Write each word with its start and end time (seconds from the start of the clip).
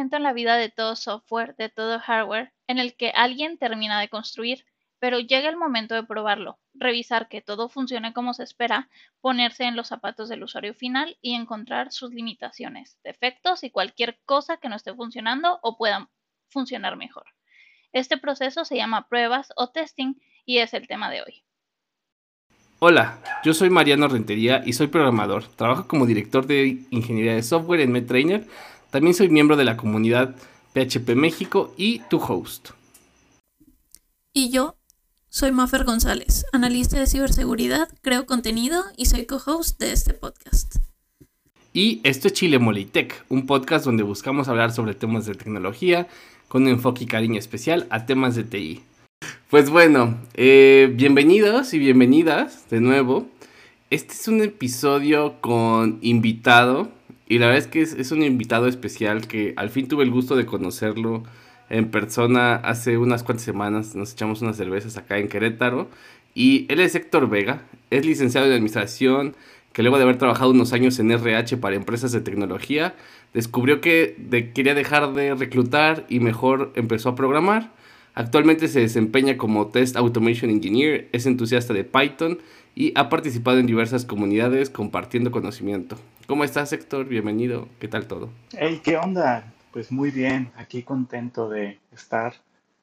en 0.00 0.22
la 0.22 0.32
vida 0.32 0.56
de 0.56 0.70
todo 0.70 0.96
software, 0.96 1.54
de 1.56 1.68
todo 1.68 2.00
hardware, 2.00 2.52
en 2.66 2.78
el 2.78 2.96
que 2.96 3.10
alguien 3.10 3.58
termina 3.58 4.00
de 4.00 4.08
construir, 4.08 4.64
pero 4.98 5.18
llega 5.18 5.48
el 5.48 5.56
momento 5.56 5.94
de 5.94 6.02
probarlo, 6.02 6.58
revisar 6.74 7.28
que 7.28 7.40
todo 7.40 7.68
funcione 7.68 8.12
como 8.12 8.34
se 8.34 8.44
espera, 8.44 8.88
ponerse 9.20 9.64
en 9.64 9.76
los 9.76 9.88
zapatos 9.88 10.28
del 10.28 10.42
usuario 10.42 10.74
final 10.74 11.18
y 11.20 11.34
encontrar 11.34 11.92
sus 11.92 12.12
limitaciones, 12.12 12.98
defectos 13.02 13.64
y 13.64 13.70
cualquier 13.70 14.18
cosa 14.24 14.58
que 14.58 14.68
no 14.68 14.76
esté 14.76 14.94
funcionando 14.94 15.58
o 15.62 15.76
pueda 15.76 16.10
funcionar 16.48 16.96
mejor. 16.96 17.24
Este 17.92 18.18
proceso 18.18 18.64
se 18.64 18.76
llama 18.76 19.08
pruebas 19.08 19.52
o 19.56 19.70
testing 19.70 20.14
y 20.44 20.58
es 20.58 20.74
el 20.74 20.86
tema 20.86 21.10
de 21.10 21.22
hoy. 21.22 21.44
Hola, 22.78 23.18
yo 23.44 23.52
soy 23.52 23.68
Mariano 23.68 24.08
Rentería 24.08 24.62
y 24.64 24.72
soy 24.72 24.86
programador. 24.86 25.44
Trabajo 25.44 25.86
como 25.86 26.06
director 26.06 26.46
de 26.46 26.78
ingeniería 26.90 27.34
de 27.34 27.42
software 27.42 27.80
en 27.80 27.92
MedTrainer. 27.92 28.46
También 28.90 29.14
soy 29.14 29.28
miembro 29.28 29.56
de 29.56 29.64
la 29.64 29.76
comunidad 29.76 30.34
PHP 30.74 31.10
México 31.14 31.72
y 31.76 32.00
tu 32.10 32.18
host. 32.18 32.70
Y 34.32 34.50
yo 34.50 34.76
soy 35.28 35.52
Mafer 35.52 35.84
González, 35.84 36.44
analista 36.52 36.98
de 36.98 37.06
ciberseguridad, 37.06 37.88
creo 38.02 38.26
contenido 38.26 38.82
y 38.96 39.06
soy 39.06 39.26
co-host 39.26 39.78
de 39.78 39.92
este 39.92 40.12
podcast. 40.12 40.76
Y 41.72 42.00
esto 42.02 42.26
es 42.26 42.34
Chile 42.34 42.58
Molitech, 42.58 43.24
un 43.28 43.46
podcast 43.46 43.84
donde 43.84 44.02
buscamos 44.02 44.48
hablar 44.48 44.72
sobre 44.72 44.94
temas 44.94 45.24
de 45.24 45.36
tecnología 45.36 46.08
con 46.48 46.62
un 46.62 46.70
enfoque 46.70 47.04
y 47.04 47.06
cariño 47.06 47.38
especial 47.38 47.86
a 47.90 48.06
temas 48.06 48.34
de 48.34 48.42
TI. 48.42 48.82
Pues 49.50 49.70
bueno, 49.70 50.18
eh, 50.34 50.92
bienvenidos 50.96 51.74
y 51.74 51.78
bienvenidas 51.78 52.68
de 52.70 52.80
nuevo. 52.80 53.28
Este 53.90 54.14
es 54.14 54.26
un 54.26 54.42
episodio 54.42 55.40
con 55.40 55.98
invitado 56.02 56.90
y 57.30 57.38
la 57.38 57.46
verdad 57.46 57.62
es 57.62 57.68
que 57.68 57.80
es, 57.82 58.10
un 58.10 58.24
invitado 58.24 58.66
especial 58.66 59.28
que 59.28 59.54
al 59.56 59.70
fin 59.70 59.86
tuve 59.86 60.02
el 60.02 60.10
gusto 60.10 60.34
de 60.34 60.46
conocerlo 60.46 61.22
en 61.68 61.88
persona 61.88 62.56
hace 62.56 62.98
unas 62.98 63.22
cuantas 63.22 63.44
semanas. 63.44 63.94
Nos 63.94 64.12
echamos 64.14 64.42
unas 64.42 64.56
cervezas 64.56 64.96
acá 64.96 65.16
en 65.16 65.28
Querétaro 65.28 65.88
y 66.34 66.66
él 66.68 66.80
es 66.80 66.96
Héctor 66.96 67.30
Vega, 67.30 67.62
es 67.90 68.04
licenciado 68.04 68.48
en 68.48 68.54
administración 68.54 69.36
que 69.72 69.82
luego 69.82 69.98
de 69.98 70.02
haber 70.02 70.18
trabajado 70.18 70.50
unos 70.50 70.72
años 70.72 70.98
en 70.98 71.12
RH 71.12 71.56
para 71.58 71.76
empresas 71.76 72.10
de 72.10 72.20
tecnología, 72.20 72.96
descubrió 73.32 73.80
que 73.80 74.50
quería 74.52 74.74
dejar 74.74 75.14
de 75.14 75.36
reclutar 75.36 76.06
y 76.08 76.18
mejor 76.18 76.72
empezó 76.74 77.10
a 77.10 77.14
programar 77.14 77.70
Actualmente 78.14 78.68
se 78.68 78.80
desempeña 78.80 79.36
como 79.36 79.68
Test 79.68 79.96
Automation 79.96 80.50
Engineer, 80.50 81.08
es 81.12 81.26
entusiasta 81.26 81.72
de 81.72 81.84
Python 81.84 82.38
y 82.74 82.92
ha 82.96 83.08
participado 83.08 83.58
en 83.58 83.66
diversas 83.66 84.04
comunidades 84.04 84.68
compartiendo 84.68 85.30
conocimiento. 85.30 85.96
¿Cómo 86.30 86.44
estás, 86.44 86.72
Héctor? 86.72 87.06
Bienvenido. 87.06 87.68
¿Qué 87.80 87.88
tal 87.88 88.06
todo? 88.06 88.30
Hey, 88.52 88.80
¿qué 88.84 88.96
onda? 88.96 89.52
Pues 89.72 89.90
muy 89.90 90.12
bien, 90.12 90.52
aquí 90.54 90.84
contento 90.84 91.48
de 91.48 91.80
estar 91.90 92.34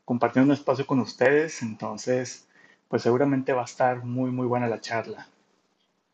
compartiendo 0.03 0.51
un 0.51 0.59
espacio 0.59 0.85
con 0.85 0.99
ustedes, 0.99 1.61
entonces 1.61 2.45
pues 2.89 3.03
seguramente 3.03 3.53
va 3.53 3.61
a 3.61 3.63
estar 3.63 4.03
muy 4.03 4.31
muy 4.31 4.45
buena 4.47 4.67
la 4.67 4.81
charla. 4.81 5.29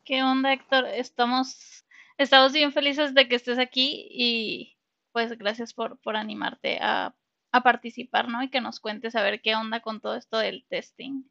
¿Qué 0.05 0.21
onda, 0.21 0.53
Héctor? 0.53 0.85
Estamos 0.85 1.83
estamos 2.19 2.53
bien 2.53 2.71
felices 2.71 3.15
de 3.15 3.27
que 3.27 3.37
estés 3.37 3.57
aquí 3.57 4.05
y 4.11 4.77
pues 5.11 5.35
gracias 5.35 5.73
por 5.73 5.97
por 6.01 6.15
animarte 6.15 6.77
a 6.83 7.15
a 7.51 7.63
participar, 7.63 8.27
¿no? 8.27 8.43
Y 8.43 8.49
que 8.49 8.61
nos 8.61 8.79
cuentes 8.79 9.15
a 9.15 9.23
ver 9.23 9.41
qué 9.41 9.55
onda 9.55 9.79
con 9.79 10.01
todo 10.01 10.15
esto 10.15 10.37
del 10.37 10.65
testing. 10.69 11.23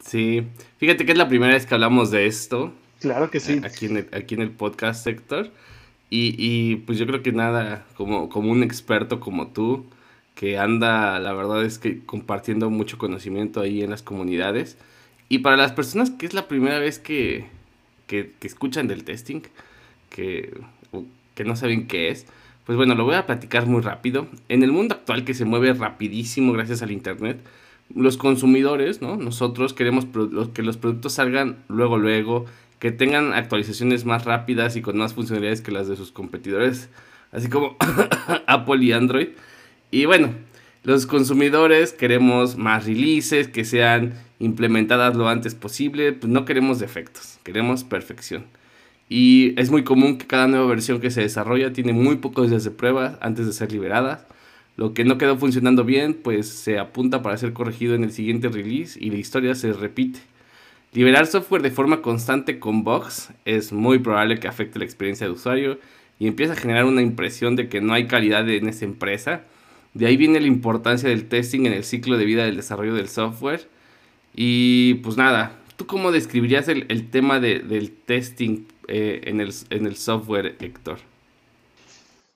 Sí, 0.00 0.48
fíjate 0.78 1.06
que 1.06 1.12
es 1.12 1.18
la 1.18 1.28
primera 1.28 1.54
vez 1.54 1.64
que 1.64 1.74
hablamos 1.74 2.10
de 2.10 2.26
esto. 2.26 2.74
Claro 3.02 3.30
que 3.30 3.40
sí. 3.40 3.60
Aquí 3.64 3.86
en 3.86 3.98
el, 3.98 4.08
aquí 4.12 4.34
en 4.34 4.42
el 4.42 4.50
podcast 4.50 5.04
sector. 5.04 5.50
Y, 6.08 6.34
y, 6.38 6.76
pues 6.76 6.98
yo 6.98 7.06
creo 7.06 7.22
que 7.22 7.32
nada, 7.32 7.84
como, 7.96 8.28
como 8.28 8.50
un 8.52 8.62
experto 8.62 9.18
como 9.18 9.48
tú, 9.48 9.86
que 10.34 10.58
anda, 10.58 11.18
la 11.18 11.32
verdad 11.32 11.64
es 11.64 11.78
que 11.78 12.04
compartiendo 12.04 12.70
mucho 12.70 12.98
conocimiento 12.98 13.60
ahí 13.60 13.82
en 13.82 13.90
las 13.90 14.02
comunidades. 14.02 14.78
Y 15.28 15.38
para 15.38 15.56
las 15.56 15.72
personas 15.72 16.10
que 16.10 16.26
es 16.26 16.34
la 16.34 16.48
primera 16.48 16.78
vez 16.78 16.98
que, 16.98 17.46
que, 18.06 18.32
que 18.38 18.46
escuchan 18.46 18.88
del 18.88 19.04
testing, 19.04 19.40
que, 20.10 20.54
que 21.34 21.44
no 21.44 21.56
saben 21.56 21.86
qué 21.86 22.10
es, 22.10 22.26
pues 22.66 22.76
bueno, 22.76 22.94
lo 22.94 23.04
voy 23.04 23.14
a 23.14 23.26
platicar 23.26 23.66
muy 23.66 23.80
rápido. 23.80 24.28
En 24.48 24.62
el 24.62 24.70
mundo 24.70 24.94
actual 24.94 25.24
que 25.24 25.34
se 25.34 25.44
mueve 25.44 25.72
rapidísimo 25.72 26.52
gracias 26.52 26.82
al 26.82 26.92
Internet, 26.92 27.38
los 27.94 28.16
consumidores, 28.16 29.02
¿no? 29.02 29.16
Nosotros 29.16 29.74
queremos 29.74 30.06
que 30.54 30.62
los 30.62 30.76
productos 30.76 31.14
salgan 31.14 31.64
luego, 31.68 31.98
luego, 31.98 32.46
que 32.82 32.90
tengan 32.90 33.32
actualizaciones 33.32 34.04
más 34.04 34.24
rápidas 34.24 34.74
y 34.74 34.82
con 34.82 34.98
más 34.98 35.14
funcionalidades 35.14 35.60
que 35.60 35.70
las 35.70 35.86
de 35.86 35.94
sus 35.94 36.10
competidores, 36.10 36.88
así 37.30 37.48
como 37.48 37.76
Apple 38.48 38.82
y 38.82 38.90
Android. 38.90 39.28
Y 39.92 40.06
bueno, 40.06 40.34
los 40.82 41.06
consumidores 41.06 41.92
queremos 41.92 42.56
más 42.56 42.84
releases, 42.84 43.46
que 43.46 43.64
sean 43.64 44.14
implementadas 44.40 45.14
lo 45.14 45.28
antes 45.28 45.54
posible, 45.54 46.12
pues 46.12 46.32
no 46.32 46.44
queremos 46.44 46.80
defectos, 46.80 47.38
queremos 47.44 47.84
perfección. 47.84 48.46
Y 49.08 49.54
es 49.60 49.70
muy 49.70 49.84
común 49.84 50.18
que 50.18 50.26
cada 50.26 50.48
nueva 50.48 50.66
versión 50.66 51.00
que 51.00 51.12
se 51.12 51.20
desarrolla 51.20 51.72
tiene 51.72 51.92
muy 51.92 52.16
pocos 52.16 52.50
días 52.50 52.64
de 52.64 52.72
prueba 52.72 53.16
antes 53.20 53.46
de 53.46 53.52
ser 53.52 53.70
liberada. 53.70 54.26
Lo 54.76 54.92
que 54.92 55.04
no 55.04 55.18
quedó 55.18 55.38
funcionando 55.38 55.84
bien, 55.84 56.14
pues 56.14 56.48
se 56.48 56.80
apunta 56.80 57.22
para 57.22 57.36
ser 57.36 57.52
corregido 57.52 57.94
en 57.94 58.02
el 58.02 58.10
siguiente 58.10 58.48
release 58.48 58.98
y 59.00 59.10
la 59.10 59.18
historia 59.18 59.54
se 59.54 59.72
repite. 59.72 60.31
Liberar 60.94 61.26
software 61.26 61.62
de 61.62 61.70
forma 61.70 62.02
constante 62.02 62.58
con 62.58 62.84
bugs 62.84 63.30
es 63.46 63.72
muy 63.72 63.98
probable 63.98 64.38
que 64.38 64.46
afecte 64.46 64.78
la 64.78 64.84
experiencia 64.84 65.26
de 65.26 65.32
usuario 65.32 65.78
y 66.18 66.26
empieza 66.26 66.52
a 66.52 66.56
generar 66.56 66.84
una 66.84 67.00
impresión 67.00 67.56
de 67.56 67.70
que 67.70 67.80
no 67.80 67.94
hay 67.94 68.06
calidad 68.06 68.46
en 68.50 68.68
esa 68.68 68.84
empresa. 68.84 69.40
De 69.94 70.06
ahí 70.06 70.18
viene 70.18 70.38
la 70.38 70.46
importancia 70.46 71.08
del 71.08 71.28
testing 71.30 71.64
en 71.64 71.72
el 71.72 71.84
ciclo 71.84 72.18
de 72.18 72.26
vida 72.26 72.44
del 72.44 72.56
desarrollo 72.56 72.94
del 72.94 73.08
software. 73.08 73.66
Y 74.34 74.94
pues 74.96 75.16
nada, 75.16 75.58
¿tú 75.76 75.86
cómo 75.86 76.12
describirías 76.12 76.68
el, 76.68 77.08
tema 77.10 77.40
del 77.40 77.90
testing 78.04 78.66
eh, 78.86 79.22
en, 79.24 79.40
el, 79.40 79.54
en 79.70 79.86
el 79.86 79.96
software, 79.96 80.56
Héctor? 80.60 80.98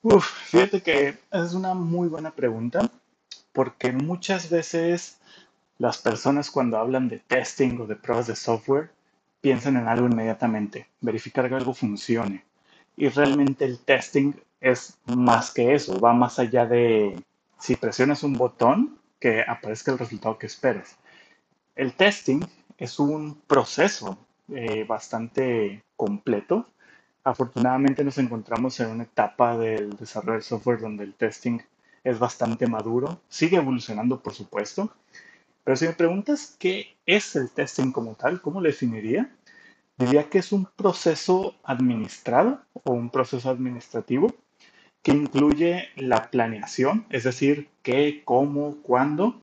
Uf, 0.01 0.31
fíjate 0.47 0.81
que 0.81 1.15
es 1.31 1.53
una 1.53 1.75
muy 1.75 2.09
buena 2.09 2.31
pregunta, 2.31 2.91
porque 3.53 3.93
muchas 3.93 4.49
veces 4.49 5.16
las 5.79 5.99
personas 5.99 6.51
cuando 6.51 6.79
hablan 6.79 7.09
de 7.09 7.19
testing 7.19 7.81
o 7.81 7.87
de 7.87 7.97
pruebas 7.97 8.27
de 8.27 8.37
software 8.37 8.91
piensan 9.41 9.77
en 9.77 9.89
algo 9.89 10.07
inmediatamente, 10.07 10.89
verificar 11.01 11.49
que 11.49 11.55
algo 11.55 11.75
funcione. 11.75 12.45
Y 12.97 13.09
realmente 13.09 13.65
el 13.65 13.79
testing 13.79 14.33
es 14.61 14.99
más 15.07 15.53
que 15.53 15.75
eso, 15.75 16.01
va 16.01 16.13
más 16.15 16.39
allá 16.39 16.67
de 16.67 17.23
si 17.59 17.77
presionas 17.77 18.23
un 18.23 18.35
botón 18.35 18.99
que 19.21 19.43
aparezca 19.47 19.93
el 19.93 19.99
resultado 19.99 20.39
que 20.39 20.47
esperas. 20.47 20.97
El 21.75 21.93
testing 21.93 22.41
es 22.79 22.99
un 22.99 23.41
proceso 23.47 24.19
eh, 24.49 24.85
bastante 24.85 25.83
completo. 25.97 26.67
Afortunadamente 27.25 28.05
nos 28.05 28.19
encontramos 28.19 28.79
en 28.81 28.91
una 28.91 29.05
etapa 29.05 29.59
del 29.59 29.91
desarrollo 29.97 30.35
del 30.35 30.43
software 30.43 30.81
donde 30.81 31.05
el 31.05 31.15
testing 31.15 31.59
es 32.05 32.19
bastante 32.19 32.67
maduro. 32.67 33.21
Sigue 33.29 33.57
evolucionando, 33.57 34.21
por 34.21 34.33
supuesto. 34.33 34.93
Pero 35.67 35.75
si 35.75 35.87
me 35.87 35.95
preguntas 35.95 36.55
qué 36.61 36.97
es 37.07 37.35
el 37.35 37.51
testing 37.51 37.91
como 37.91 38.15
tal, 38.15 38.41
¿cómo 38.41 38.61
lo 38.61 38.69
definiría? 38.69 39.37
Diría 39.99 40.31
que 40.31 40.39
es 40.39 40.53
un 40.53 40.67
proceso 40.77 41.57
administrado 41.65 42.63
o 42.85 42.93
un 42.93 43.11
proceso 43.11 43.51
administrativo 43.51 44.33
que 45.03 45.11
incluye 45.11 45.89
la 45.97 46.31
planeación, 46.31 47.05
es 47.11 47.25
decir, 47.25 47.69
qué, 47.83 48.23
cómo, 48.25 48.77
cuándo, 48.83 49.41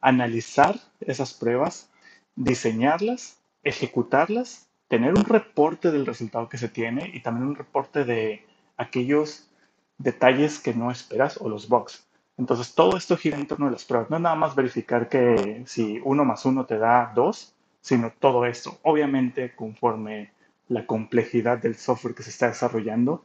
analizar 0.00 0.80
esas 1.00 1.34
pruebas, 1.34 1.90
diseñarlas 2.34 3.36
ejecutarlas, 3.62 4.70
tener 4.88 5.12
un 5.12 5.24
reporte 5.24 5.90
del 5.90 6.06
resultado 6.06 6.48
que 6.48 6.56
se 6.56 6.70
tiene 6.70 7.10
y 7.12 7.20
también 7.20 7.46
un 7.46 7.56
reporte 7.56 8.06
de 8.06 8.46
aquellos 8.78 9.50
detalles 9.98 10.60
que 10.60 10.72
no 10.72 10.90
esperas 10.90 11.36
o 11.38 11.50
los 11.50 11.68
bugs. 11.68 12.07
Entonces, 12.38 12.74
todo 12.74 12.96
esto 12.96 13.16
gira 13.16 13.36
en 13.36 13.46
torno 13.46 13.66
a 13.66 13.70
las 13.70 13.84
pruebas. 13.84 14.08
No 14.10 14.16
es 14.16 14.22
nada 14.22 14.36
más 14.36 14.54
verificar 14.54 15.08
que 15.08 15.64
si 15.66 16.00
uno 16.04 16.24
más 16.24 16.44
uno 16.44 16.64
te 16.66 16.78
da 16.78 17.12
dos, 17.14 17.52
sino 17.80 18.12
todo 18.18 18.46
esto. 18.46 18.78
Obviamente, 18.82 19.54
conforme 19.54 20.30
la 20.68 20.86
complejidad 20.86 21.58
del 21.58 21.74
software 21.76 22.14
que 22.14 22.22
se 22.22 22.30
está 22.30 22.46
desarrollando, 22.46 23.24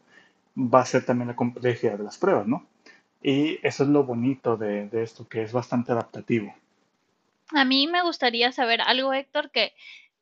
va 0.58 0.82
a 0.82 0.86
ser 0.86 1.06
también 1.06 1.28
la 1.28 1.36
complejidad 1.36 1.98
de 1.98 2.04
las 2.04 2.18
pruebas, 2.18 2.48
¿no? 2.48 2.66
Y 3.22 3.60
eso 3.66 3.84
es 3.84 3.90
lo 3.90 4.04
bonito 4.04 4.58
de, 4.58 4.90
esto, 4.94 5.28
que 5.28 5.44
es 5.44 5.54
bastante 5.54 5.92
adaptativo. 5.92 6.54
A 7.54 7.66
mí 7.66 7.88
me 7.88 8.02
gustaría 8.02 8.52
saber 8.52 8.82
algo, 8.82 9.14
Héctor, 9.14 9.52
que 9.52 9.74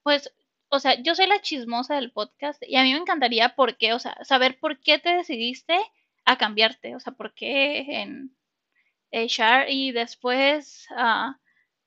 pues, 0.03 0.33
o 0.69 0.79
sea, 0.79 1.01
yo 1.01 1.15
soy 1.15 1.27
la 1.27 1.41
chismosa 1.41 1.95
del 1.95 2.11
podcast 2.11 2.61
y 2.67 2.75
a 2.75 2.83
mí 2.83 2.91
me 2.91 2.99
encantaría 2.99 3.55
por 3.55 3.77
qué, 3.77 3.93
o 3.93 3.99
sea, 3.99 4.17
saber 4.23 4.59
por 4.59 4.79
qué 4.79 4.99
te 4.99 5.15
decidiste 5.15 5.77
a 6.25 6.37
cambiarte, 6.37 6.95
o 6.95 6.99
sea, 6.99 7.13
por 7.13 7.33
qué 7.33 8.01
en 8.01 8.31
Y 9.11 9.91
después 9.91 10.87
a 10.95 11.37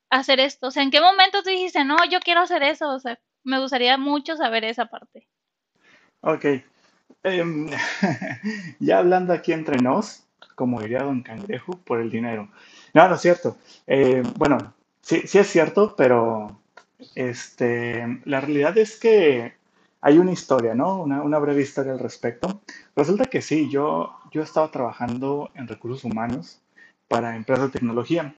hacer 0.09 0.39
esto, 0.39 0.67
o 0.67 0.71
sea, 0.71 0.83
¿en 0.83 0.91
qué 0.91 1.01
momento 1.01 1.41
tú 1.43 1.49
dijiste, 1.49 1.83
no, 1.83 1.97
yo 2.09 2.19
quiero 2.19 2.41
hacer 2.41 2.63
eso? 2.63 2.89
O 2.89 2.99
sea, 2.99 3.19
me 3.43 3.59
gustaría 3.59 3.97
mucho 3.97 4.35
saber 4.37 4.63
esa 4.63 4.85
parte. 4.85 5.27
Ok. 6.21 6.45
Em, 7.23 7.69
ya 8.79 8.99
hablando 8.99 9.33
aquí 9.33 9.51
entre 9.51 9.77
nos, 9.77 10.23
como 10.55 10.81
diría 10.81 11.03
Don 11.03 11.23
Cangrejo, 11.23 11.73
por 11.83 11.99
el 11.99 12.11
dinero. 12.11 12.49
No, 12.93 13.07
no 13.07 13.15
es 13.15 13.21
cierto. 13.21 13.57
Eh, 13.87 14.23
bueno, 14.37 14.73
sí, 15.01 15.21
sí 15.25 15.39
es 15.39 15.47
cierto, 15.47 15.95
pero 15.95 16.59
este, 17.15 18.21
la 18.25 18.41
realidad 18.41 18.77
es 18.77 18.99
que 18.99 19.53
hay 20.01 20.17
una 20.19 20.31
historia, 20.31 20.75
¿no? 20.75 21.01
Una, 21.01 21.21
una 21.23 21.39
breve 21.39 21.63
historia 21.63 21.93
al 21.93 21.99
respecto. 21.99 22.61
Resulta 22.95 23.25
que 23.25 23.41
sí, 23.41 23.69
yo, 23.69 24.15
yo 24.31 24.43
estaba 24.43 24.69
trabajando 24.69 25.49
en 25.55 25.67
recursos 25.67 26.03
humanos 26.03 26.61
para 27.07 27.35
empresas 27.35 27.65
de 27.65 27.79
tecnología 27.79 28.35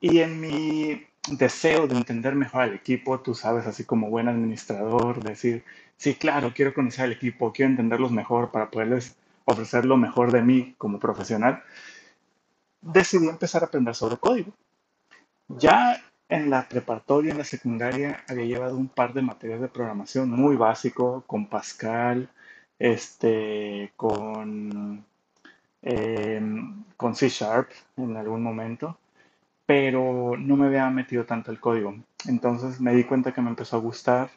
y 0.00 0.18
en 0.20 0.40
mi 0.40 1.06
deseo 1.30 1.86
de 1.86 1.96
entender 1.96 2.34
mejor 2.34 2.62
al 2.62 2.74
equipo, 2.74 3.20
tú 3.20 3.34
sabes, 3.34 3.66
así 3.66 3.84
como 3.84 4.10
buen 4.10 4.28
administrador, 4.28 5.22
decir, 5.22 5.64
sí, 5.96 6.14
claro, 6.14 6.52
quiero 6.54 6.74
conocer 6.74 7.04
al 7.04 7.12
equipo, 7.12 7.52
quiero 7.52 7.70
entenderlos 7.70 8.12
mejor 8.12 8.50
para 8.50 8.70
poderles 8.70 9.16
ofrecer 9.44 9.84
lo 9.84 9.96
mejor 9.96 10.32
de 10.32 10.42
mí 10.42 10.74
como 10.78 10.98
profesional, 10.98 11.62
decidí 12.80 13.28
empezar 13.28 13.62
a 13.62 13.66
aprender 13.66 13.94
sobre 13.94 14.16
código. 14.16 14.52
Ya 15.48 16.02
en 16.28 16.50
la 16.50 16.68
preparatoria, 16.68 17.32
en 17.32 17.38
la 17.38 17.44
secundaria, 17.44 18.24
había 18.28 18.44
llevado 18.44 18.76
un 18.76 18.88
par 18.88 19.12
de 19.12 19.22
materias 19.22 19.60
de 19.60 19.68
programación 19.68 20.30
muy 20.30 20.56
básico, 20.56 21.24
con 21.26 21.46
Pascal, 21.46 22.28
este, 22.78 23.92
con, 23.96 25.04
em, 25.86 26.84
con 26.98 27.14
C 27.16 27.30
Sharp 27.30 27.70
en 27.98 28.16
algún 28.16 28.42
momento, 28.42 28.98
pero 29.66 30.36
no 30.38 30.56
me 30.56 30.66
había 30.68 30.90
metido 30.90 31.24
tanto 31.26 31.50
el 31.52 31.60
código. 31.60 31.96
Entonces 32.28 32.80
me 32.80 32.94
di 32.94 33.04
cuenta 33.04 33.32
que 33.34 33.42
me 33.42 33.50
empezó 33.50 33.76
a 33.76 33.80
gustar. 33.80 34.30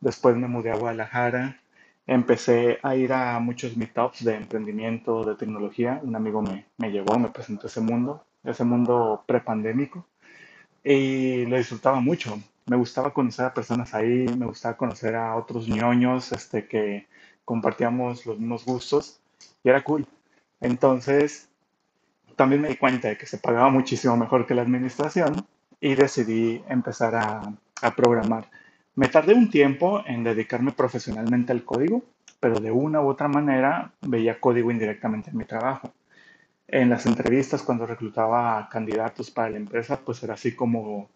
Después 0.00 0.36
me 0.36 0.48
mudé 0.48 0.72
a 0.72 0.76
Guadalajara. 0.76 1.60
Empecé 2.06 2.78
a 2.82 2.96
ir 2.96 3.12
a 3.14 3.38
muchos 3.40 3.76
meetups 3.76 4.24
de 4.24 4.36
emprendimiento, 4.36 5.24
de 5.24 5.36
tecnología. 5.36 6.00
Un 6.04 6.16
amigo 6.16 6.42
me, 6.42 6.66
me 6.78 6.90
llevó, 6.92 7.18
me 7.18 7.30
presentó 7.30 7.68
ese 7.68 7.80
mundo, 7.82 8.24
ese 8.44 8.64
mundo 8.64 9.24
prepandémico 9.26 10.06
y 10.84 11.46
lo 11.46 11.56
disfrutaba 11.56 12.00
mucho. 12.00 12.38
Me 12.66 12.76
gustaba 12.76 13.12
conocer 13.12 13.46
a 13.46 13.54
personas 13.54 13.94
ahí, 13.94 14.26
me 14.38 14.46
gustaba 14.46 14.76
conocer 14.76 15.14
a 15.16 15.36
otros 15.36 15.68
ñoños 15.68 16.32
este, 16.32 16.66
que 16.66 17.06
compartíamos 17.44 18.24
los 18.26 18.38
mismos 18.38 18.64
gustos 18.64 19.20
y 19.62 19.68
era 19.68 19.82
cool. 19.84 20.06
Entonces, 20.60 21.48
también 22.36 22.62
me 22.62 22.68
di 22.68 22.76
cuenta 22.76 23.08
de 23.08 23.18
que 23.18 23.26
se 23.26 23.38
pagaba 23.38 23.70
muchísimo 23.70 24.16
mejor 24.16 24.46
que 24.46 24.54
la 24.54 24.62
administración 24.62 25.46
y 25.80 25.94
decidí 25.94 26.62
empezar 26.68 27.14
a, 27.14 27.52
programar. 27.96 28.48
Me 28.94 29.08
tardé 29.08 29.34
un 29.34 29.50
tiempo 29.50 30.02
en 30.06 30.24
dedicarme 30.24 30.72
profesionalmente 30.72 31.52
al 31.52 31.64
código, 31.64 32.02
pero 32.40 32.60
de 32.60 32.70
una 32.70 33.02
u 33.02 33.08
otra 33.08 33.28
manera 33.28 33.92
veía 34.00 34.40
código 34.40 34.70
indirectamente 34.70 35.28
en 35.28 35.36
mi 35.36 35.44
trabajo 35.44 35.92
en 36.68 36.90
las 36.90 37.06
entrevistas 37.06 37.62
cuando 37.62 37.86
reclutaba 37.86 38.68
candidatos 38.68 39.30
para 39.30 39.50
la 39.50 39.58
empresa, 39.58 40.00
pues 40.00 40.22
era 40.22 40.34
así 40.34 40.54
como, 40.54 41.08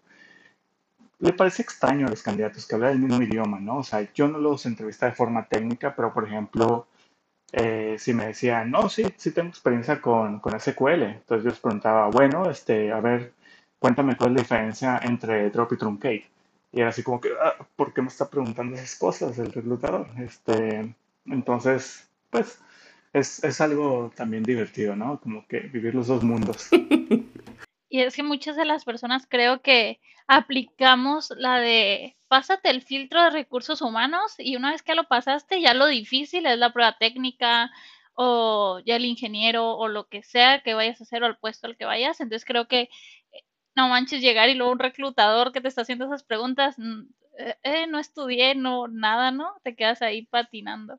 le 1.18 1.32
parece 1.32 1.62
extraño 1.62 2.06
a 2.06 2.10
los 2.10 2.22
candidatos 2.22 2.66
que 2.66 2.74
hablan 2.74 2.92
el 2.92 2.98
mismo 3.00 3.22
idioma, 3.22 3.58
¿no? 3.58 3.78
O 3.78 3.82
sea, 3.82 4.06
yo 4.12 4.28
no 4.28 4.38
los 4.38 4.66
entrevistaba 4.66 5.10
de 5.10 5.16
forma 5.16 5.48
técnica, 5.48 5.94
pero 5.96 6.12
por 6.12 6.26
ejemplo, 6.26 6.86
eh, 7.52 7.96
si 7.98 8.12
me 8.14 8.26
decían, 8.26 8.70
no, 8.70 8.88
sí, 8.88 9.04
sí 9.16 9.32
tengo 9.32 9.48
experiencia 9.48 10.00
con, 10.00 10.40
con 10.40 10.58
SQL, 10.58 11.02
entonces 11.02 11.44
yo 11.44 11.50
les 11.50 11.60
preguntaba, 11.60 12.08
bueno, 12.08 12.50
este, 12.50 12.92
a 12.92 13.00
ver, 13.00 13.32
cuéntame 13.78 14.16
cuál 14.16 14.30
es 14.30 14.36
la 14.36 14.42
diferencia 14.42 15.00
entre 15.02 15.50
drop 15.50 15.72
y 15.72 15.76
truncate. 15.78 16.30
Y 16.72 16.80
era 16.80 16.90
así 16.90 17.02
como 17.02 17.20
que, 17.20 17.30
ah, 17.42 17.54
¿por 17.76 17.94
qué 17.94 18.02
me 18.02 18.08
está 18.08 18.28
preguntando 18.28 18.76
esas 18.76 18.94
cosas 18.96 19.38
el 19.38 19.52
reclutador? 19.52 20.06
Este, 20.18 20.94
entonces, 21.26 22.08
pues, 22.30 22.60
es, 23.12 23.42
es 23.42 23.60
algo 23.60 24.12
también 24.14 24.42
divertido, 24.42 24.94
¿no? 24.94 25.18
Como 25.20 25.46
que 25.46 25.60
vivir 25.60 25.94
los 25.94 26.08
dos 26.08 26.22
mundos. 26.22 26.68
Y 27.90 28.02
es 28.02 28.14
que 28.14 28.22
muchas 28.22 28.56
de 28.56 28.66
las 28.66 28.84
personas 28.84 29.26
creo 29.26 29.62
que 29.62 29.98
aplicamos 30.26 31.32
la 31.36 31.58
de 31.58 32.17
pásate 32.28 32.70
el 32.70 32.82
filtro 32.82 33.22
de 33.22 33.30
recursos 33.30 33.82
humanos 33.82 34.34
y 34.38 34.56
una 34.56 34.72
vez 34.72 34.82
que 34.82 34.94
lo 34.94 35.04
pasaste 35.04 35.60
ya 35.60 35.74
lo 35.74 35.86
difícil 35.86 36.46
es 36.46 36.58
la 36.58 36.72
prueba 36.72 36.96
técnica 36.98 37.70
o 38.14 38.80
ya 38.84 38.96
el 38.96 39.04
ingeniero 39.04 39.76
o 39.76 39.88
lo 39.88 40.08
que 40.08 40.22
sea 40.22 40.62
que 40.62 40.74
vayas 40.74 41.00
a 41.00 41.04
hacer 41.04 41.22
o 41.22 41.26
el 41.26 41.36
puesto 41.36 41.66
al 41.66 41.76
que 41.76 41.84
vayas. 41.84 42.20
Entonces 42.20 42.44
creo 42.44 42.68
que 42.68 42.90
no 43.76 43.88
manches 43.88 44.20
llegar 44.20 44.48
y 44.48 44.54
luego 44.54 44.72
un 44.72 44.78
reclutador 44.78 45.52
que 45.52 45.60
te 45.60 45.68
está 45.68 45.82
haciendo 45.82 46.06
esas 46.06 46.24
preguntas, 46.24 46.74
mm, 46.78 47.02
eh, 47.38 47.56
eh, 47.62 47.86
no 47.86 47.98
estudié, 47.98 48.54
no, 48.56 48.88
nada, 48.88 49.30
¿no? 49.30 49.54
Te 49.62 49.76
quedas 49.76 50.02
ahí 50.02 50.26
patinando. 50.26 50.98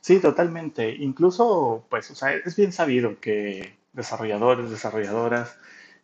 Sí, 0.00 0.20
totalmente. 0.20 0.94
Incluso, 0.94 1.84
pues, 1.90 2.10
o 2.12 2.14
sea, 2.14 2.32
es 2.34 2.56
bien 2.56 2.72
sabido 2.72 3.18
que 3.20 3.76
desarrolladores, 3.92 4.70
desarrolladoras 4.70 5.58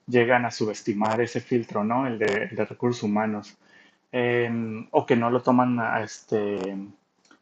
llegan 0.09 0.45
a 0.45 0.51
subestimar 0.51 1.21
ese 1.21 1.41
filtro, 1.41 1.85
¿no? 1.85 2.09
El 2.09 2.19
de 2.19 2.67
recursos 2.69 3.05
humanos. 3.05 3.57
Em, 4.13 4.87
o 4.91 5.07
que 5.07 5.17
no 5.17 5.31
lo 5.31 5.41
toman 5.43 5.81
a 5.81 6.03
este, 6.03 6.77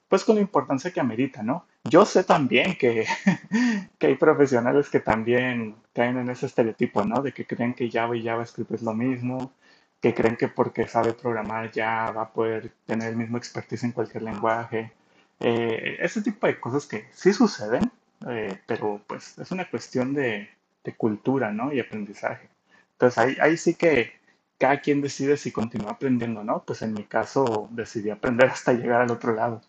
pues 0.08 0.24
con 0.24 0.36
la 0.36 0.40
importancia 0.40 0.92
que 0.92 1.00
amerita, 1.00 1.42
¿no? 1.42 1.66
Yo 1.84 2.04
sé 2.06 2.22
también 2.24 2.76
que, 2.78 3.06
que 3.98 4.06
hay 4.06 4.14
profesionales 4.14 4.88
que 4.88 5.00
también 5.00 5.74
caen 5.92 6.18
en 6.18 6.30
ese 6.30 6.46
estereotipo, 6.46 7.04
¿no? 7.04 7.22
De 7.22 7.32
que 7.32 7.44
creen 7.46 7.74
que 7.74 7.90
Java 7.90 8.16
y 8.16 8.22
JavaScript 8.22 8.70
es 8.72 8.82
lo 8.82 8.94
mismo, 8.94 9.52
que 10.00 10.14
creen 10.14 10.36
que 10.36 10.48
porque 10.48 10.86
sabe 10.86 11.12
programar 11.12 11.72
ya 11.72 12.12
va 12.12 12.22
a 12.22 12.32
poder 12.32 12.72
tener 12.86 13.08
el 13.10 13.16
mismo 13.16 13.36
expertise 13.36 13.84
en 13.84 13.92
cualquier 13.92 14.22
lenguaje. 14.22 14.92
Eh, 15.40 15.96
ese 16.00 16.22
tipo 16.22 16.46
de 16.46 16.60
cosas 16.60 16.86
que 16.86 17.06
sí 17.12 17.32
suceden, 17.32 17.90
eh, 18.28 18.60
pero 18.66 19.00
pues 19.08 19.38
es 19.38 19.50
una 19.50 19.68
cuestión 19.68 20.14
de, 20.14 20.48
de, 20.84 20.94
cultura, 20.94 21.50
¿no? 21.52 21.72
Y 21.72 21.80
aprendizaje. 21.80 22.48
Entonces 22.92 23.18
ahí, 23.18 23.36
ahí 23.40 23.56
sí 23.56 23.74
que 23.74 24.19
cada 24.60 24.80
quien 24.80 25.00
decide 25.00 25.38
si 25.38 25.52
continúa 25.52 25.92
aprendiendo, 25.92 26.44
¿no? 26.44 26.62
Pues 26.66 26.82
en 26.82 26.92
mi 26.92 27.04
caso 27.04 27.68
decidí 27.72 28.10
aprender 28.10 28.50
hasta 28.50 28.74
llegar 28.74 29.00
al 29.00 29.10
otro 29.10 29.34
lado. 29.34 29.62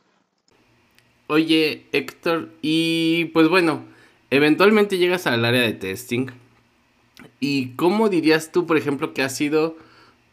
Oye, 1.28 1.86
Héctor, 1.94 2.50
y 2.62 3.26
pues 3.34 3.48
bueno, 3.48 3.86
eventualmente 4.32 4.98
llegas 4.98 5.28
al 5.28 5.46
área 5.46 5.62
de 5.62 5.72
testing. 5.72 6.28
¿Y 7.40 7.70
cómo 7.76 8.10
dirías 8.10 8.52
tú, 8.52 8.66
por 8.66 8.76
ejemplo, 8.76 9.14
que 9.14 9.24
ha 9.24 9.30
sido 9.30 9.78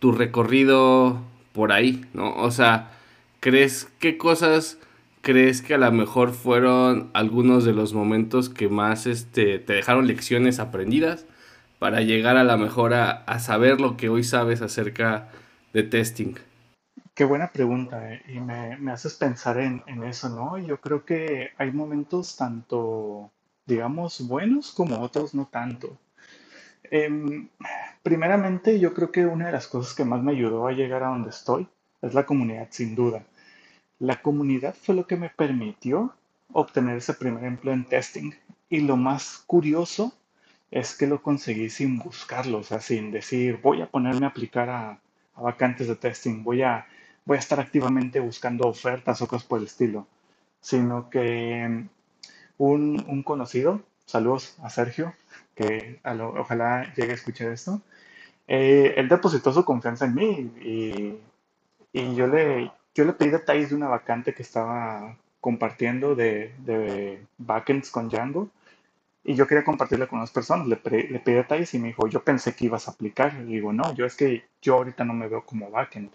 tu 0.00 0.10
recorrido 0.10 1.22
por 1.52 1.70
ahí, 1.70 2.04
¿no? 2.12 2.34
O 2.34 2.50
sea, 2.50 2.90
¿crees 3.38 3.88
qué 4.00 4.18
cosas 4.18 4.78
crees 5.20 5.62
que 5.62 5.74
a 5.74 5.78
lo 5.78 5.92
mejor 5.92 6.32
fueron 6.32 7.10
algunos 7.12 7.64
de 7.64 7.72
los 7.72 7.92
momentos 7.94 8.48
que 8.48 8.68
más 8.68 9.06
este, 9.06 9.60
te 9.60 9.74
dejaron 9.74 10.06
lecciones 10.06 10.58
aprendidas 10.58 11.26
para 11.78 12.00
llegar 12.00 12.36
a 12.36 12.44
la 12.44 12.56
mejor 12.56 12.94
a, 12.94 13.38
saber 13.38 13.80
lo 13.80 13.96
que 13.96 14.08
hoy 14.08 14.24
sabes 14.24 14.62
acerca 14.62 15.28
de 15.72 15.82
testing? 15.82 16.34
Qué 17.14 17.24
buena 17.24 17.52
pregunta 17.52 18.12
eh, 18.12 18.22
y 18.28 18.40
me, 18.40 18.76
me, 18.76 18.92
haces 18.92 19.14
pensar 19.14 19.58
en, 19.58 19.82
en, 19.86 20.04
eso, 20.04 20.28
¿no? 20.28 20.58
Yo 20.58 20.80
creo 20.80 21.04
que 21.04 21.50
hay 21.56 21.72
momentos 21.72 22.36
tanto, 22.36 23.30
digamos, 23.66 24.26
buenos 24.26 24.72
como 24.72 25.00
otros 25.00 25.34
no 25.34 25.46
tanto. 25.46 25.96
Eh, 26.90 27.48
primeramente, 28.02 28.78
yo 28.78 28.94
creo 28.94 29.10
que 29.10 29.26
una 29.26 29.46
de 29.46 29.52
las 29.52 29.66
cosas 29.66 29.94
que 29.94 30.04
más 30.04 30.22
me 30.22 30.32
ayudó 30.32 30.66
a 30.66 30.72
llegar 30.72 31.02
a 31.02 31.08
donde 31.08 31.30
estoy 31.30 31.68
es 32.02 32.14
la 32.14 32.24
comunidad, 32.24 32.68
sin 32.70 32.94
duda. 32.94 33.24
La 33.98 34.22
comunidad 34.22 34.74
fue 34.80 34.94
lo 34.94 35.06
que 35.06 35.16
me 35.16 35.30
permitió 35.30 36.14
obtener 36.52 36.96
ese 36.96 37.14
primer 37.14 37.44
empleo 37.44 37.74
en 37.74 37.84
testing. 37.84 38.32
Y 38.70 38.80
lo 38.80 38.96
más 38.96 39.42
curioso 39.46 40.12
es 40.70 40.94
que 40.96 41.06
lo 41.06 41.22
conseguí 41.22 41.70
sin 41.70 41.98
buscarlo, 41.98 42.58
o 42.58 42.62
sea, 42.62 42.80
sin 42.80 43.10
decir, 43.10 43.60
voy 43.62 43.82
a 43.82 43.90
ponerme 43.90 44.26
a 44.26 44.30
aplicar 44.30 44.68
a, 44.70 45.00
vacantes 45.36 45.86
de 45.86 45.94
testing, 45.94 46.42
voy 46.42 46.62
a, 46.62 46.86
voy 47.24 47.36
a 47.36 47.40
estar 47.40 47.60
activamente 47.60 48.18
buscando 48.18 48.66
ofertas 48.66 49.22
o 49.22 49.28
cosas 49.28 49.46
por 49.46 49.60
el 49.60 49.66
estilo, 49.66 50.06
sino 50.60 51.10
que 51.10 51.84
un, 52.58 53.04
un 53.06 53.22
conocido, 53.22 53.80
saludos 54.04 54.56
a 54.62 54.68
Sergio, 54.68 55.14
que 55.54 56.00
ojalá 56.04 56.92
llegue 56.96 57.12
a 57.12 57.14
escuchar 57.14 57.52
esto, 57.52 57.80
eh, 58.48 58.94
él 58.96 59.08
depositó 59.08 59.52
su 59.52 59.64
confianza 59.64 60.06
en 60.06 60.14
mí 60.14 60.52
y, 60.60 61.14
y 61.92 62.14
yo 62.16 62.26
le, 62.26 62.72
yo 62.94 63.04
le 63.04 63.12
pedí 63.12 63.30
detalles 63.30 63.70
de 63.70 63.76
una 63.76 63.88
vacante 63.88 64.34
que 64.34 64.42
estaba 64.42 65.16
compartiendo 65.40 66.16
de, 66.16 66.52
de 66.64 67.22
backends 67.38 67.90
con 67.90 68.08
Django 68.08 68.50
y 69.24 69.34
yo 69.34 69.46
quería 69.46 69.64
compartirla 69.64 70.06
con 70.06 70.18
unas 70.18 70.30
personas. 70.30 70.66
Le, 70.66 70.80
le, 71.10 71.20
pedí 71.20 71.34
detalles 71.34 71.74
y 71.74 71.78
me 71.78 71.88
dijo, 71.88 72.06
yo 72.08 72.22
pensé 72.24 72.54
que 72.54 72.66
ibas 72.66 72.88
a 72.88 72.92
aplicar. 72.92 73.34
Y 73.40 73.54
digo, 73.54 73.72
no, 73.72 73.94
yo 73.94 74.06
es 74.06 74.16
que 74.16 74.44
yo 74.62 74.76
ahorita 74.76 75.04
no 75.04 75.14
me 75.14 75.28
veo 75.28 75.44
como 75.44 75.70
backend. 75.70 76.10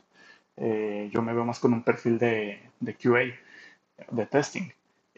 Eh, 0.57 1.09
yo 1.13 1.21
me 1.21 1.33
veo 1.33 1.45
más 1.45 1.59
con 1.59 1.73
un 1.73 1.83
perfil 1.83 2.17
de, 2.19 2.61
de 2.79 2.95
QA, 2.95 3.35
de 4.11 4.25
testing. 4.25 4.69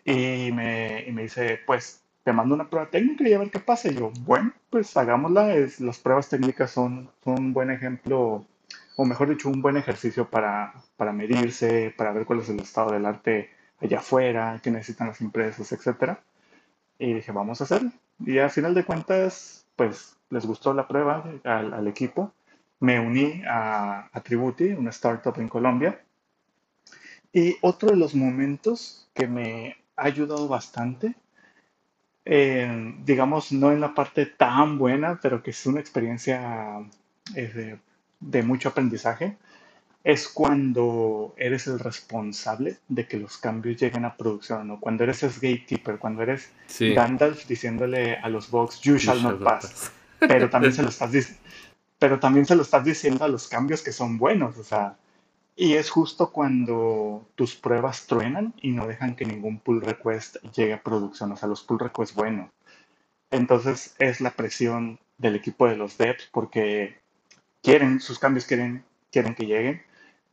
Y 0.04 0.52
me, 0.52 1.04
y 1.08 1.12
me, 1.12 1.24
dice, 1.24 1.60
pues 1.66 2.04
te 2.24 2.34
mando 2.34 2.56
una 2.56 2.70
prueba 2.70 2.90
técnica 2.90 3.28
y 3.28 3.34
a 3.34 3.40
ver 3.40 3.52
qué 3.52 3.60
pasa. 3.60 3.90
Y 3.90 3.96
yo, 3.96 4.12
bueno, 4.22 4.54
pues 4.70 4.96
hagámosla. 4.98 5.56
Es, 5.56 5.80
las 5.80 6.00
pruebas 6.00 6.30
técnicas 6.30 6.72
son, 6.72 7.10
son 7.24 7.40
un 7.40 7.54
buen 7.54 7.72
ejemplo 7.72 8.46
o 8.98 9.06
mejor 9.06 9.30
dicho, 9.30 9.50
un 9.50 9.62
buen 9.62 9.78
ejercicio 9.78 10.30
para, 10.30 10.74
para 10.98 11.12
medirse, 11.12 11.94
para 11.98 12.12
ver 12.14 12.26
cuál 12.26 12.40
es 12.40 12.50
el 12.50 12.60
estado 12.60 12.92
del 12.92 13.06
arte 13.06 13.50
allá 13.82 14.00
afuera, 14.00 14.60
qué 14.64 14.72
necesitan 14.72 15.08
las 15.08 15.22
empresas, 15.22 15.72
etc. 15.72 16.18
Y 17.00 17.14
dije, 17.14 17.32
vamos 17.32 17.62
a 17.62 17.66
hacerlo. 17.66 17.92
Y 18.20 18.40
a 18.40 18.50
final 18.50 18.74
de 18.74 18.86
cuentas, 18.86 19.66
pues 19.76 20.18
les 20.30 20.46
gustó 20.46 20.74
la 20.74 20.88
prueba 20.88 21.24
al, 21.44 21.74
al 21.74 21.88
equipo. 21.88 22.34
Me 22.80 23.00
uní 23.00 23.42
a, 23.48 24.10
a 24.12 24.22
Tributi, 24.22 24.66
una 24.66 24.90
startup 24.92 25.40
en 25.40 25.50
Colombia. 25.50 26.02
Y 27.34 27.58
otro 27.62 27.90
de 27.90 27.98
los 27.98 28.16
momentos 28.16 29.10
que 29.14 29.28
me 29.28 29.76
ha 29.98 30.06
ayudado 30.06 30.48
bastante, 30.48 31.16
eh, 32.26 32.96
digamos, 33.04 33.52
no 33.52 33.72
en 33.72 33.82
la 33.82 33.94
parte 33.94 34.26
tan 34.26 34.78
buena, 34.78 35.20
pero 35.22 35.44
que 35.44 35.52
es 35.52 35.66
una 35.66 35.80
experiencia 35.80 36.80
eh, 37.36 37.48
de, 37.54 37.80
de 38.20 38.44
mucho 38.44 38.70
aprendizaje, 38.70 39.38
es 40.06 40.28
cuando 40.28 41.34
eres 41.36 41.66
el 41.66 41.80
responsable 41.80 42.78
de 42.88 43.08
que 43.08 43.18
los 43.18 43.38
cambios 43.38 43.82
lleguen 43.82 44.06
a 44.06 44.16
producción, 44.16 44.68
¿no? 44.68 44.80
Cuando 44.80 45.04
eres 45.04 45.24
ese 45.24 45.36
gatekeeper, 45.36 45.98
cuando 45.98 46.22
eres 46.22 46.52
Sí, 46.68 46.94
Gandalf 46.94 47.48
diciéndole 47.48 48.16
a 48.18 48.30
los 48.30 48.52
bugs, 48.52 48.80
you 48.82 48.94
you 48.94 49.00
shall 49.00 49.22
not 49.22 49.44
pass, 49.44 49.66
pass. 49.66 49.92
pero 50.20 50.48
también 50.50 50.74
se 50.74 50.84
lo 50.84 50.90
estás, 50.90 51.12
pero 51.98 52.20
también 52.20 52.46
se 52.46 52.56
lo 52.56 52.62
estás 52.62 52.86
diciendo 52.86 53.26
a 53.26 53.28
los 53.28 53.48
cambios 53.48 53.82
que 53.82 53.92
son 53.92 54.20
buenos, 54.20 54.60
o 54.60 54.64
sea, 54.64 54.96
y 55.56 55.74
es 55.74 55.90
justo 55.90 56.32
cuando 56.32 57.28
tus 57.34 57.56
pruebas 57.56 58.06
truenan 58.06 58.54
y 58.62 58.72
no 58.72 58.86
dejan 58.86 59.16
que 59.16 59.26
ningún 59.26 59.60
pull 59.60 59.82
request 59.82 60.36
llegue 60.56 60.74
a 60.74 60.84
producción, 60.84 61.32
o 61.32 61.36
sea, 61.36 61.50
los 61.50 61.64
pull 61.64 61.80
requests 61.80 62.14
buenos. 62.14 62.52
Entonces 63.32 63.96
es 63.98 64.22
la 64.22 64.30
presión 64.32 65.00
del 65.18 65.36
equipo 65.36 65.68
de 65.68 65.78
los 65.78 65.98
devs 65.98 66.30
porque 66.32 67.00
quieren, 67.64 68.00
sus 68.00 68.20
cambios 68.20 68.46
quieren, 68.46 68.84
quieren 69.12 69.34
que 69.34 69.48
lleguen. 69.48 69.82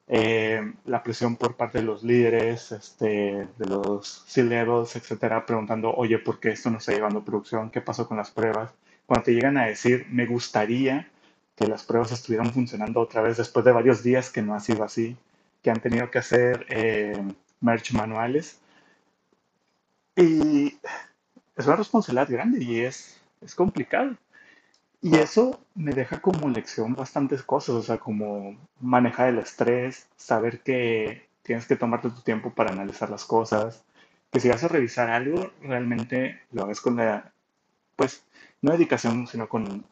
Eh, 0.08 0.74
la 0.84 1.02
presión 1.02 1.36
por 1.36 1.56
parte 1.56 1.78
de 1.78 1.84
los 1.84 2.02
líderes, 2.02 2.72
este, 2.72 3.48
de 3.56 3.66
los 3.66 4.24
C-levels, 4.26 4.96
etcétera, 4.96 5.46
preguntando, 5.46 5.94
oye, 5.94 6.18
¿por 6.18 6.40
qué 6.40 6.50
esto 6.50 6.70
no 6.70 6.78
está 6.78 6.92
llevando 6.92 7.20
a 7.20 7.24
producción? 7.24 7.70
¿Qué 7.70 7.80
pasó 7.80 8.08
con 8.08 8.16
las 8.16 8.30
pruebas? 8.30 8.72
Cuando 9.06 9.24
te 9.24 9.32
llegan 9.34 9.56
a 9.58 9.66
decir, 9.66 10.06
me 10.10 10.26
gustaría 10.26 11.08
que 11.56 11.66
las 11.66 11.84
pruebas 11.84 12.12
estuvieran 12.12 12.52
funcionando 12.52 13.00
otra 13.00 13.22
vez 13.22 13.36
después 13.36 13.64
de 13.64 13.72
varios 13.72 14.02
días 14.02 14.30
que 14.30 14.42
no 14.42 14.54
ha 14.54 14.60
sido 14.60 14.84
así, 14.84 15.16
que 15.62 15.70
han 15.70 15.80
tenido 15.80 16.10
que 16.10 16.18
hacer 16.18 16.66
eh, 16.68 17.22
merge 17.60 17.96
manuales. 17.96 18.60
Y 20.16 20.78
es 21.56 21.66
una 21.66 21.76
responsabilidad 21.76 22.28
grande 22.28 22.62
y 22.64 22.80
es, 22.80 23.20
es 23.40 23.54
complicado. 23.54 24.16
Y 25.02 25.16
eso 25.16 25.60
me 25.74 25.92
deja 25.92 26.20
como 26.20 26.48
lección 26.48 26.94
bastantes 26.94 27.42
cosas, 27.42 27.74
o 27.74 27.82
sea, 27.82 27.98
como 27.98 28.56
manejar 28.80 29.28
el 29.30 29.38
estrés, 29.38 30.08
saber 30.16 30.60
que 30.62 31.28
tienes 31.42 31.66
que 31.66 31.74
tomarte 31.76 32.08
tu 32.10 32.20
tiempo 32.20 32.54
para 32.54 32.70
analizar 32.72 33.10
las 33.10 33.24
cosas, 33.24 33.84
que 34.30 34.38
si 34.38 34.48
vas 34.48 34.62
a 34.62 34.68
revisar 34.68 35.10
algo, 35.10 35.50
realmente 35.60 36.40
lo 36.52 36.62
hagas 36.62 36.80
con 36.80 36.96
la, 36.96 37.32
pues, 37.96 38.24
no 38.62 38.72
dedicación, 38.72 39.26
sino 39.26 39.48
con 39.48 39.84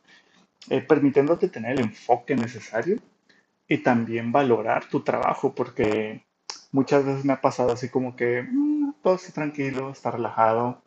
eh, 0.70 0.82
permitiéndote 0.82 1.48
tener 1.48 1.72
el 1.72 1.80
enfoque 1.80 2.36
necesario 2.36 2.98
y 3.68 3.78
también 3.78 4.32
valorar 4.32 4.86
tu 4.86 5.02
trabajo, 5.02 5.54
porque 5.54 6.24
muchas 6.72 7.04
veces 7.04 7.24
me 7.24 7.34
ha 7.34 7.40
pasado 7.40 7.72
así 7.72 7.88
como 7.90 8.16
que 8.16 8.42
mm, 8.42 8.94
todo 9.02 9.16
está 9.16 9.32
tranquilo, 9.32 9.90
está 9.90 10.12
relajado, 10.12 10.82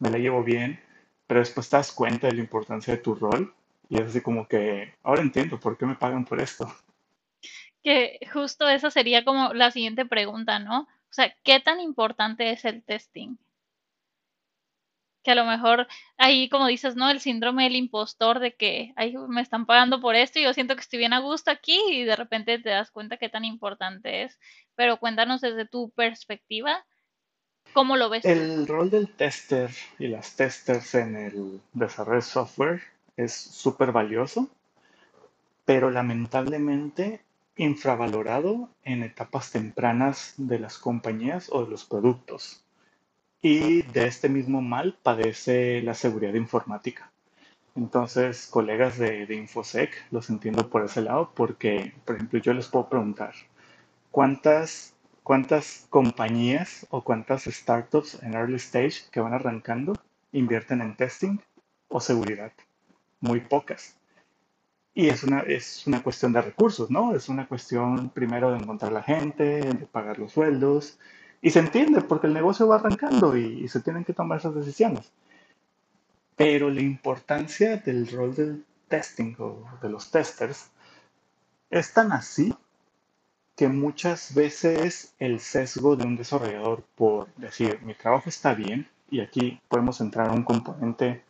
me 0.00 0.10
la 0.10 0.18
llevo 0.18 0.44
bien, 0.44 0.80
pero 1.28 1.40
después 1.40 1.68
te 1.70 1.76
das 1.76 1.92
cuenta 1.92 2.28
de 2.28 2.34
la 2.34 2.40
importancia 2.42 2.94
de 2.94 3.00
tu 3.02 3.14
rol 3.14 3.54
y 3.88 3.96
es 3.96 4.08
así 4.08 4.20
como 4.20 4.46
que 4.46 4.94
ahora 5.02 5.22
entiendo 5.22 5.58
por 5.58 5.78
qué 5.78 5.86
me 5.86 5.94
pagan 5.94 6.24
por 6.24 6.40
esto. 6.40 6.72
Que 7.82 8.20
justo 8.32 8.68
esa 8.68 8.90
sería 8.90 9.24
como 9.24 9.54
la 9.54 9.70
siguiente 9.70 10.04
pregunta, 10.04 10.58
¿no? 10.58 10.82
O 10.82 11.12
sea, 11.12 11.34
¿qué 11.42 11.60
tan 11.60 11.80
importante 11.80 12.50
es 12.50 12.64
el 12.64 12.82
testing? 12.82 13.36
Que 15.22 15.30
a 15.30 15.34
lo 15.34 15.44
mejor 15.46 15.86
ahí, 16.18 16.48
como 16.48 16.66
dices, 16.66 16.96
¿no? 16.96 17.08
El 17.08 17.20
síndrome 17.20 17.64
del 17.64 17.76
impostor 17.76 18.40
de 18.40 18.54
que, 18.54 18.92
ay, 18.96 19.16
me 19.28 19.40
están 19.40 19.64
pagando 19.64 20.00
por 20.00 20.16
esto 20.16 20.38
y 20.38 20.42
yo 20.42 20.52
siento 20.52 20.74
que 20.74 20.82
estoy 20.82 20.98
bien 20.98 21.12
a 21.12 21.20
gusto 21.20 21.50
aquí 21.50 21.80
y 21.90 22.04
de 22.04 22.16
repente 22.16 22.58
te 22.58 22.68
das 22.68 22.90
cuenta 22.90 23.16
qué 23.16 23.28
tan 23.28 23.44
importante 23.44 24.22
es. 24.22 24.38
Pero 24.74 24.98
cuéntanos 24.98 25.40
desde 25.40 25.66
tu 25.66 25.90
perspectiva, 25.90 26.84
¿cómo 27.72 27.96
lo 27.96 28.10
ves 28.10 28.22
tú? 28.22 28.28
El 28.28 28.66
rol 28.66 28.90
del 28.90 29.08
tester 29.08 29.70
y 29.98 30.08
las 30.08 30.36
testers 30.36 30.94
en 30.94 31.16
el 31.16 31.60
desarrollo 31.72 32.16
de 32.16 32.22
software 32.22 32.97
es 33.18 33.34
súper 33.34 33.92
valioso, 33.92 34.48
pero 35.64 35.90
lamentablemente 35.90 37.20
infravalorado 37.56 38.70
en 38.84 39.02
etapas 39.02 39.50
tempranas 39.50 40.34
de 40.36 40.60
las 40.60 40.78
compañías 40.78 41.48
o 41.52 41.64
de 41.64 41.70
los 41.70 41.84
productos. 41.84 42.64
Y 43.42 43.82
de 43.82 44.06
este 44.06 44.28
mismo 44.28 44.62
mal 44.62 44.96
padece 45.02 45.82
la 45.82 45.94
seguridad 45.94 46.34
informática. 46.34 47.10
Entonces, 47.74 48.46
colegas 48.46 48.98
de, 48.98 49.26
de 49.26 49.34
InfoSec, 49.34 49.90
los 50.12 50.30
entiendo 50.30 50.70
por 50.70 50.84
ese 50.84 51.02
lado, 51.02 51.32
porque, 51.34 51.92
por 52.04 52.16
ejemplo, 52.16 52.38
yo 52.38 52.54
les 52.54 52.68
puedo 52.68 52.88
preguntar, 52.88 53.34
¿cuántas, 54.12 54.94
cuántas 55.24 55.86
compañías 55.90 56.86
o 56.90 57.02
cuántas 57.02 57.44
startups 57.44 58.22
en 58.22 58.34
early 58.34 58.56
stage 58.56 59.10
que 59.10 59.20
van 59.20 59.34
arrancando 59.34 59.94
invierten 60.32 60.80
en 60.82 60.96
testing 60.96 61.38
o 61.88 62.00
seguridad? 62.00 62.52
Muy 63.20 63.40
pocas. 63.40 63.96
Y 64.94 65.08
es 65.08 65.22
una, 65.22 65.40
es 65.40 65.86
una 65.86 66.02
cuestión 66.02 66.32
de 66.32 66.42
recursos, 66.42 66.90
¿no? 66.90 67.14
Es 67.14 67.28
una 67.28 67.46
cuestión 67.46 68.10
primero 68.10 68.50
de 68.50 68.58
encontrar 68.58 68.92
la 68.92 69.02
gente, 69.02 69.60
de 69.60 69.86
pagar 69.86 70.18
los 70.18 70.32
sueldos. 70.32 70.98
Y 71.40 71.50
se 71.50 71.60
entiende 71.60 72.00
porque 72.00 72.26
el 72.26 72.34
negocio 72.34 72.66
va 72.66 72.76
arrancando 72.76 73.36
y, 73.36 73.64
y 73.64 73.68
se 73.68 73.80
tienen 73.80 74.04
que 74.04 74.12
tomar 74.12 74.38
esas 74.38 74.54
decisiones. 74.54 75.12
Pero 76.36 76.70
la 76.70 76.80
importancia 76.80 77.76
del 77.76 78.08
rol 78.08 78.34
del 78.34 78.64
testing 78.88 79.34
o 79.38 79.64
de 79.82 79.88
los 79.88 80.10
testers 80.10 80.70
es 81.70 81.92
tan 81.92 82.12
así 82.12 82.54
que 83.56 83.68
muchas 83.68 84.34
veces 84.34 85.14
el 85.18 85.40
sesgo 85.40 85.96
de 85.96 86.04
un 86.04 86.16
desarrollador 86.16 86.84
por 86.94 87.26
decir 87.34 87.80
mi 87.82 87.94
trabajo 87.94 88.28
está 88.28 88.54
bien, 88.54 88.88
y 89.10 89.20
aquí 89.20 89.60
podemos 89.68 90.00
entrar 90.00 90.28
a 90.28 90.32
un 90.32 90.44
componente 90.44 91.24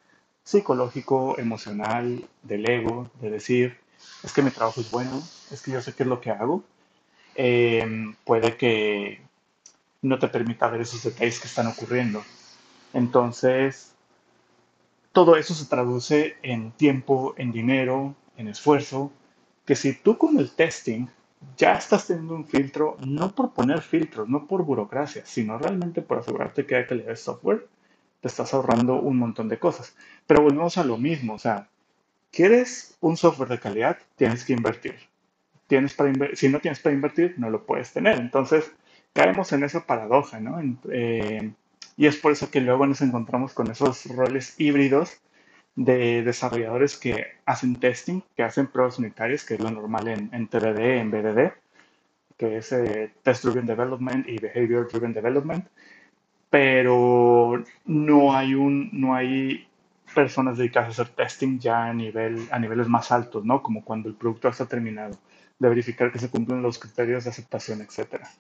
psicológico, 0.49 1.39
emocional, 1.39 2.25
del 2.43 2.71
ego, 2.71 3.11
de 3.21 3.29
decir 3.29 3.77
es 4.25 4.33
que 4.33 4.41
mi 4.41 4.51
trabajo 4.51 4.81
es 4.81 4.91
bueno, 4.91 5.23
es 5.51 5.61
que 5.61 5.73
yo 5.73 5.83
sé 5.83 5.93
qué 5.93 6.05
es 6.05 6.09
lo 6.09 6.23
que 6.23 6.31
hago, 6.31 6.65
eh, 7.35 8.15
puede 8.25 8.57
que 8.57 9.21
no 10.01 10.19
te 10.19 10.29
permita 10.29 10.69
ver 10.69 10.81
esos 10.81 11.03
detalles 11.03 11.39
que 11.39 11.49
están 11.49 11.67
ocurriendo. 11.67 12.25
Entonces, 12.95 13.93
todo 15.13 15.37
eso 15.37 15.53
se 15.53 15.67
traduce 15.67 16.39
en 16.43 16.71
tiempo, 16.73 17.35
en 17.37 17.53
dinero, 17.53 18.15
en 18.39 18.49
esfuerzo, 18.49 19.13
que 19.67 19.77
si 19.77 19.93
tú 19.93 20.17
con 20.17 20.39
el 20.39 20.51
testing 20.51 21.09
ya 21.59 21.75
estás 21.75 22.07
teniendo 22.07 22.35
un 22.35 22.47
filtro, 22.47 22.97
no 23.05 23.35
por 23.35 23.53
poner 23.53 23.83
filtros, 23.83 24.27
no 24.31 24.47
por 24.47 24.65
burocracia, 24.65 25.27
sino 25.27 25.59
realmente 25.59 26.01
por 26.01 26.21
asegurarte 26.21 26.65
que 26.65 26.77
hay 26.77 26.87
calidad 26.87 27.09
de 27.09 27.17
software, 27.17 27.67
te 28.21 28.29
estás 28.29 28.55
ahorrando 28.55 29.01
un 29.01 29.19
montón 29.19 29.49
de 29.49 29.59
cosas. 29.59 29.97
Pero 30.27 30.43
volvemos 30.43 30.79
a 30.79 30.85
lo 30.85 30.99
mismo, 30.99 31.35
o 31.35 31.39
sea, 31.39 31.69
¿quieres 32.33 32.97
un 33.01 33.17
software 33.17 33.51
de 33.51 33.61
calidad? 33.61 33.99
Tienes 34.17 34.45
que 34.45 34.53
invertir. 34.55 34.97
Tienes 35.67 35.95
para 35.95 36.11
inver- 36.11 36.35
si 36.37 36.49
no 36.49 36.61
tienes 36.61 36.81
para 36.81 36.95
invertir, 36.95 37.35
no 37.39 37.51
lo 37.51 37.65
puedes 37.67 37.93
tener. 37.93 38.19
Entonces, 38.19 38.73
caemos 39.13 39.53
en 39.53 39.65
esa 39.65 39.87
paradoja, 39.87 40.41
¿no? 40.41 40.61
En- 40.61 40.79
eh, 40.91 41.53
y 41.97 42.07
es 42.07 42.17
por 42.17 42.33
eso 42.33 42.51
que 42.51 42.61
luego 42.61 42.87
nos 42.87 43.01
encontramos 43.03 43.53
con 43.55 43.71
esos 43.71 44.07
roles 44.07 44.55
híbridos 44.59 45.21
de 45.77 46.23
desarrolladores 46.23 46.97
que 46.97 47.27
hacen 47.47 47.77
testing, 47.77 48.23
que 48.37 48.43
hacen 48.43 48.67
pruebas 48.69 48.99
unitarias, 48.99 49.45
que 49.45 49.55
es 49.55 49.61
lo 49.61 49.71
normal 49.71 50.09
en, 50.09 50.31
en 50.33 50.49
TDD, 50.49 51.01
en 51.01 51.11
BDD, 51.11 51.53
que 52.37 52.57
es 52.59 52.73
eh, 52.73 53.13
Test 53.23 53.45
Driven 53.45 53.67
Development 53.67 54.29
y 54.29 54.39
Behavior 54.39 54.89
Driven 54.91 55.13
Development, 55.13 55.67
pero 56.51 57.63
no 57.85 58.35
hay 58.35 58.55
un, 58.55 58.91
no 58.93 59.15
hay 59.15 59.67
personas 60.15 60.59
dedicadas 60.59 60.99
a 60.99 61.03
hacer 61.03 61.15
testing 61.15 61.59
ya 61.59 61.87
a 61.87 61.95
nivel, 61.95 62.49
a 62.51 62.59
niveles 62.59 62.89
más 62.89 63.13
altos, 63.13 63.45
¿no? 63.45 63.63
Como 63.63 63.85
cuando 63.85 64.09
el 64.09 64.15
producto 64.15 64.49
está 64.49 64.67
terminado, 64.67 65.19
de 65.59 65.69
verificar 65.69 66.11
que 66.11 66.19
se 66.19 66.31
cumplen 66.31 66.63
los 66.63 66.79
criterios 66.79 67.25
de 67.25 67.31
aceptación, 67.31 67.81
etcétera. 67.83 68.31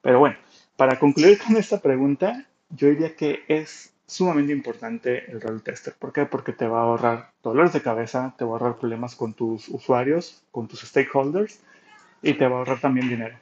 Pero 0.00 0.18
bueno, 0.18 0.36
para 0.76 0.98
concluir 0.98 1.38
con 1.38 1.56
esta 1.56 1.80
pregunta, 1.80 2.46
yo 2.70 2.88
diría 2.88 3.14
que 3.14 3.44
es 3.48 3.92
sumamente 4.06 4.52
importante 4.52 5.30
el 5.30 5.40
rol 5.40 5.62
tester. 5.62 5.94
¿Por 5.98 6.12
qué? 6.12 6.26
Porque 6.26 6.52
te 6.52 6.66
va 6.66 6.80
a 6.80 6.82
ahorrar 6.82 7.30
dolores 7.42 7.72
de 7.72 7.82
cabeza, 7.82 8.34
te 8.36 8.44
va 8.44 8.50
a 8.50 8.52
ahorrar 8.54 8.78
problemas 8.78 9.16
con 9.16 9.32
tus 9.32 9.68
usuarios, 9.68 10.44
con 10.50 10.68
tus 10.68 10.80
stakeholders 10.80 11.60
y 12.22 12.34
te 12.34 12.46
va 12.46 12.56
a 12.56 12.58
ahorrar 12.60 12.80
también 12.80 13.08
dinero. 13.08 13.38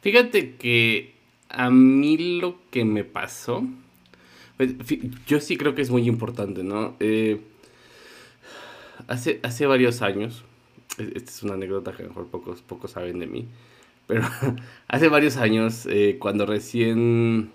Fíjate 0.00 0.56
que 0.56 1.14
a 1.52 1.70
mí 1.70 2.40
lo 2.40 2.56
que 2.70 2.84
me 2.84 3.04
pasó, 3.04 3.64
pues, 4.56 4.74
yo 5.26 5.40
sí 5.40 5.56
creo 5.56 5.74
que 5.74 5.82
es 5.82 5.90
muy 5.90 6.08
importante, 6.08 6.64
¿no? 6.64 6.96
Eh, 6.98 7.40
hace, 9.06 9.40
hace 9.42 9.66
varios 9.66 10.02
años, 10.02 10.44
e- 10.98 11.12
esta 11.14 11.30
es 11.30 11.42
una 11.42 11.54
anécdota 11.54 11.92
que 11.92 12.02
a 12.02 12.06
lo 12.06 12.08
mejor 12.10 12.26
pocos, 12.28 12.62
pocos 12.62 12.92
saben 12.92 13.18
de 13.18 13.26
mí, 13.26 13.46
pero 14.06 14.24
hace 14.88 15.08
varios 15.08 15.36
años, 15.36 15.86
eh, 15.86 16.16
cuando 16.18 16.46
recién, 16.46 17.50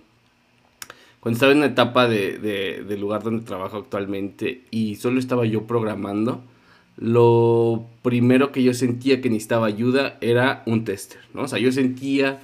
cuando 1.20 1.36
estaba 1.36 1.52
en 1.52 1.60
una 1.60 1.68
etapa 1.68 2.08
de, 2.08 2.38
de, 2.38 2.84
del 2.84 3.02
lugar 3.02 3.24
donde 3.24 3.44
trabajo 3.46 3.78
actualmente 3.78 4.64
y 4.70 4.96
solo 4.96 5.20
estaba 5.20 5.46
yo 5.46 5.66
programando, 5.66 6.44
lo 6.98 7.86
primero 8.02 8.52
que 8.52 8.64
yo 8.64 8.74
sentía 8.74 9.22
que 9.22 9.30
necesitaba 9.30 9.68
ayuda 9.68 10.18
era 10.22 10.64
un 10.66 10.84
tester, 10.84 11.22
¿no? 11.34 11.44
O 11.44 11.48
sea, 11.48 11.60
yo 11.60 11.72
sentía 11.72 12.40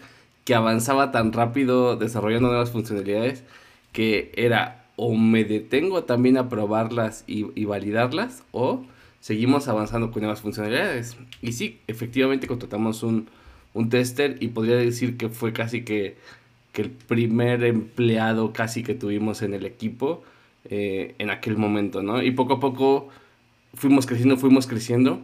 que 0.45 0.55
avanzaba 0.55 1.11
tan 1.11 1.33
rápido 1.33 1.95
desarrollando 1.95 2.49
nuevas 2.49 2.71
funcionalidades 2.71 3.43
que 3.93 4.31
era 4.35 4.85
o 4.95 5.15
me 5.15 5.43
detengo 5.43 6.03
también 6.03 6.37
a 6.37 6.49
probarlas 6.49 7.23
y, 7.27 7.65
validarlas 7.65 8.43
o 8.51 8.83
seguimos 9.19 9.67
avanzando 9.67 10.11
con 10.11 10.21
nuevas 10.21 10.41
funcionalidades. 10.41 11.17
Y 11.41 11.53
sí, 11.53 11.79
efectivamente 11.87 12.47
contratamos 12.47 13.03
un, 13.03 13.29
un 13.73 13.89
tester 13.89 14.37
y 14.39 14.49
podría 14.49 14.75
decir 14.75 15.17
que 15.17 15.29
fue 15.29 15.53
casi 15.53 15.83
que, 15.83 16.17
que, 16.73 16.83
el 16.83 16.91
primer 16.91 17.63
empleado 17.63 18.53
casi 18.53 18.83
que 18.83 18.93
tuvimos 18.93 19.41
en 19.41 19.53
el 19.53 19.65
equipo 19.65 20.23
eh, 20.69 21.15
en 21.17 21.29
aquel 21.29 21.57
momento, 21.57 22.03
¿no? 22.03 22.21
Y 22.21 22.31
poco 22.31 22.53
a 22.53 22.59
poco 22.59 23.09
fuimos 23.73 24.05
creciendo, 24.05 24.37
fuimos 24.37 24.67
creciendo 24.67 25.21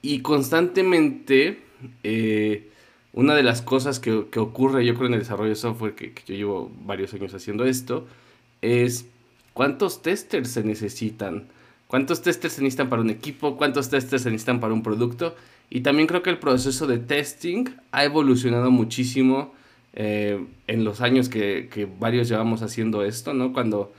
y 0.00 0.20
constantemente 0.20 1.60
eh, 2.02 2.70
una 3.12 3.34
de 3.34 3.42
las 3.42 3.62
cosas 3.62 4.00
que, 4.00 4.12
ocurre 4.12 4.84
yo 4.84 4.94
creo 4.94 5.08
en 5.08 5.14
el 5.14 5.20
desarrollo 5.20 5.50
de 5.50 5.56
software, 5.56 5.94
que, 5.94 6.12
que, 6.12 6.22
yo 6.26 6.34
llevo 6.34 6.72
varios 6.84 7.12
años 7.14 7.34
haciendo 7.34 7.64
esto, 7.64 8.06
es 8.62 9.06
cuántos 9.52 10.02
testers 10.02 10.50
se 10.50 10.64
necesitan, 10.64 11.48
cuántos 11.86 12.22
testers 12.22 12.54
se 12.54 12.62
necesitan 12.62 12.88
para 12.88 13.02
un 13.02 13.10
equipo, 13.10 13.56
cuántos 13.56 13.90
testers 13.90 14.22
se 14.22 14.30
necesitan 14.30 14.60
para 14.60 14.74
un 14.74 14.82
producto. 14.82 15.34
Y 15.68 15.80
también 15.80 16.06
creo 16.06 16.22
que 16.22 16.30
el 16.30 16.38
proceso 16.38 16.86
de 16.86 16.98
testing 16.98 17.64
ha 17.92 18.04
evolucionado 18.04 18.70
muchísimo 18.70 19.54
eh, 19.94 20.44
en 20.66 20.84
los 20.84 21.00
años 21.00 21.28
que, 21.28 21.68
que, 21.72 21.86
varios 21.86 22.28
llevamos 22.28 22.62
haciendo 22.62 23.04
esto, 23.04 23.32
¿no? 23.32 23.52
Cuando 23.52 23.92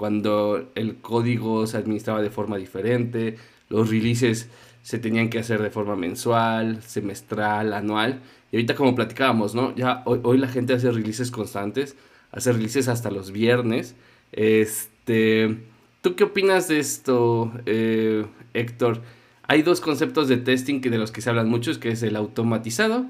cuando 0.00 0.70
el 0.76 0.96
código 0.96 1.66
se 1.66 1.76
administraba 1.76 2.22
de 2.22 2.30
forma 2.30 2.56
diferente, 2.56 3.36
los 3.68 3.90
releases 3.90 4.48
se 4.82 4.98
tenían 4.98 5.28
que 5.28 5.40
hacer 5.40 5.60
de 5.60 5.68
forma 5.68 5.94
mensual, 5.94 6.82
semestral, 6.82 7.74
anual. 7.74 8.22
Y 8.52 8.56
ahorita 8.56 8.74
como 8.74 8.94
platicábamos, 8.94 9.54
¿no? 9.54 9.74
Ya 9.76 10.02
hoy, 10.06 10.20
hoy 10.22 10.38
la 10.38 10.48
gente 10.48 10.72
hace 10.74 10.90
releases 10.90 11.30
constantes, 11.30 11.96
hace 12.32 12.52
releases 12.52 12.88
hasta 12.88 13.10
los 13.10 13.30
viernes. 13.30 13.94
Este, 14.32 15.58
¿Tú 16.02 16.16
qué 16.16 16.24
opinas 16.24 16.68
de 16.68 16.78
esto, 16.78 17.52
eh, 17.66 18.24
Héctor? 18.54 19.02
Hay 19.46 19.62
dos 19.62 19.80
conceptos 19.80 20.28
de 20.28 20.38
testing 20.38 20.80
de 20.80 20.96
los 20.96 21.12
que 21.12 21.20
se 21.20 21.28
hablan 21.28 21.48
mucho, 21.48 21.78
que 21.78 21.90
es 21.90 22.02
el 22.02 22.16
automatizado 22.16 23.04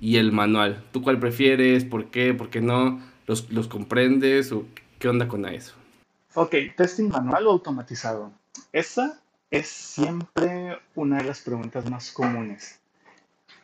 y 0.00 0.16
el 0.16 0.32
manual. 0.32 0.82
¿Tú 0.92 1.02
cuál 1.02 1.18
prefieres? 1.18 1.84
¿Por 1.84 2.06
qué? 2.06 2.32
¿Por 2.32 2.48
qué 2.48 2.62
no? 2.62 3.00
¿Los, 3.26 3.50
los 3.50 3.68
comprendes? 3.68 4.52
¿O 4.52 4.64
qué 4.98 5.08
onda 5.08 5.28
con 5.28 5.44
eso? 5.46 5.74
Ok, 6.34 6.54
testing 6.76 7.10
manual 7.10 7.46
o 7.46 7.50
automatizado. 7.50 8.32
Esa 8.72 9.20
es 9.50 9.68
siempre 9.68 10.78
una 10.94 11.18
de 11.18 11.24
las 11.24 11.42
preguntas 11.42 11.90
más 11.90 12.10
comunes. 12.10 12.79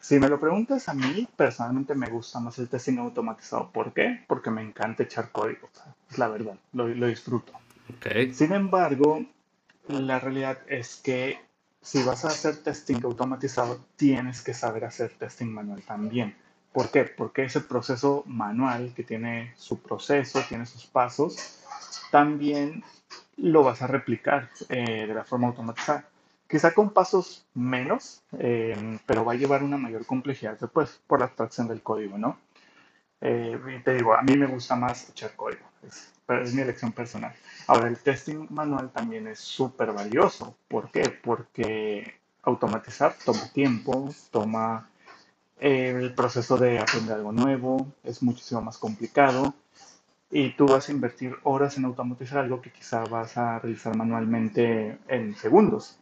Si 0.06 0.20
me 0.20 0.28
lo 0.28 0.38
preguntas 0.38 0.88
a 0.88 0.94
mí, 0.94 1.26
personalmente 1.34 1.96
me 1.96 2.08
gusta 2.08 2.38
más 2.38 2.56
el 2.60 2.68
testing 2.68 2.98
automatizado. 2.98 3.72
¿Por 3.72 3.92
qué? 3.92 4.22
Porque 4.28 4.52
me 4.52 4.62
encanta 4.62 5.02
echar 5.02 5.32
código. 5.32 5.68
Es 6.08 6.16
la 6.16 6.28
verdad, 6.28 6.54
lo, 6.74 6.86
lo 6.86 7.08
disfruto. 7.08 7.52
Okay. 7.96 8.32
Sin 8.32 8.52
embargo, 8.52 9.26
la 9.88 10.20
realidad 10.20 10.58
es 10.68 11.00
que 11.02 11.40
si 11.82 12.04
vas 12.04 12.24
a 12.24 12.28
hacer 12.28 12.58
testing 12.58 13.00
automatizado, 13.02 13.84
tienes 13.96 14.42
que 14.42 14.54
saber 14.54 14.84
hacer 14.84 15.10
testing 15.18 15.48
manual 15.48 15.82
también. 15.82 16.36
¿Por 16.72 16.92
qué? 16.92 17.02
Porque 17.02 17.42
ese 17.42 17.62
proceso 17.62 18.22
manual 18.26 18.92
que 18.94 19.02
tiene 19.02 19.54
su 19.56 19.80
proceso, 19.80 20.40
tiene 20.48 20.66
sus 20.66 20.86
pasos, 20.86 21.64
también 22.12 22.84
lo 23.38 23.64
vas 23.64 23.82
a 23.82 23.88
replicar 23.88 24.50
eh, 24.68 25.04
de 25.08 25.14
la 25.14 25.24
forma 25.24 25.48
automatizada. 25.48 26.08
Quizá 26.48 26.72
con 26.72 26.90
pasos 26.90 27.46
menos, 27.54 28.22
eh, 28.38 28.98
pero 29.06 29.24
va 29.24 29.32
a 29.32 29.36
llevar 29.36 29.62
una 29.62 29.76
mayor 29.76 30.06
complejidad 30.06 30.58
después 30.58 31.00
por 31.06 31.18
la 31.18 31.26
abstracción 31.26 31.68
del 31.68 31.82
código, 31.82 32.18
¿no? 32.18 32.38
Eh, 33.20 33.58
y 33.78 33.82
te 33.82 33.94
digo, 33.94 34.14
a 34.14 34.22
mí 34.22 34.36
me 34.36 34.46
gusta 34.46 34.76
más 34.76 35.08
echar 35.10 35.34
código, 35.34 35.64
es, 35.86 36.12
es 36.28 36.54
mi 36.54 36.62
elección 36.62 36.92
personal. 36.92 37.34
Ahora, 37.66 37.88
el 37.88 37.98
testing 37.98 38.46
manual 38.50 38.90
también 38.92 39.26
es 39.26 39.40
súper 39.40 39.92
valioso. 39.92 40.56
¿Por 40.68 40.90
qué? 40.90 41.08
Porque 41.10 42.20
automatizar 42.42 43.14
toma 43.24 43.50
tiempo, 43.52 44.08
toma 44.30 44.88
eh, 45.58 45.94
el 45.96 46.14
proceso 46.14 46.56
de 46.58 46.78
aprender 46.78 47.14
algo 47.16 47.32
nuevo, 47.32 47.86
es 48.04 48.22
muchísimo 48.22 48.60
más 48.60 48.78
complicado 48.78 49.54
y 50.30 50.50
tú 50.56 50.66
vas 50.66 50.88
a 50.88 50.92
invertir 50.92 51.34
horas 51.44 51.76
en 51.78 51.84
automatizar 51.84 52.38
algo 52.38 52.60
que 52.60 52.72
quizá 52.72 53.04
vas 53.04 53.36
a 53.36 53.58
realizar 53.58 53.96
manualmente 53.96 54.98
en 55.08 55.34
segundos. 55.36 55.98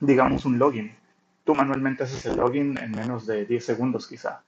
Digamos 0.00 0.44
un 0.44 0.58
login. 0.58 0.94
Tú 1.44 1.54
manualmente 1.54 2.04
haces 2.04 2.24
el 2.26 2.36
login 2.36 2.78
en 2.78 2.92
menos 2.92 3.26
de 3.26 3.46
10 3.46 3.64
segundos 3.64 4.06
quizá. 4.06 4.42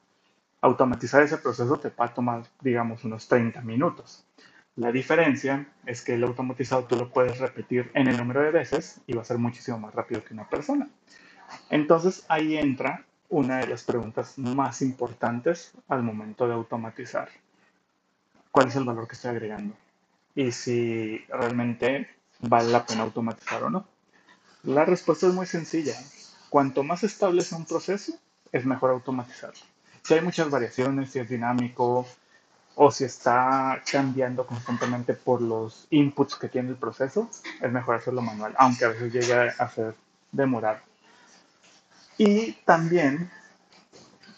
Automatizar 0.61 1.23
ese 1.23 1.39
proceso 1.39 1.79
te 1.79 1.91
va 1.91 2.07
a 2.07 2.15
tomar, 2.15 2.43
digamos, 2.61 3.05
unos 3.05 3.29
30 3.29 3.61
minutos. 3.61 4.25
La 4.77 4.93
diferencia 4.93 5.67
es 5.87 6.03
que 6.03 6.15
el 6.15 6.25
automatizado 6.25 6.85
tú 6.85 6.97
lo 6.97 7.11
puedes 7.11 7.39
repetir 7.39 7.91
en 7.95 8.09
el 8.09 8.17
número 8.17 8.43
de 8.43 8.51
veces 8.51 9.01
y 9.07 9.15
va 9.15 9.23
a 9.23 9.25
ser 9.25 9.39
muchísimo 9.39 9.79
más 9.79 9.95
rápido 9.95 10.23
que 10.23 10.35
una 10.35 10.49
persona. 10.49 10.89
Entonces 11.71 12.25
ahí 12.29 12.57
entra 12.57 13.05
una 13.29 13.59
de 13.59 13.69
las 13.69 13.85
preguntas 13.85 14.39
más 14.39 14.83
importantes 14.83 15.73
al 15.89 16.03
momento 16.03 16.47
de 16.47 16.55
automatizar 16.55 17.29
cuál 18.51 18.69
es 18.69 18.77
el 18.77 18.85
valor 18.85 19.09
que 19.09 19.15
estoy 19.15 19.31
agregando 19.31 19.75
y 20.35 20.53
si 20.53 21.19
realmente 21.29 22.09
vale 22.41 22.71
la 22.71 22.85
pena 22.85 23.03
automatizar 23.03 23.63
o 23.65 23.71
no. 23.71 23.87
La 24.67 24.85
respuesta 24.85 25.29
es 25.29 25.33
muy 25.33 25.47
sencilla. 25.47 25.95
Cuanto 26.51 26.83
más 26.83 27.05
estable 27.05 27.43
sea 27.43 27.57
un 27.57 27.67
proceso, 27.67 28.15
es 28.51 28.67
mejor 28.67 28.91
automatizarlo. 28.91 29.61
Si 30.03 30.15
hay 30.15 30.21
muchas 30.23 30.51
variaciones, 30.51 31.11
si 31.11 31.21
es 31.21 31.29
dinámico 31.29 32.05
o 32.75 32.91
si 32.91 33.05
está 33.05 33.81
cambiando 33.91 34.45
constantemente 34.45 35.15
por 35.15 35.41
los 35.41 35.87
inputs 35.91 36.35
que 36.35 36.49
tiene 36.49 36.71
el 36.71 36.77
proceso, 36.77 37.31
es 37.61 37.71
mejor 37.71 37.95
hacerlo 37.95 38.23
manual, 38.23 38.57
aunque 38.59 38.87
a 38.87 38.89
veces 38.89 39.13
llegue 39.13 39.35
a 39.57 39.69
ser 39.69 39.95
demorado. 40.33 40.81
Y 42.19 42.53
también 42.65 43.31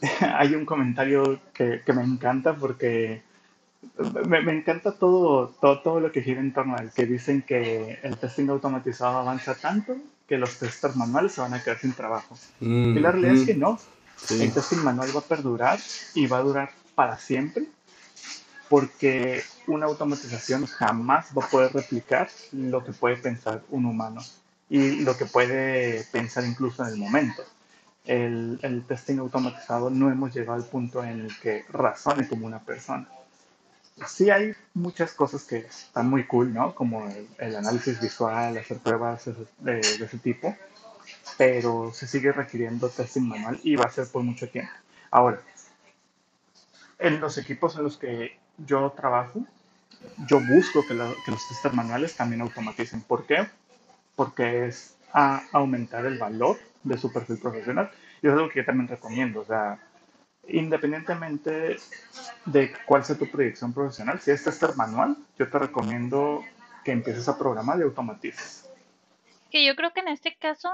hay 0.20 0.54
un 0.54 0.66
comentario 0.66 1.40
que, 1.54 1.82
me 1.86 2.02
encanta 2.02 2.54
porque 2.54 3.22
me, 4.26 4.42
me, 4.42 4.52
encanta 4.52 4.92
todo, 4.92 5.48
todo, 5.58 5.80
todo 5.80 6.00
lo 6.00 6.12
que 6.12 6.20
gira 6.20 6.40
en 6.40 6.52
torno 6.52 6.76
a 6.76 6.82
él, 6.82 6.90
que 6.94 7.06
dicen 7.06 7.40
que 7.40 7.98
el 8.02 8.18
testing 8.18 8.50
automatizado 8.50 9.16
avanza 9.16 9.54
tanto 9.54 9.96
que 10.28 10.36
los 10.36 10.58
testers 10.58 10.94
manuales 10.94 11.32
se 11.32 11.40
van 11.40 11.54
a 11.54 11.62
quedar 11.62 11.78
sin 11.78 11.94
trabajo. 11.94 12.36
Mm, 12.60 12.96
y 12.96 13.00
la 13.00 13.12
realidad 13.12 13.32
mm, 13.32 13.40
es 13.40 13.46
que 13.46 13.54
no. 13.54 13.80
Sí. 14.16 14.42
El 14.42 14.52
testing 14.52 14.78
manual 14.78 15.08
va 15.14 15.20
a 15.20 15.24
perdurar 15.24 15.78
y 16.14 16.26
va 16.26 16.38
a 16.38 16.42
durar 16.42 16.70
para 16.94 17.18
siempre 17.18 17.64
porque 18.68 19.42
una 19.66 19.86
automatización 19.86 20.66
jamás 20.66 21.28
va 21.36 21.44
a 21.44 21.48
poder 21.48 21.72
replicar 21.72 22.28
lo 22.52 22.84
que 22.84 22.92
puede 22.92 23.16
pensar 23.16 23.62
un 23.70 23.86
humano 23.86 24.20
y 24.68 25.00
lo 25.00 25.16
que 25.16 25.24
puede 25.24 26.04
pensar 26.12 26.44
incluso 26.44 26.84
en 26.84 26.92
el 26.92 26.98
momento. 26.98 27.42
El, 28.04 28.58
el 28.62 28.84
testing 28.84 29.18
automatizado 29.18 29.88
no 29.88 30.10
hemos 30.10 30.34
llegado 30.34 30.54
al 30.54 30.64
punto 30.64 31.02
en 31.02 31.20
el 31.20 31.38
que 31.38 31.64
razone 31.70 32.28
como 32.28 32.46
una 32.46 32.60
persona 32.60 33.08
sí 34.06 34.30
hay 34.30 34.54
muchas 34.74 35.12
cosas 35.12 35.44
que 35.44 35.58
están 35.58 36.08
muy 36.08 36.24
cool, 36.26 36.52
¿no? 36.52 36.74
Como 36.74 37.06
el, 37.08 37.26
el 37.38 37.56
análisis 37.56 38.00
visual, 38.00 38.56
hacer 38.56 38.78
pruebas 38.78 39.26
de, 39.26 39.34
de, 39.58 39.80
ese 39.80 40.18
tipo, 40.18 40.56
pero 41.36 41.92
se 41.92 42.06
sigue 42.06 42.32
requiriendo 42.32 42.88
testing 42.88 43.28
manual 43.28 43.60
y 43.62 43.76
va 43.76 43.84
a 43.84 43.90
ser 43.90 44.08
por 44.08 44.22
mucho 44.22 44.48
tiempo. 44.48 44.72
Ahora, 45.10 45.40
en 46.98 47.20
los 47.20 47.38
equipos 47.38 47.76
en 47.76 47.84
los 47.84 47.96
que 47.96 48.38
yo 48.58 48.92
trabajo, 48.96 49.44
yo 50.26 50.40
busco 50.40 50.86
que, 50.86 50.94
la, 50.94 51.10
que 51.24 51.30
los 51.30 51.48
testers 51.48 51.74
manuales 51.74 52.16
también 52.16 52.40
automaticen. 52.40 53.00
¿Por 53.02 53.26
qué? 53.26 53.46
Porque 54.16 54.66
es 54.66 54.96
a 55.12 55.42
aumentar 55.52 56.04
el 56.06 56.18
valor 56.18 56.58
de 56.82 56.98
su 56.98 57.12
perfil 57.12 57.38
profesional. 57.38 57.90
Y 58.22 58.26
es 58.26 58.32
algo 58.32 58.48
que 58.48 58.60
yo 58.60 58.64
también 58.64 58.88
recomiendo. 58.88 59.40
O 59.40 59.44
sea, 59.44 59.78
independientemente 60.48 61.76
de 62.46 62.72
cuál 62.86 63.04
sea 63.04 63.16
tu 63.16 63.30
proyección 63.30 63.72
profesional, 63.72 64.20
si 64.20 64.30
es 64.30 64.44
tester 64.44 64.74
manual, 64.76 65.16
yo 65.38 65.48
te 65.48 65.58
recomiendo 65.58 66.44
que 66.84 66.92
empieces 66.92 67.28
a 67.28 67.38
programar 67.38 67.78
y 67.78 67.82
automatices. 67.82 68.70
Que 69.50 69.64
yo 69.64 69.76
creo 69.76 69.92
que 69.92 70.00
en 70.00 70.08
este 70.08 70.36
caso, 70.36 70.70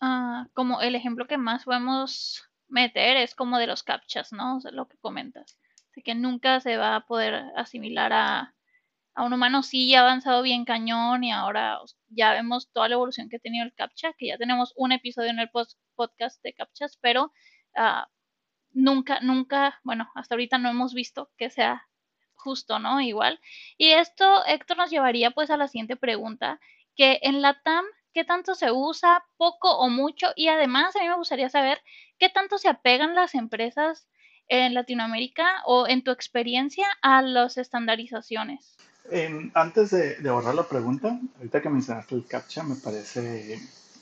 uh, 0.00 0.48
como 0.54 0.80
el 0.80 0.94
ejemplo 0.94 1.26
que 1.26 1.38
más 1.38 1.64
podemos 1.64 2.48
meter 2.68 3.16
es 3.16 3.34
como 3.34 3.58
de 3.58 3.66
los 3.66 3.82
captchas, 3.82 4.32
¿no? 4.32 4.56
O 4.56 4.60
sea, 4.60 4.72
lo 4.72 4.88
que 4.88 4.96
comentas. 4.98 5.58
De 5.94 6.02
que 6.02 6.14
nunca 6.14 6.60
se 6.60 6.76
va 6.76 6.96
a 6.96 7.06
poder 7.06 7.34
asimilar 7.56 8.12
a, 8.12 8.54
a 9.14 9.24
un 9.24 9.32
humano. 9.32 9.62
Sí, 9.62 9.94
ha 9.94 10.00
avanzado 10.00 10.42
bien 10.42 10.64
cañón 10.64 11.24
y 11.24 11.32
ahora 11.32 11.78
ya 12.08 12.32
vemos 12.32 12.70
toda 12.72 12.88
la 12.88 12.94
evolución 12.94 13.28
que 13.28 13.36
ha 13.36 13.40
tenido 13.40 13.64
el 13.64 13.74
captcha, 13.74 14.12
que 14.18 14.26
ya 14.28 14.38
tenemos 14.38 14.72
un 14.76 14.92
episodio 14.92 15.30
en 15.30 15.38
el 15.38 15.50
post 15.50 15.78
podcast 15.94 16.42
de 16.42 16.52
captchas, 16.52 16.98
pero 17.00 17.32
uh, 17.76 18.04
nunca, 18.76 19.20
nunca, 19.20 19.80
bueno, 19.82 20.08
hasta 20.14 20.34
ahorita 20.34 20.58
no 20.58 20.68
hemos 20.68 20.94
visto 20.94 21.30
que 21.36 21.50
sea 21.50 21.88
justo, 22.34 22.78
¿no? 22.78 23.00
Igual. 23.00 23.40
Y 23.76 23.88
esto, 23.88 24.44
Héctor, 24.46 24.76
nos 24.76 24.90
llevaría 24.90 25.32
pues 25.32 25.50
a 25.50 25.56
la 25.56 25.66
siguiente 25.66 25.96
pregunta, 25.96 26.60
que 26.94 27.18
en 27.22 27.42
la 27.42 27.60
TAM, 27.62 27.84
¿qué 28.12 28.24
tanto 28.24 28.54
se 28.54 28.70
usa, 28.70 29.24
poco 29.38 29.76
o 29.78 29.88
mucho? 29.88 30.28
Y 30.36 30.48
además, 30.48 30.94
a 30.94 31.00
mí 31.00 31.08
me 31.08 31.16
gustaría 31.16 31.48
saber 31.48 31.82
qué 32.18 32.28
tanto 32.28 32.58
se 32.58 32.68
apegan 32.68 33.14
las 33.14 33.34
empresas 33.34 34.08
en 34.48 34.74
Latinoamérica 34.74 35.62
o 35.64 35.88
en 35.88 36.04
tu 36.04 36.10
experiencia 36.10 36.86
a 37.02 37.22
las 37.22 37.56
estandarizaciones. 37.56 38.76
antes 39.54 39.90
de, 39.90 40.16
de, 40.16 40.54
la 40.54 40.68
pregunta, 40.68 41.18
ahorita 41.38 41.62
que 41.62 41.68
mencionaste 41.70 42.14
el 42.14 42.26
CAPTCHA, 42.26 42.62
me 42.62 42.76
parece 42.76 43.54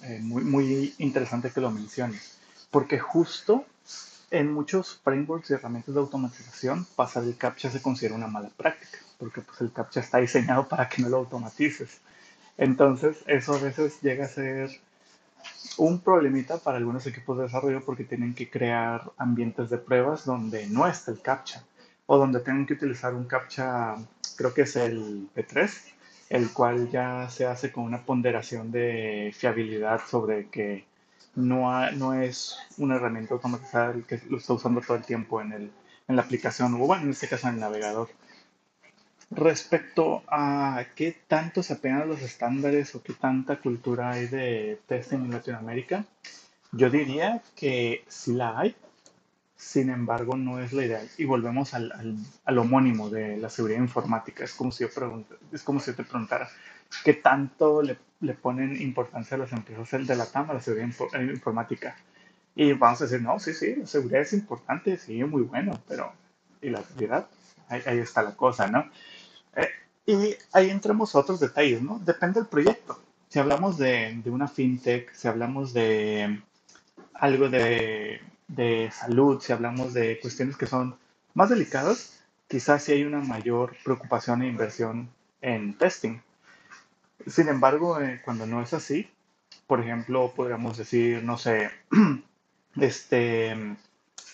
eh, 0.03 0.19
muy, 0.21 0.43
muy 0.43 0.95
interesante 0.99 1.51
que 1.51 1.61
lo 1.61 1.71
menciones, 1.71 2.39
porque 2.71 2.99
justo 2.99 3.65
en 4.35 4.53
muchos 4.53 5.01
frameworks 5.05 5.51
y 5.51 5.55
herramientas 5.55 5.95
de 5.95 6.01
automatización, 6.01 6.85
pasar 6.97 7.23
el 7.23 7.37
CAPTCHA 7.37 7.71
se 7.71 7.81
considera 7.81 8.17
una 8.17 8.27
mala 8.27 8.51
práctica, 8.57 8.99
porque 9.17 9.41
pues, 9.41 9.61
el 9.61 9.73
CAPTCHA 9.73 10.01
está 10.01 10.19
diseñado 10.19 10.69
para 10.69 10.89
que 10.89 11.03
no 11.03 11.09
lo 11.09 11.19
automatices. 11.19 12.01
Entonces, 12.59 13.19
eso 13.27 13.55
a 13.55 13.59
veces 13.59 14.01
llega 14.03 14.25
a 14.25 14.29
ser 14.29 14.71
un 15.77 16.01
problemita 16.01 16.59
para 16.59 16.79
algunos 16.79 17.07
equipos 17.07 17.37
de 17.37 17.45
desarrollo 17.45 17.85
porque 17.85 18.03
tienen 18.03 18.35
que 18.35 18.51
crear 18.51 19.13
ambientes 19.19 19.71
de 19.71 19.79
pruebas 19.79 20.25
donde 20.25 20.67
no 20.67 20.87
está 20.87 21.13
el 21.13 21.21
CAPTCHA 21.21 21.63
o 22.07 22.19
donde 22.19 22.41
tienen 22.41 22.67
que 22.67 22.75
utilizar 22.75 23.15
un 23.15 23.27
CAPTCHA, 23.27 23.99
creo 24.37 24.53
que 24.53 24.63
es 24.63 24.75
el 24.75 25.29
P3, 25.35 25.71
el 26.31 26.51
cual 26.53 26.91
ya 26.91 27.29
se 27.31 27.47
hace 27.47 27.71
con 27.71 27.85
una 27.85 28.05
ponderación 28.05 28.73
de 28.73 29.33
fiabilidad 29.33 30.01
sobre 30.09 30.49
que 30.49 30.85
no, 31.37 31.91
no 31.93 32.15
es 32.15 32.57
una 32.79 32.97
herramienta 32.97 33.35
automatizada 33.35 33.95
que 34.09 34.21
lo 34.29 34.39
está 34.39 34.53
usando 34.55 34.81
todo 34.81 34.97
el 34.97 35.05
tiempo 35.05 35.41
en, 35.41 35.53
el, 35.53 35.71
en 36.09 36.17
la 36.17 36.23
aplicación, 36.23 36.75
o 36.75 36.79
bueno, 36.79 37.05
en 37.05 37.11
este 37.11 37.29
caso 37.29 37.49
en 37.49 37.55
el 37.55 37.61
navegador. 37.61 38.09
Respecto 39.31 40.23
a 40.29 40.85
qué 40.95 41.17
tanto 41.27 41.63
se 41.63 41.73
apegan 41.73 42.03
a 42.03 42.05
los 42.05 42.23
estándares 42.23 42.95
o 42.95 43.03
qué 43.03 43.15
tanta 43.15 43.57
cultura 43.61 44.11
hay 44.11 44.27
de 44.27 44.79
testing 44.87 45.19
en 45.19 45.31
Latinoamérica, 45.31 46.05
yo 46.73 46.91
diría 46.91 47.43
que 47.57 48.05
sí 48.07 48.35
la 48.35 48.59
hay, 48.59 48.77
sin 49.57 49.91
embargo 49.91 50.37
no 50.37 50.61
es 50.61 50.73
la 50.73 50.85
ideal. 50.85 51.09
Y 51.19 51.25
volvemos 51.25 51.75
al, 51.75 51.91
al, 51.93 52.17
al 52.45 52.59
homónimo 52.59 53.09
de 53.11 53.37
la 53.39 53.49
seguridad 53.49 53.81
informática. 53.81 54.45
Es 54.45 54.53
como 54.53 54.71
si 54.71 54.85
yo, 54.85 54.91
es 55.53 55.63
como 55.63 55.81
si 55.81 55.91
yo 55.91 55.97
te 55.97 56.05
preguntara, 56.05 56.49
¿qué 57.03 57.15
tanto 57.15 57.83
le 57.83 57.99
le 58.25 58.35
ponen 58.35 58.81
importancia 58.81 59.37
a 59.37 59.39
las 59.39 59.53
empresas 59.53 60.07
de 60.07 60.17
la 60.17 60.27
TAM 60.27 60.51
a 60.51 60.55
la 60.55 60.61
seguridad 60.61 60.91
eh, 61.15 61.25
informática. 61.25 61.97
Y 62.55 62.73
vamos 62.73 63.01
a 63.01 63.05
decir, 63.05 63.23
no, 63.23 63.39
sí, 63.39 63.53
sí, 63.53 63.77
la 63.77 63.87
seguridad 63.87 64.23
es 64.23 64.33
importante, 64.33 64.97
sí, 64.97 65.23
muy 65.25 65.43
bueno, 65.43 65.81
pero 65.89 66.13
¿y 66.63 66.71
la 66.71 66.83
seguridad? 66.83 67.27
Ahí, 67.69 67.99
está 67.99 68.23
la 68.23 68.37
cosa, 68.37 68.69
¿no? 68.69 68.91
Eh, 69.57 69.69
y 70.07 70.37
ahí 70.53 70.71
entramos 70.71 71.15
a 71.15 71.19
otros 71.19 71.41
detalles, 71.41 71.83
¿no? 71.83 71.99
Depende 71.99 72.41
del 72.41 72.49
proyecto. 72.49 73.01
Si 73.29 73.39
hablamos 73.39 73.79
de, 73.79 74.21
de 74.23 74.31
una 74.31 74.47
fintech, 74.47 75.13
si 75.15 75.27
hablamos 75.27 75.73
de 75.73 76.41
algo 77.15 77.49
de, 77.49 78.21
de, 78.47 78.91
salud, 78.93 79.41
si 79.41 79.53
hablamos 79.53 79.95
de 79.95 80.21
cuestiones 80.21 80.57
que 80.57 80.67
son 80.67 80.97
más 81.33 81.49
delicadas, 81.49 82.23
quizás 82.47 82.85
sí 82.85 82.93
hay 82.93 83.05
una 83.05 83.21
mayor 83.21 83.75
preocupación 83.83 84.43
e 84.43 84.49
inversión 84.49 85.09
en 85.41 85.77
testing. 85.77 86.21
Sin 87.27 87.49
embargo, 87.49 88.01
eh, 88.01 88.21
cuando 88.25 88.47
no 88.47 88.63
es 88.63 88.75
así, 88.75 89.09
por 89.67 89.81
ejemplo, 89.81 90.33
podríamos 90.35 90.77
decir, 90.77 91.23
no 91.23 91.39
sé, 91.39 91.71
este, 92.77 93.77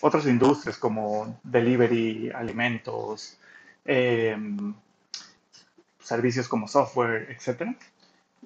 otras 0.01 0.25
industrias 0.25 0.77
como 0.77 1.39
delivery, 1.43 2.31
alimentos, 2.31 3.37
em, 3.85 4.73
servicios 5.99 6.47
como 6.47 6.67
software, 6.67 7.29
etc., 7.31 7.75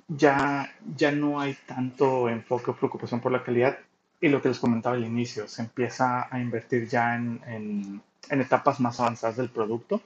ya, 0.07 0.71
ya 0.95 1.11
no 1.11 1.39
hay 1.39 1.57
tanto 1.65 2.29
enfoque 2.29 2.71
o 2.71 2.75
preocupación 2.75 3.21
por 3.21 3.31
la 3.31 3.43
calidad 3.43 3.79
y 4.21 4.29
lo 4.29 4.41
que 4.41 4.49
les 4.49 4.59
comentaba 4.59 4.95
al 4.95 5.05
inicio, 5.05 5.47
se 5.47 5.61
empieza 5.63 6.27
a 6.29 6.39
invertir 6.39 6.87
ya 6.87 7.15
en, 7.15 7.41
en, 7.47 8.01
en 8.29 8.41
etapas 8.41 8.79
más 8.79 8.99
avanzadas 8.99 9.37
del 9.37 9.49
producto 9.49 10.01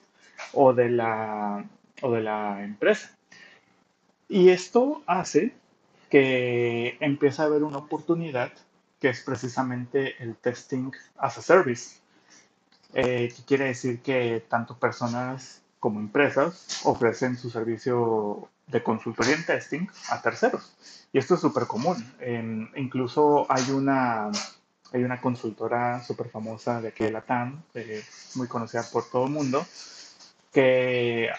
o 0.53 0.73
de 0.73 0.89
la, 0.89 1.65
o 2.01 2.11
de 2.11 2.21
la 2.21 2.63
empresa. 2.63 3.18
Y 4.29 4.49
esto 4.49 5.01
hace 5.07 5.53
que 6.09 6.97
empiece 6.99 7.41
a 7.41 7.45
haber 7.45 7.63
una 7.63 7.79
oportunidad 7.79 8.51
que 8.99 9.09
es 9.09 9.21
precisamente 9.21 10.21
el 10.21 10.35
testing 10.35 10.91
as 11.17 11.37
a 11.37 11.41
service, 11.41 11.97
eh, 12.93 13.33
que 13.35 13.43
quiere 13.43 13.65
decir 13.65 14.01
que 14.01 14.43
tanto 14.47 14.77
personas 14.77 15.61
como 15.79 15.99
empresas 15.99 16.81
ofrecen 16.83 17.37
su 17.37 17.49
servicio 17.49 18.49
de 18.67 18.83
consultoría 18.83 19.35
en 19.35 19.45
testing 19.45 19.87
a 20.09 20.21
terceros. 20.21 20.75
Y 21.11 21.17
esto 21.17 21.35
es 21.35 21.41
súper 21.41 21.65
común. 21.65 21.97
incluso 22.75 23.47
hay 23.49 23.71
una, 23.71 24.29
hay 24.93 25.03
una 25.03 25.19
consultora 25.21 26.03
súper 26.03 26.29
famosa 26.29 26.81
de 26.81 26.89
aquí 26.89 27.05
de 27.05 27.11
la 27.11 27.21
TAM, 27.21 27.63
eh, 27.73 28.03
muy 28.35 28.47
conocida 28.47 28.83
por 28.91 29.09
todo 29.09 29.25
el 29.25 29.31
mundo, 29.31 29.65
que 30.51 31.29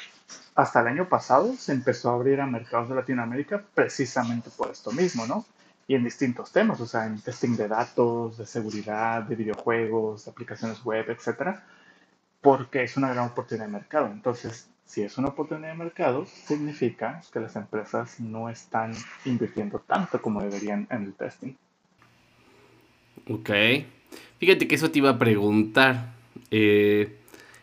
hasta 0.54 0.80
el 0.80 0.88
año 0.88 1.08
pasado 1.08 1.54
se 1.54 1.72
empezó 1.72 2.10
a 2.10 2.14
abrir 2.14 2.40
a 2.40 2.46
mercados 2.46 2.88
de 2.88 2.94
Latinoamérica 2.94 3.64
precisamente 3.74 4.50
por 4.50 4.70
esto 4.70 4.92
mismo, 4.92 5.26
¿no? 5.26 5.44
Y 5.86 5.94
en 5.94 6.04
distintos 6.04 6.52
temas, 6.52 6.80
o 6.80 6.86
sea, 6.86 7.06
en 7.06 7.20
testing 7.20 7.56
de 7.56 7.68
datos, 7.68 8.38
de 8.38 8.46
seguridad, 8.46 9.22
de 9.22 9.34
videojuegos, 9.34 10.24
de 10.24 10.30
aplicaciones 10.30 10.84
web, 10.84 11.10
etcétera, 11.10 11.64
porque 12.40 12.84
es 12.84 12.96
una 12.96 13.10
gran 13.12 13.28
oportunidad 13.28 13.66
de 13.66 13.72
mercado. 13.72 14.06
Entonces, 14.06 14.68
si 14.84 15.02
es 15.02 15.18
una 15.18 15.28
oportunidad 15.28 15.68
de 15.68 15.74
mercado, 15.76 16.26
significa 16.26 17.20
que 17.32 17.40
las 17.40 17.56
empresas 17.56 18.20
no 18.20 18.48
están 18.48 18.92
invirtiendo 19.24 19.78
tanto 19.80 20.20
como 20.20 20.42
deberían 20.42 20.86
en 20.90 21.04
el 21.04 21.14
testing. 21.14 21.54
Ok. 23.28 23.50
Fíjate 24.38 24.66
que 24.66 24.74
eso 24.74 24.90
te 24.90 24.98
iba 24.98 25.10
a 25.10 25.18
preguntar. 25.18 26.12
Eh, 26.50 27.18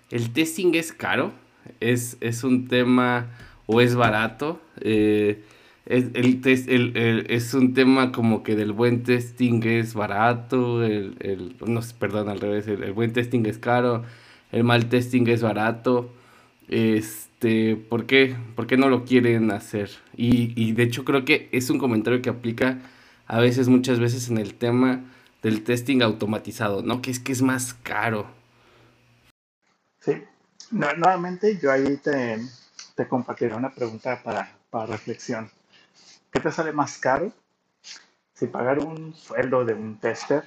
¿El 0.10 0.32
testing 0.32 0.75
es 0.75 0.93
caro? 0.93 1.34
Es, 1.80 2.17
es 2.21 2.43
un 2.43 2.67
tema 2.67 3.27
o 3.65 3.82
es 3.82 3.95
barato. 3.95 4.60
Eh, 4.82 5.43
es, 5.86 6.06
el, 6.15 6.97
el, 6.97 7.25
es 7.30 7.53
un 7.53 7.73
tema 7.73 8.12
como 8.12 8.43
que 8.43 8.56
del 8.56 8.73
buen 8.73 9.03
testing 9.03 9.62
es 9.63 9.93
barato, 9.93 10.84
el, 10.84 11.15
el 11.19 11.56
no, 11.65 11.80
perdón, 11.97 12.27
al 12.27 12.41
revés, 12.41 12.67
el, 12.67 12.91
buen 12.91 13.13
testing 13.13 13.45
es 13.45 13.58
caro, 13.58 14.03
el 14.51 14.63
mal 14.63 14.89
testing 14.89 15.27
es 15.27 15.41
barato. 15.41 16.12
Este, 16.67 17.77
¿por 17.77 18.06
qué? 18.06 18.36
¿Por 18.56 18.67
qué 18.67 18.75
no 18.75 18.89
lo 18.89 19.06
quieren 19.06 19.51
hacer? 19.51 19.89
Y, 20.17 20.51
y 20.62 20.73
de 20.73 20.84
hecho 20.84 21.06
creo 21.06 21.23
que 21.23 21.47
es 21.53 21.69
un 21.69 21.77
comentario 21.77 22.21
que 22.21 22.30
aplica 22.30 22.80
a 23.27 23.39
veces, 23.39 23.69
muchas 23.69 23.99
veces 23.99 24.30
en 24.30 24.38
el 24.38 24.56
tema 24.56 25.06
del 25.43 25.63
testing 25.63 26.01
automatizado, 26.01 26.82
¿no? 26.82 27.01
Que 27.01 27.12
es 27.12 27.19
que 27.19 27.32
es 27.32 27.41
más 27.41 27.73
caro. 27.73 28.27
Sí, 29.99 30.13
nuevamente, 30.71 31.58
yo 31.58 31.71
ahí 31.71 31.97
te, 31.97 32.39
te 32.95 33.08
compartiré 33.08 33.56
una 33.56 33.71
pregunta 33.71 34.21
para, 34.23 34.51
para 34.69 34.88
reflexión. 34.88 35.49
¿Qué 36.32 36.39
te 36.39 36.51
sale 36.51 36.71
más 36.71 36.97
caro? 36.97 37.32
Si 38.34 38.47
pagar 38.47 38.80
un 38.80 39.13
sueldo 39.15 39.65
de 39.65 39.73
un 39.73 39.99
tester 39.99 40.43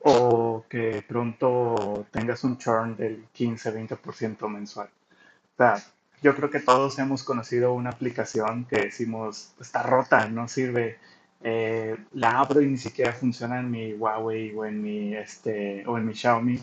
o 0.00 0.64
que 0.68 1.02
pronto 1.08 2.06
tengas 2.10 2.44
un 2.44 2.58
churn 2.58 2.96
del 2.96 3.26
15-20% 3.32 4.48
mensual. 4.48 4.88
O 4.88 5.56
sea, 5.56 5.82
yo 6.22 6.34
creo 6.34 6.50
que 6.50 6.60
todos 6.60 6.98
hemos 6.98 7.22
conocido 7.22 7.72
una 7.72 7.90
aplicación 7.90 8.66
que 8.66 8.82
decimos 8.82 9.52
está 9.60 9.82
rota, 9.82 10.26
no 10.28 10.48
sirve. 10.48 10.98
Eh, 11.46 11.94
la 12.14 12.38
abro 12.38 12.62
y 12.62 12.66
ni 12.66 12.78
siquiera 12.78 13.12
funciona 13.12 13.60
en 13.60 13.70
mi 13.70 13.92
Huawei 13.92 14.54
o 14.56 14.64
en 14.64 14.80
mi, 14.82 15.14
este, 15.14 15.86
o 15.86 15.98
en 15.98 16.06
mi 16.06 16.14
Xiaomi, 16.14 16.58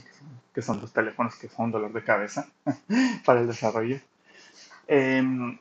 que 0.52 0.62
son 0.64 0.82
los 0.82 0.92
teléfonos 0.92 1.36
que 1.36 1.48
son 1.50 1.70
dolor 1.70 1.94
de 1.94 2.04
cabeza 2.04 2.48
para 3.26 3.42
el 3.42 3.48
desarrollo. 3.48 4.00
Em, 4.88 5.56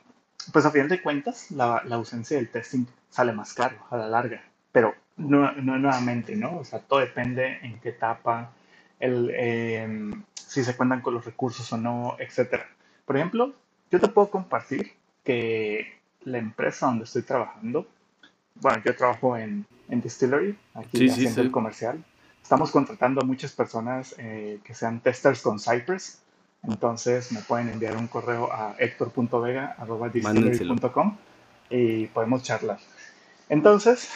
pues 0.51 0.65
a 0.65 0.71
final 0.71 0.89
de 0.89 1.03
cuentas, 1.03 1.51
la, 1.51 1.83
la, 1.85 1.97
ausencia 1.97 2.37
del 2.37 2.49
testing 2.49 2.85
sale 3.11 3.31
más 3.31 3.53
caro 3.53 3.77
a 3.91 3.97
la 3.97 4.07
larga, 4.07 4.41
pero 4.71 4.95
no, 5.17 5.51
no 5.51 5.77
nuevamente, 5.77 6.35
¿no? 6.35 6.57
O 6.57 6.65
sea, 6.65 6.79
todo 6.79 6.99
depende 6.99 7.59
en 7.61 7.79
qué 7.79 7.89
etapa, 7.89 8.51
el, 8.99 9.29
em, 9.35 10.23
si 10.33 10.63
se 10.63 10.75
cuentan 10.75 11.01
con 11.01 11.13
los 11.13 11.25
recursos 11.25 11.71
o 11.71 11.77
no, 11.77 12.17
etc. 12.17 12.63
Por 13.05 13.17
ejemplo, 13.17 13.53
yo 13.91 13.99
te 13.99 14.07
puedo 14.07 14.31
compartir 14.31 14.93
que 15.23 15.99
la 16.23 16.39
empresa 16.39 16.87
donde 16.87 17.03
estoy 17.03 17.21
trabajando, 17.21 17.87
bueno, 18.55 18.81
yo 18.85 18.95
trabajo 18.95 19.35
en, 19.37 19.65
en 19.89 20.01
Distillery, 20.01 20.57
aquí 20.73 21.09
haciendo 21.09 21.41
el 21.41 21.51
comercial. 21.51 22.03
Estamos 22.41 22.71
contratando 22.71 23.21
a 23.21 23.23
muchas 23.23 23.51
personas 23.51 24.15
eh, 24.17 24.59
que 24.63 24.73
sean 24.73 24.99
testers 24.99 25.41
con 25.41 25.59
Cypress. 25.59 26.23
Entonces 26.63 27.31
me 27.31 27.41
pueden 27.41 27.69
enviar 27.69 27.95
un 27.97 28.07
correo 28.07 28.51
a 28.51 28.75
hector.vega.distillery.com 28.77 31.17
y 31.69 32.07
podemos 32.07 32.41
charlar. 32.43 32.79
Entonces, 33.49 34.09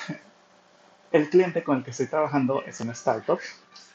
el 1.11 1.29
cliente 1.29 1.63
con 1.63 1.77
el 1.77 1.83
que 1.83 1.91
estoy 1.91 2.07
trabajando 2.07 2.63
es 2.65 2.81
una 2.81 2.93
startup, 2.93 3.39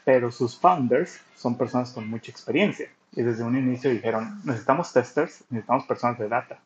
pero 0.03 0.31
sus 0.31 0.57
founders 0.57 1.19
son 1.35 1.57
personas 1.57 1.91
con 1.91 2.09
mucha 2.09 2.31
experiencia. 2.31 2.89
y 3.13 3.23
desde 3.23 3.43
un 3.43 3.57
inicio 3.57 3.89
dijeron, 3.89 4.39
necesitamos 4.45 4.93
testers, 4.93 5.43
necesitamos 5.49 5.83
personas 5.85 6.17
de 6.17 6.29
data. 6.29 6.59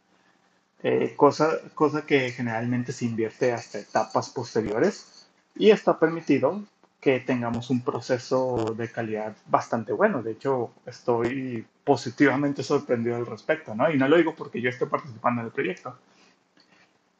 Eh, 0.87 1.15
cosa, 1.15 1.61
cosa 1.73 2.05
que 2.05 2.29
generalmente 2.29 2.91
se 2.91 3.05
invierte 3.05 3.51
hasta 3.51 3.79
etapas 3.79 4.29
posteriores 4.29 5.27
y 5.55 5.71
esto 5.71 5.89
ha 5.89 5.99
permitido 5.99 6.61
que 7.01 7.19
tengamos 7.19 7.71
un 7.71 7.81
proceso 7.81 8.75
de 8.77 8.91
calidad 8.91 9.35
bastante 9.47 9.93
bueno. 9.93 10.21
De 10.21 10.33
hecho, 10.33 10.69
estoy 10.85 11.65
positivamente 11.83 12.61
sorprendido 12.61 13.15
al 13.15 13.25
respecto, 13.25 13.73
¿no? 13.73 13.91
Y 13.91 13.97
no 13.97 14.07
lo 14.07 14.15
digo 14.15 14.35
porque 14.35 14.61
yo 14.61 14.69
estoy 14.69 14.87
participando 14.87 15.41
en 15.41 15.47
el 15.47 15.53
proyecto. 15.53 15.97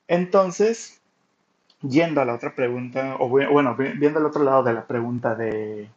Entonces, 0.08 1.01
yendo 1.82 2.21
a 2.21 2.25
la 2.25 2.36
otra 2.36 2.54
pregunta, 2.54 3.15
o 3.19 3.28
bueno, 3.30 3.75
viendo 3.75 4.19
al 4.19 4.28
otro 4.28 4.43
lado 4.43 4.62
de 4.62 4.73
la 4.73 4.86
pregunta 4.86 5.34
de 5.34 5.89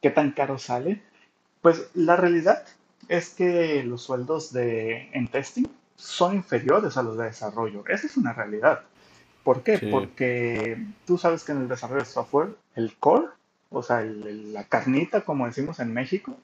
qué 0.00 0.10
tan 0.10 0.30
caro 0.30 0.58
sale, 0.58 1.02
pues 1.60 1.90
la 1.94 2.14
realidad 2.14 2.64
es 3.08 3.30
que 3.30 3.82
los 3.82 4.02
sueldos 4.02 4.52
de, 4.52 5.10
en 5.12 5.26
testing 5.26 5.66
son 5.96 6.36
inferiores 6.36 6.96
a 6.96 7.02
los 7.02 7.16
de 7.16 7.24
desarrollo. 7.24 7.84
Esa 7.88 8.06
es 8.06 8.16
una 8.16 8.32
realidad. 8.32 8.82
¿Por 9.42 9.62
qué? 9.62 9.78
Porque 9.90 10.84
tú 11.06 11.18
sabes 11.18 11.44
que 11.44 11.52
en 11.52 11.58
el 11.62 11.68
desarrollo 11.68 12.00
de 12.00 12.06
software, 12.06 12.48
el 12.74 12.96
core, 12.96 13.28
o 13.70 13.82
sea, 13.82 14.02
la 14.02 14.64
carnita, 14.64 15.22
como 15.22 15.46
decimos 15.46 15.78
en 15.80 15.92
México, 15.92 16.36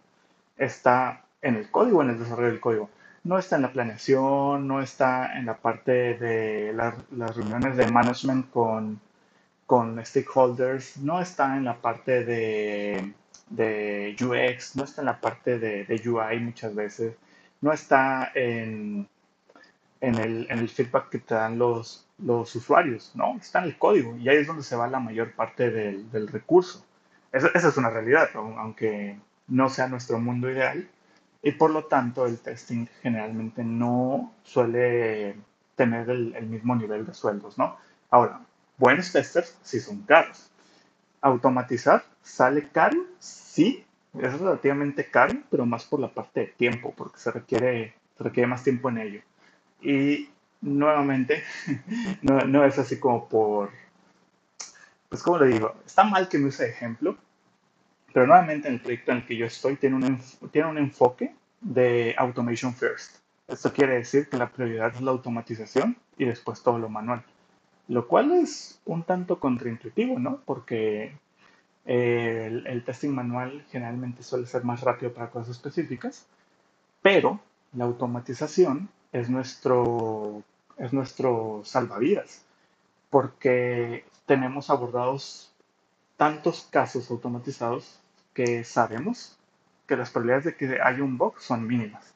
está 0.57 1.25
en 1.41 1.57
el 1.57 1.71
código, 1.71 2.03
en 2.03 2.11
el 2.11 2.19
desarrollo 2.19 2.49
del 2.49 2.61
código 2.61 2.89
no 3.25 3.39
está 3.39 3.57
en 3.57 3.63
la 3.63 3.73
planeación, 3.73 4.67
no 4.67 4.83
está 4.83 5.39
en 5.39 5.47
la 5.47 5.57
parte 5.57 6.15
de 6.15 6.73
las 6.73 7.37
reuniones 7.37 7.77
de 7.77 7.91
management 7.91 8.51
con, 8.51 9.01
con 9.67 10.05
stakeholders, 10.05 10.97
no 10.99 11.21
está 11.21 11.57
en 11.57 11.65
la 11.65 11.77
parte 11.77 12.25
de, 12.25 13.13
de 13.51 14.17
UX, 14.21 14.77
no 14.77 14.85
está 14.85 15.03
en 15.03 15.07
la 15.07 15.21
parte 15.21 15.59
de, 15.59 15.85
de 15.85 16.09
UI 16.09 16.41
muchas 16.41 16.75
veces, 16.75 17.15
no 17.61 17.73
está 17.73 18.33
en, 18.35 19.09
en, 20.03 20.17
el, 20.17 20.47
en, 20.51 20.59
el, 20.59 20.69
feedback 20.69 21.09
que 21.09 21.19
te 21.21 21.35
dan 21.35 21.59
los, 21.59 22.07
los 22.19 22.55
usuarios, 22.55 23.13
¿no? 23.15 23.37
Está 23.37 23.61
en 23.61 23.67
el 23.67 23.79
código 23.79 24.17
y 24.19 24.29
ahí 24.29 24.37
es 24.37 24.47
donde 24.47 24.65
se 24.65 24.77
va 24.77 24.89
la 24.89 25.01
mayor 25.01 25.33
parte 25.33 25.71
del, 25.71 26.11
del 26.11 26.29
recurso. 26.29 26.85
Esa, 27.33 27.49
esa 27.55 27.69
es 27.69 27.77
una 27.77 27.89
realidad, 27.89 28.29
aunque 28.35 29.19
no 29.49 29.71
sea 29.71 29.89
nuestro 29.89 30.19
mundo 30.19 30.51
ideal 30.51 30.89
y 31.41 31.53
por 31.53 31.71
lo 31.71 31.85
tanto 31.85 32.27
el 32.27 32.39
testing 32.39 32.87
generalmente 33.01 33.65
no 33.65 34.35
suele 34.43 35.37
tener 35.77 36.11
el, 36.11 36.47
mismo 36.47 36.77
nivel 36.77 37.07
de 37.07 37.15
sueldos, 37.15 37.57
¿no? 37.57 37.77
Ahora, 38.11 38.41
buenos 38.79 39.13
testers 39.13 39.57
sí 39.63 39.81
son 39.81 40.03
caros. 40.03 40.51
Automatizar 41.21 42.05
sale 42.23 42.69
caro, 42.69 43.07
sí, 43.21 43.87
es 44.19 44.39
relativamente 44.39 45.09
caro, 45.11 45.35
pero 45.51 45.65
más 45.65 45.85
por 45.85 46.01
la 46.01 46.09
parte 46.09 46.41
de 46.41 46.47
tiempo, 46.49 46.93
porque 46.97 47.19
se 47.19 47.31
requiere, 47.31 47.95
se 48.19 48.25
requiere 48.25 48.49
más 48.49 48.63
tiempo 48.63 48.89
en 48.89 48.99
ello. 48.99 49.23
Y 49.83 50.31
nuevamente, 50.61 51.43
no, 52.23 52.41
no 52.41 52.65
es 52.65 52.79
así 52.79 52.99
como 52.99 53.29
por, 53.29 53.71
pues 55.09 55.23
como 55.23 55.39
le 55.39 55.49
digo, 55.49 55.75
está 55.85 56.05
mal 56.05 56.29
que 56.29 56.39
me 56.39 56.47
use 56.47 56.69
ejemplo, 56.69 57.17
pero 58.13 58.27
nuevamente 58.27 58.69
en 58.69 58.75
el 58.75 58.81
proyecto 58.81 59.13
en 59.13 59.19
el 59.19 59.27
que 59.27 59.37
yo 59.37 59.47
estoy 59.47 59.77
tiene 59.77 59.97
un, 59.97 60.21
tiene 60.51 60.69
un 60.69 60.79
enfoque 60.79 61.35
de 61.61 62.15
automation 62.19 62.75
first. 62.75 63.19
Esto 63.49 63.73
quiere 63.73 63.95
decir 63.95 64.29
que 64.29 64.37
la 64.37 64.51
prioridad 64.51 64.95
es 64.95 65.01
la 65.01 65.11
automatización 65.11 65.97
y 66.17 66.25
después 66.25 66.63
todo 66.63 66.79
lo 66.79 66.89
manual. 66.89 67.25
Lo 67.89 68.07
cual 68.07 68.33
es 68.33 68.81
un 68.85 69.03
tanto 69.03 69.41
contraintuitivo, 69.41 70.19
¿no? 70.19 70.41
Porque 70.45 71.17
eh, 71.85 72.45
el, 72.47 72.67
el, 72.67 72.85
testing 72.85 73.11
manual 73.11 73.65
generalmente 73.71 74.23
suele 74.23 74.47
ser 74.47 74.65
más 74.65 74.83
rápido 74.83 75.13
para 75.13 75.31
cosas 75.31 75.51
específicas, 75.57 76.27
pero 77.03 77.41
la 77.73 77.85
automatización 77.85 78.89
es 79.13 79.29
nuestro, 79.29 80.43
es 80.79 80.93
nuestro 80.93 81.63
salvavidas, 81.65 82.43
porque 83.11 84.05
tenemos 84.27 84.71
abordados 84.71 85.53
tantos 86.17 86.67
casos 86.71 87.11
automatizados 87.11 87.99
que 88.35 88.65
sabemos 88.65 89.37
que 89.87 89.97
las 89.97 90.11
probabilidades 90.11 90.45
de 90.45 90.57
que 90.57 90.81
haya 90.81 91.03
un 91.03 91.19
bug 91.19 91.39
son 91.41 91.67
mínimas. 91.67 92.15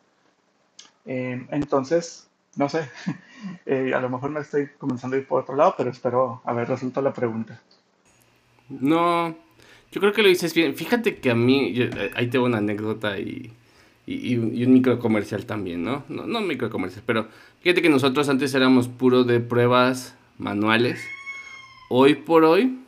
Eh, 1.04 1.46
entonces, 1.50 2.28
no 2.56 2.68
sé, 2.68 2.88
eh, 3.66 3.92
a 3.94 4.00
lo 4.00 4.09
mejor 4.09 4.30
me 4.30 4.40
estoy 4.40 4.68
comenzando 4.78 5.16
a 5.16 5.20
ir 5.20 5.26
por 5.26 5.42
otro 5.42 5.54
lado, 5.54 5.74
pero 5.76 5.90
espero 5.90 6.40
haber 6.44 6.68
resuelto 6.68 7.02
la 7.02 7.12
pregunta. 7.12 7.61
No, 8.68 9.37
yo 9.92 10.00
creo 10.00 10.12
que 10.12 10.22
lo 10.22 10.28
dices 10.28 10.54
bien. 10.54 10.74
Fíjate 10.74 11.16
que 11.16 11.30
a 11.30 11.35
mí, 11.35 11.74
eh, 11.76 12.11
ahí 12.16 12.28
tengo 12.28 12.46
una 12.46 12.59
anécdota 12.59 13.18
y, 13.18 13.52
y, 14.07 14.37
un 14.37 14.73
micro 14.73 14.99
comercial 15.01 15.47
también, 15.47 15.83
¿no? 15.83 16.05
¿no? 16.09 16.27
No 16.27 16.40
micro 16.40 16.71
comercial, 16.71 17.03
pero 17.05 17.27
fíjate 17.61 17.83
que 17.83 17.88
nosotros 17.88 18.29
antes 18.29 18.55
éramos 18.55 18.88
puro 18.88 19.25
de 19.25 19.40
pruebas 19.40 20.14
manuales. 20.38 21.05
Hoy 21.90 22.14
por 22.14 22.45
hoy 22.45 22.79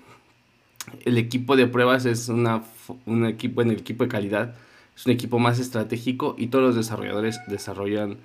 el 1.04 1.18
equipo 1.18 1.56
de 1.56 1.66
pruebas 1.66 2.06
es 2.06 2.28
una, 2.28 2.62
un 3.06 3.26
equipo 3.26 3.62
en 3.62 3.70
el 3.70 3.78
equipo 3.78 4.04
de 4.04 4.10
calidad, 4.10 4.54
es 4.96 5.06
un 5.06 5.12
equipo 5.12 5.38
más 5.38 5.58
estratégico 5.58 6.34
y 6.38 6.48
todos 6.48 6.64
los 6.64 6.76
desarrolladores 6.76 7.40
desarrollan 7.48 8.16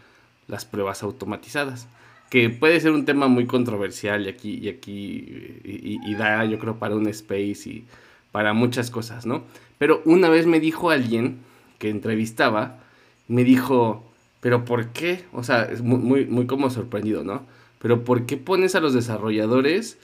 las 0.48 0.66
pruebas 0.66 1.04
automatizadas, 1.04 1.88
que 2.30 2.50
puede 2.50 2.80
ser 2.80 2.92
un 2.92 3.06
tema 3.06 3.28
muy 3.28 3.46
controversial 3.46 4.26
y 4.26 4.30
aquí, 4.30 4.60
y 4.62 4.70
aquí, 4.70 5.60
y, 5.64 6.16
da 6.16 6.46
yo 6.46 6.60
creo 6.60 6.78
para 6.80 6.96
un 6.96 7.08
space 7.08 7.70
y 7.70 7.86
para 8.32 8.54
muchas 8.54 8.90
cosas, 8.90 9.26
¿no? 9.26 9.44
Pero 9.78 10.02
una 10.06 10.30
vez 10.30 10.48
me 10.48 10.60
dijo 10.60 10.90
alguien 10.90 11.38
que 11.78 11.90
entrevistaba, 11.90 12.83
me 13.28 13.44
dijo, 13.44 14.04
pero 14.42 14.66
¿por 14.66 14.90
qué? 14.90 15.24
O 15.32 15.44
sea, 15.44 15.64
es 15.64 15.82
muy, 15.82 16.26
muy, 16.26 16.46
como 16.48 16.70
sorprendido, 16.70 17.24
¿no? 17.24 17.46
Pero 17.80 18.04
¿por 18.04 18.26
qué 18.26 18.38
pones 18.38 18.76
a 18.76 18.80
los 18.80 18.94
desarrolladores 18.94 19.98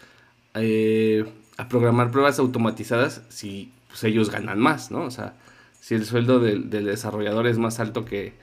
eh, 0.54 1.26
a 1.58 1.68
programar 1.68 2.12
pruebas 2.12 2.40
automatizadas 2.40 3.22
si 3.30 3.72
pues, 3.88 4.04
ellos 4.04 4.30
ganan 4.30 4.60
más, 4.60 4.92
¿no? 4.92 5.04
O 5.04 5.12
sea, 5.12 5.34
si 5.82 5.96
el 5.96 6.06
sueldo 6.06 6.40
del, 6.40 6.70
desarrollador 6.70 7.48
es 7.48 7.58
más 7.58 7.80
alto 7.80 8.06
que, 8.06 8.34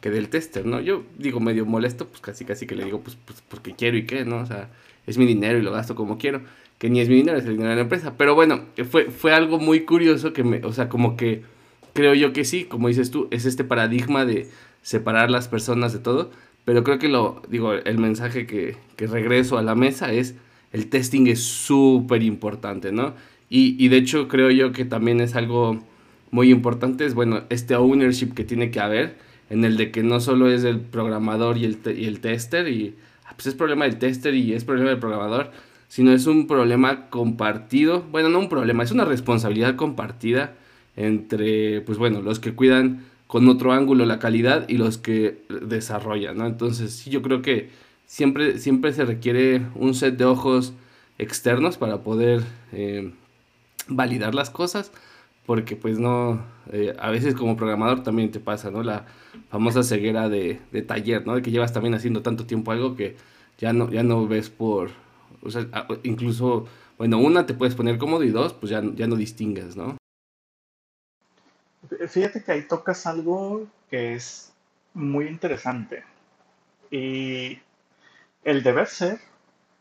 que, 0.00 0.10
del 0.10 0.28
tester, 0.28 0.66
¿no? 0.66 0.80
Yo 0.80 1.04
digo 1.18 1.40
medio 1.40 1.66
molesto, 1.66 2.06
pues 2.06 2.20
casi 2.20 2.44
casi 2.44 2.66
que 2.66 2.74
le 2.74 2.84
digo, 2.84 3.00
pues, 3.00 3.16
pues 3.24 3.42
porque 3.48 3.74
quiero 3.74 3.96
y 3.96 4.06
qué, 4.06 4.24
¿no? 4.24 4.38
O 4.38 4.46
sea, 4.46 4.68
es 5.06 5.18
mi 5.18 5.26
dinero 5.26 5.58
y 5.58 5.62
lo 5.62 5.72
gasto 5.72 5.94
como 5.94 6.18
quiero. 6.18 6.42
Que 6.78 6.90
ni 6.90 7.00
es 7.00 7.08
mi 7.08 7.14
dinero, 7.14 7.38
es 7.38 7.44
el 7.44 7.52
dinero 7.52 7.70
de 7.70 7.76
la 7.76 7.82
empresa. 7.82 8.14
Pero 8.18 8.34
bueno, 8.34 8.64
fue, 8.90 9.10
fue 9.10 9.32
algo 9.32 9.58
muy 9.58 9.84
curioso 9.84 10.32
que 10.32 10.44
me, 10.44 10.64
o 10.64 10.72
sea, 10.72 10.88
como 10.88 11.16
que 11.16 11.42
creo 11.96 12.14
yo 12.14 12.32
que 12.32 12.44
sí, 12.44 12.64
como 12.64 12.88
dices 12.88 13.10
tú, 13.10 13.26
es 13.32 13.46
este 13.46 13.64
paradigma 13.64 14.24
de 14.24 14.48
separar 14.82 15.30
las 15.30 15.48
personas 15.48 15.92
de 15.92 15.98
todo. 15.98 16.30
Pero 16.64 16.84
creo 16.84 16.98
que 16.98 17.08
lo, 17.08 17.42
digo, 17.48 17.72
el 17.72 17.98
mensaje 17.98 18.46
que, 18.46 18.76
que 18.96 19.06
regreso 19.06 19.56
a 19.56 19.62
la 19.62 19.74
mesa 19.74 20.12
es 20.12 20.34
el 20.72 20.88
testing 20.88 21.26
es 21.26 21.42
súper 21.42 22.22
importante, 22.22 22.92
¿no? 22.92 23.14
Y, 23.48 23.82
y, 23.82 23.88
de 23.88 23.96
hecho 23.98 24.26
creo 24.28 24.50
yo 24.50 24.72
que 24.72 24.84
también 24.84 25.20
es 25.20 25.36
algo 25.36 25.80
muy 26.32 26.50
importante, 26.50 27.06
es 27.06 27.14
bueno, 27.14 27.44
este 27.48 27.76
ownership 27.76 28.34
que 28.34 28.44
tiene 28.44 28.72
que 28.72 28.80
haber, 28.80 29.16
en 29.48 29.64
el 29.64 29.76
de 29.76 29.92
que 29.92 30.02
no 30.02 30.18
solo 30.20 30.50
es 30.50 30.64
el 30.64 30.80
programador 30.80 31.56
y 31.56 31.64
el, 31.64 31.78
y 31.96 32.06
el 32.06 32.18
tester, 32.20 32.68
y 32.68 32.96
ah, 33.24 33.34
pues 33.36 33.46
es 33.46 33.54
problema 33.54 33.84
del 33.84 33.98
tester 33.98 34.34
y 34.34 34.52
es 34.52 34.64
problema 34.64 34.90
del 34.90 34.98
programador, 34.98 35.52
sino 35.86 36.12
es 36.12 36.26
un 36.26 36.48
problema 36.48 37.08
compartido, 37.08 38.02
bueno, 38.10 38.28
no 38.28 38.40
un 38.40 38.48
problema, 38.48 38.82
es 38.82 38.90
una 38.90 39.04
responsabilidad 39.04 39.76
compartida 39.76 40.56
entre, 40.96 41.80
pues 41.82 41.98
bueno, 41.98 42.22
los 42.22 42.40
que 42.40 42.54
cuidan 42.54 43.04
con 43.26 43.48
otro 43.48 43.72
ángulo 43.72 44.06
la 44.06 44.18
calidad 44.18 44.68
y 44.68 44.78
los 44.78 44.98
que 44.98 45.42
desarrollan, 45.48 46.38
¿no? 46.38 46.46
Entonces, 46.46 46.92
sí, 46.92 47.10
yo 47.10 47.22
creo 47.22 47.42
que 47.42 47.70
siempre, 48.06 48.58
siempre 48.58 48.92
se 48.92 49.04
requiere 49.04 49.62
un 49.74 49.94
set 49.94 50.16
de 50.16 50.24
ojos 50.24 50.72
externos 51.18 51.76
para 51.76 52.02
poder 52.02 52.42
eh, 52.72 53.12
validar 53.88 54.34
las 54.34 54.50
cosas 54.50 54.92
porque 55.46 55.76
pues 55.76 55.98
no, 55.98 56.44
eh, 56.72 56.94
a 56.98 57.10
veces 57.10 57.34
como 57.34 57.56
programador 57.56 58.02
también 58.02 58.30
te 58.32 58.40
pasa, 58.40 58.70
¿no? 58.70 58.82
La 58.82 59.06
famosa 59.48 59.84
ceguera 59.84 60.28
de, 60.28 60.60
taller, 60.86 61.24
¿no? 61.24 61.36
De 61.36 61.42
que 61.42 61.52
llevas 61.52 61.72
también 61.72 61.94
haciendo 61.94 62.20
tanto 62.20 62.46
tiempo 62.46 62.72
algo 62.72 62.96
que 62.96 63.16
ya 63.56 63.72
no, 63.72 63.88
ya 63.90 64.02
no 64.02 64.26
ves 64.26 64.50
por, 64.50 64.90
o 65.42 65.50
sea, 65.50 65.66
incluso, 66.02 66.66
bueno, 66.98 67.18
una 67.18 67.46
te 67.46 67.54
puedes 67.54 67.76
poner 67.76 67.96
cómodo 67.96 68.24
y 68.24 68.30
dos, 68.30 68.52
pues 68.52 68.70
ya, 68.70 68.82
ya 68.96 69.06
no 69.06 69.14
distingues, 69.14 69.76
¿no? 69.76 69.96
Fíjate 72.08 72.42
que 72.42 72.52
ahí 72.52 72.62
tocas 72.62 73.06
algo 73.06 73.66
que 73.90 74.14
es 74.14 74.52
muy 74.94 75.26
interesante. 75.26 76.04
Y 76.90 77.60
el 78.44 78.62
deber 78.62 78.86
ser, 78.86 79.20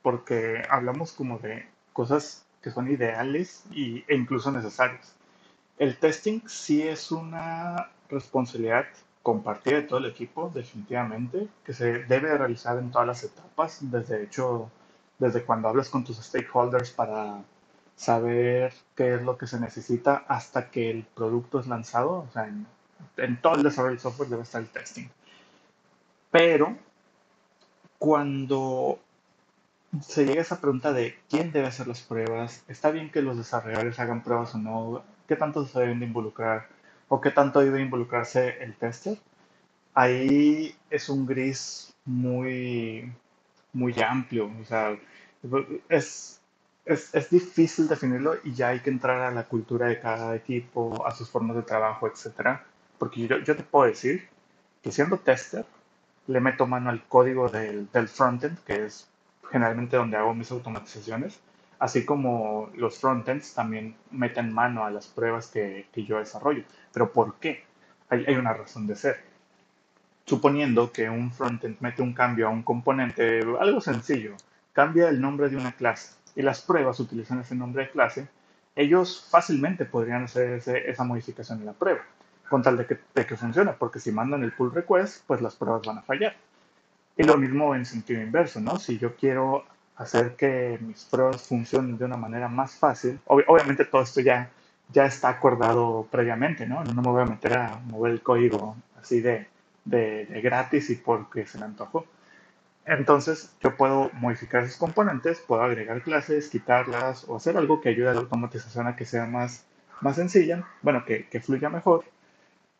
porque 0.01 0.63
hablamos 0.69 1.11
como 1.11 1.39
de 1.39 1.67
cosas 1.93 2.45
que 2.61 2.71
son 2.71 2.89
ideales 2.91 3.63
y, 3.71 4.03
e 4.07 4.15
incluso 4.15 4.51
necesarias. 4.51 5.15
El 5.77 5.97
testing 5.97 6.41
sí 6.47 6.81
es 6.81 7.11
una 7.11 7.91
responsabilidad 8.09 8.85
compartida 9.21 9.77
de 9.77 9.83
todo 9.83 9.99
el 9.99 10.05
equipo, 10.05 10.51
definitivamente, 10.53 11.47
que 11.65 11.73
se 11.73 12.03
debe 12.03 12.37
realizar 12.37 12.77
en 12.77 12.91
todas 12.91 13.07
las 13.07 13.23
etapas, 13.23 13.79
desde 13.81 14.23
hecho, 14.23 14.69
desde 15.17 15.43
cuando 15.43 15.67
hablas 15.67 15.89
con 15.89 16.03
tus 16.03 16.17
stakeholders 16.17 16.91
para 16.91 17.43
saber 17.95 18.73
qué 18.95 19.15
es 19.15 19.21
lo 19.21 19.37
que 19.37 19.47
se 19.47 19.59
necesita 19.59 20.25
hasta 20.27 20.69
que 20.69 20.89
el 20.89 21.03
producto 21.03 21.59
es 21.59 21.67
lanzado, 21.67 22.25
o 22.27 22.29
sea, 22.33 22.49
en 23.17 23.41
todo 23.41 23.55
el 23.55 23.63
desarrollo 23.63 23.95
de 23.95 24.01
software 24.01 24.29
debe 24.29 24.43
estar 24.43 24.61
el 24.61 24.69
testing. 24.69 25.07
Pero 26.31 26.77
cuando 27.97 28.99
se 30.01 30.25
llega 30.25 30.39
a 30.39 30.43
esa 30.43 30.59
pregunta 30.59 30.91
de 30.91 31.17
quién 31.29 31.51
debe 31.51 31.67
hacer 31.67 31.87
las 31.87 32.01
pruebas, 32.01 32.63
está 32.67 32.91
bien 32.91 33.11
que 33.11 33.21
los 33.21 33.37
desarrolladores 33.37 33.99
hagan 33.99 34.23
pruebas 34.23 34.53
o 34.55 34.57
no, 34.57 35.03
qué 35.27 35.35
tanto 35.35 35.65
se 35.65 35.79
deben 35.79 35.99
de 35.99 36.05
involucrar 36.05 36.67
o 37.07 37.21
qué 37.21 37.31
tanto 37.31 37.59
debe 37.61 37.81
involucrarse 37.81 38.63
el 38.63 38.75
tester, 38.75 39.17
ahí 39.93 40.75
es 40.89 41.09
un 41.09 41.25
gris 41.25 41.95
muy, 42.05 43.11
muy 43.73 43.93
amplio. 44.01 44.51
O 44.61 44.65
sea, 44.65 44.97
es, 45.89 46.34
es, 46.85 47.29
difícil 47.29 47.87
definirlo 47.87 48.35
y 48.43 48.53
ya 48.53 48.69
hay 48.69 48.79
que 48.79 48.89
entrar 48.89 49.21
a 49.21 49.31
la 49.31 49.43
cultura 49.45 49.87
de 49.87 49.99
cada 49.99 50.35
equipo, 50.35 51.05
a 51.05 51.11
sus 51.11 51.29
formas 51.29 51.55
de 51.55 51.63
trabajo, 51.63 52.07
etc. 52.07 52.59
Porque 52.97 53.27
yo, 53.27 53.39
yo 53.39 53.55
te 53.55 53.63
puedo 53.63 53.85
decir 53.85 54.27
que 54.83 54.91
siendo 54.91 55.17
tester, 55.17 55.65
le 56.27 56.39
meto 56.39 56.67
mano 56.67 56.89
al 56.89 57.03
código 57.07 57.49
del, 57.49 57.91
del 57.91 58.07
frontend, 58.07 58.59
que 58.63 58.85
es 58.85 59.07
generalmente 59.51 59.97
donde 59.97 60.17
hago 60.17 60.33
mis 60.33 60.51
automatizaciones, 60.51 61.39
así 61.79 62.05
como 62.05 62.69
los 62.75 62.99
frontends 62.99 63.53
también 63.53 63.95
meten 64.11 64.53
mano 64.53 64.85
a 64.85 64.91
las 64.91 65.07
pruebas 65.07 65.47
que, 65.47 65.87
que 65.91 66.03
yo 66.03 66.19
desarrollo. 66.19 66.63
Pero 66.93 67.11
¿por 67.11 67.35
qué? 67.35 67.63
Hay, 68.09 68.25
hay, 68.27 68.35
una 68.35 68.53
razón 68.53 68.87
de 68.87 68.95
ser. 68.95 69.23
Suponiendo 70.25 70.91
que 70.91 71.09
un 71.09 71.31
frontend 71.31 71.77
mete 71.79 72.01
un 72.01 72.13
cambio 72.13 72.47
a 72.47 72.51
un 72.51 72.63
componente, 72.63 73.41
algo 73.59 73.81
sencillo, 73.81 74.35
cambia 74.73 75.09
el 75.09 75.21
nombre 75.21 75.49
de 75.49 75.57
una 75.57 75.71
clase 75.71 76.15
y 76.35 76.41
las 76.41 76.61
pruebas 76.61 76.99
utilizan 76.99 77.39
ese 77.39 77.55
nombre 77.55 77.83
de 77.83 77.91
clase, 77.91 78.27
ellos 78.75 79.25
fácilmente 79.29 79.85
podrían 79.85 80.23
hacer 80.23 80.61
esa 80.85 81.03
modificación 81.03 81.59
en 81.59 81.67
la 81.67 81.73
prueba, 81.73 82.01
con 82.49 82.61
tal 82.61 82.77
de 82.77 82.85
que, 82.85 82.99
de 83.13 83.25
que 83.25 83.37
funcione, 83.37 83.73
porque 83.73 83.99
si 83.99 84.11
mandan 84.11 84.43
el 84.43 84.51
pull 84.51 84.73
request, 84.73 85.23
pues 85.25 85.41
las 85.41 85.55
pruebas 85.55 85.81
van 85.85 85.99
a 85.99 86.01
fallar. 86.01 86.35
Y 87.17 87.23
lo 87.23 87.37
mismo 87.37 87.73
en 87.73 87.85
sentido 87.85 88.21
inverso, 88.21 88.59
¿no? 88.59 88.77
Si 88.77 88.97
yo 88.97 89.15
quiero 89.15 89.63
hacer 89.95 90.35
que 90.35 90.77
mis 90.81 91.05
pruebas 91.05 91.47
funcionen 91.47 91.97
de 91.97 92.03
una 92.03 92.17
manera 92.17 92.49
más 92.49 92.75
fácil, 92.75 93.19
obviamente 93.27 93.85
todo 93.85 94.01
esto 94.01 94.19
ya, 94.19 94.49
ya 94.91 95.05
está 95.05 95.29
acordado 95.29 96.05
previamente, 96.11 96.67
¿no? 96.67 96.83
No 96.83 97.01
me 97.01 97.09
voy 97.09 97.21
a 97.21 97.25
meter 97.25 97.57
a 97.57 97.79
mover 97.85 98.11
el 98.11 98.21
código 98.21 98.75
así 99.01 99.21
de, 99.21 99.47
de, 99.85 100.25
de 100.25 100.41
gratis 100.41 100.89
y 100.89 100.95
porque 100.95 101.45
se 101.45 101.57
me 101.57 101.65
antojó. 101.65 102.05
Entonces 102.85 103.55
yo 103.61 103.75
puedo 103.75 104.11
modificar 104.13 104.63
esos 104.63 104.77
componentes, 104.77 105.39
puedo 105.39 105.63
agregar 105.63 106.03
clases, 106.03 106.49
quitarlas 106.49 107.25
o 107.27 107.35
hacer 107.35 107.57
algo 107.57 107.81
que 107.81 107.89
ayude 107.89 108.09
a 108.09 108.13
la 108.13 108.19
automatización 108.19 108.87
a 108.87 108.95
que 108.95 109.05
sea 109.05 109.25
más, 109.25 109.65
más 110.01 110.15
sencilla, 110.17 110.67
bueno, 110.83 111.03
que, 111.03 111.27
que 111.27 111.41
fluya 111.41 111.69
mejor 111.69 112.05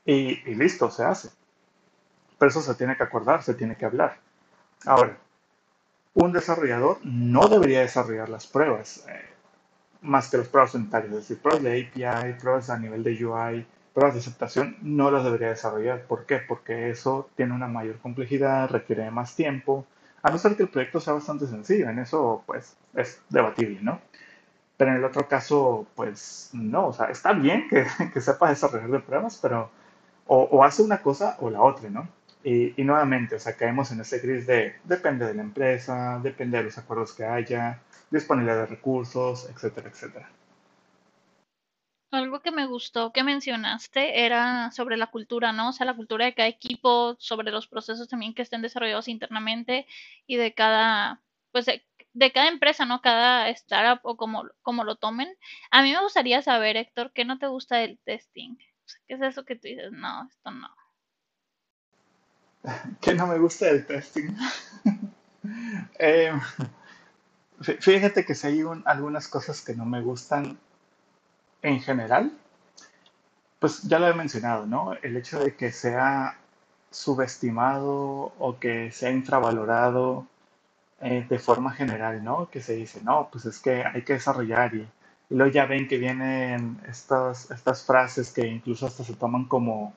y, 0.06 0.42
y, 0.50 0.56
listo, 0.56 0.92
se 0.92 1.04
hace. 1.04 1.30
Pero 2.38 2.50
eso 2.50 2.62
se 2.62 2.76
tiene 2.76 2.96
que 2.96 3.04
acordar, 3.04 3.42
se 3.42 3.56
tiene 3.56 3.76
que 3.76 3.86
hablar. 3.86 4.18
Ahora, 4.86 5.18
un 6.14 6.32
desarrollador 6.32 7.00
no 7.04 7.48
debería 7.48 7.82
desarrollar 7.82 8.30
las 8.30 8.46
pruebas, 8.46 9.06
eh, 9.10 9.22
más 10.02 10.30
que 10.30 10.38
las 10.38 10.48
pruebas 10.48 10.76
unitarias, 10.76 11.12
es 11.12 11.18
decir, 11.20 11.40
pruebas 11.40 11.64
de 11.64 11.82
API, 11.82 12.34
pruebas 12.40 12.70
a 12.70 12.78
nivel 12.78 13.04
de 13.04 13.26
UI, 13.26 13.66
pruebas 13.94 14.14
de 14.14 14.20
aceptación, 14.20 14.78
no 14.82 15.10
las 15.10 15.24
debería 15.24 15.50
desarrollar. 15.50 16.04
¿Por 16.04 16.26
qué? 16.26 16.38
Porque 16.38 16.92
eso 16.92 17.30
tiene 17.36 17.54
una 17.54 17.68
mayor 17.68 17.98
complejidad, 17.98 18.70
requiere 18.70 19.10
más 19.10 19.36
tiempo, 19.36 19.88
a 20.26 20.32
no 20.32 20.40
ser 20.40 20.56
que 20.56 20.64
el 20.64 20.70
proyecto 20.70 21.00
sea 21.00 21.14
bastante 21.14 21.46
sencillo, 21.46 21.88
en 21.88 22.00
eso 22.00 22.44
pues 22.48 22.76
es 22.96 23.22
debatible, 23.30 23.78
¿no? 23.84 24.02
Pero 24.76 24.90
en 24.90 24.98
el 24.98 25.06
otro 25.06 25.28
caso, 25.28 25.86
pues 25.94 26.50
no, 26.52 26.88
o 26.88 26.94
sea, 26.94 27.12
está 27.12 27.34
bien 27.34 27.70
que, 27.70 27.86
que 28.14 28.22
sepa 28.22 28.50
desarrollar 28.50 28.90
de 28.90 29.00
pruebas, 29.02 29.38
pero 29.40 29.70
o, 30.26 30.64
hace 30.64 30.82
una 30.82 31.04
cosa 31.04 31.38
o 31.42 31.52
la 31.52 31.62
otra, 31.62 31.92
¿no? 31.92 32.08
Y, 32.44 32.74
y, 32.82 32.84
nuevamente, 32.84 33.36
o 33.36 33.40
sea, 33.40 33.56
caemos 33.56 33.92
en 33.92 34.02
ese 34.02 34.18
gris 34.18 34.48
de 34.48 34.74
depende 34.84 35.28
de 35.28 35.36
la 35.36 35.44
empresa, 35.44 36.20
depende 36.24 36.58
de 36.58 36.64
los 36.64 36.78
acuerdos 36.80 37.14
que 37.14 37.24
haya, 37.24 37.82
disponibilidad 38.10 38.62
de 38.62 38.66
recursos, 38.66 39.48
etcétera, 39.52 39.90
etcétera. 39.90 40.28
Algo 42.16 42.42
que 42.42 42.52
me 42.52 42.66
gustó 42.66 43.12
que 43.12 43.24
mencionaste 43.24 44.26
era 44.26 44.72
sobre 44.72 44.98
la 44.98 45.08
cultura, 45.08 45.52
¿no? 45.52 45.70
O 45.70 45.74
sea, 45.74 45.86
la 45.86 45.96
cultura 45.96 46.26
de 46.26 46.34
cada 46.34 46.48
equipo, 46.48 47.16
sobre 47.20 47.52
los 47.52 47.68
procesos 47.68 48.08
también 48.08 48.34
que 48.34 48.42
estén 48.42 48.62
desarrollados 48.62 49.08
internamente 49.08 49.86
y 50.26 50.38
de 50.38 50.54
cada, 50.54 51.22
pues 51.52 51.66
de, 51.66 52.32
cada 52.32 52.48
empresa, 52.48 52.86
¿no? 52.86 53.02
Cada 53.02 53.50
startup 53.50 54.00
o 54.04 54.18
como, 54.18 54.46
como 54.62 54.84
lo 54.84 54.96
tomen. 54.96 55.30
A 55.72 55.84
mí 55.84 55.92
me 55.92 56.02
gustaría 56.02 56.42
saber, 56.42 56.78
Héctor, 56.78 57.12
¿qué 57.14 57.26
no 57.26 57.38
te 57.38 57.48
gusta 57.48 57.78
del 57.78 58.00
testing? 58.00 58.58
¿Qué 59.08 59.16
es 59.16 59.22
eso 59.22 59.46
que 59.46 59.56
tú 59.56 59.68
dices? 59.68 59.92
No, 59.92 60.28
esto 60.30 60.52
no. 60.52 60.70
¿Qué 63.02 63.14
no 63.14 63.28
me 63.28 63.38
gusta 63.38 63.66
del 63.66 63.86
testing? 63.86 64.36
eh, 66.00 66.32
fíjate 67.80 68.26
que 68.26 68.36
si 68.36 68.48
hay 68.48 68.62
algunas 68.86 69.28
cosas 69.28 69.62
que 69.62 69.76
no 69.76 69.86
me 69.86 70.02
gustan 70.02 70.58
en 71.66 71.82
general, 71.82 72.32
pues 73.60 73.82
ya 73.84 74.00
lo 74.00 74.08
he 74.08 74.14
mencionado, 74.14 74.68
¿no? 74.68 74.94
El 75.02 75.18
hecho 75.18 75.40
de 75.40 75.56
que 75.56 75.72
sea 75.72 76.38
subestimado 76.92 78.34
o 78.40 78.58
que 78.60 78.92
sea 78.92 79.12
infravalorado 79.12 80.28
eh, 81.02 81.26
de 81.28 81.40
forma 81.40 81.72
general, 81.72 82.24
¿no? 82.24 82.50
Que 82.50 82.62
se 82.62 82.76
dice, 82.76 83.02
no, 83.04 83.30
pues 83.32 83.46
es 83.46 83.60
que 83.60 83.84
hay 83.84 84.04
que 84.04 84.14
desarrollar 84.14 84.76
y, 84.76 84.88
luego 85.30 85.52
ya 85.52 85.66
ven 85.66 85.88
que 85.88 85.98
vienen 85.98 86.80
estas, 86.88 87.50
estas 87.50 87.84
frases 87.84 88.32
que 88.32 88.46
incluso 88.46 88.86
hasta 88.86 89.04
se 89.04 89.16
toman 89.16 89.46
como, 89.46 89.94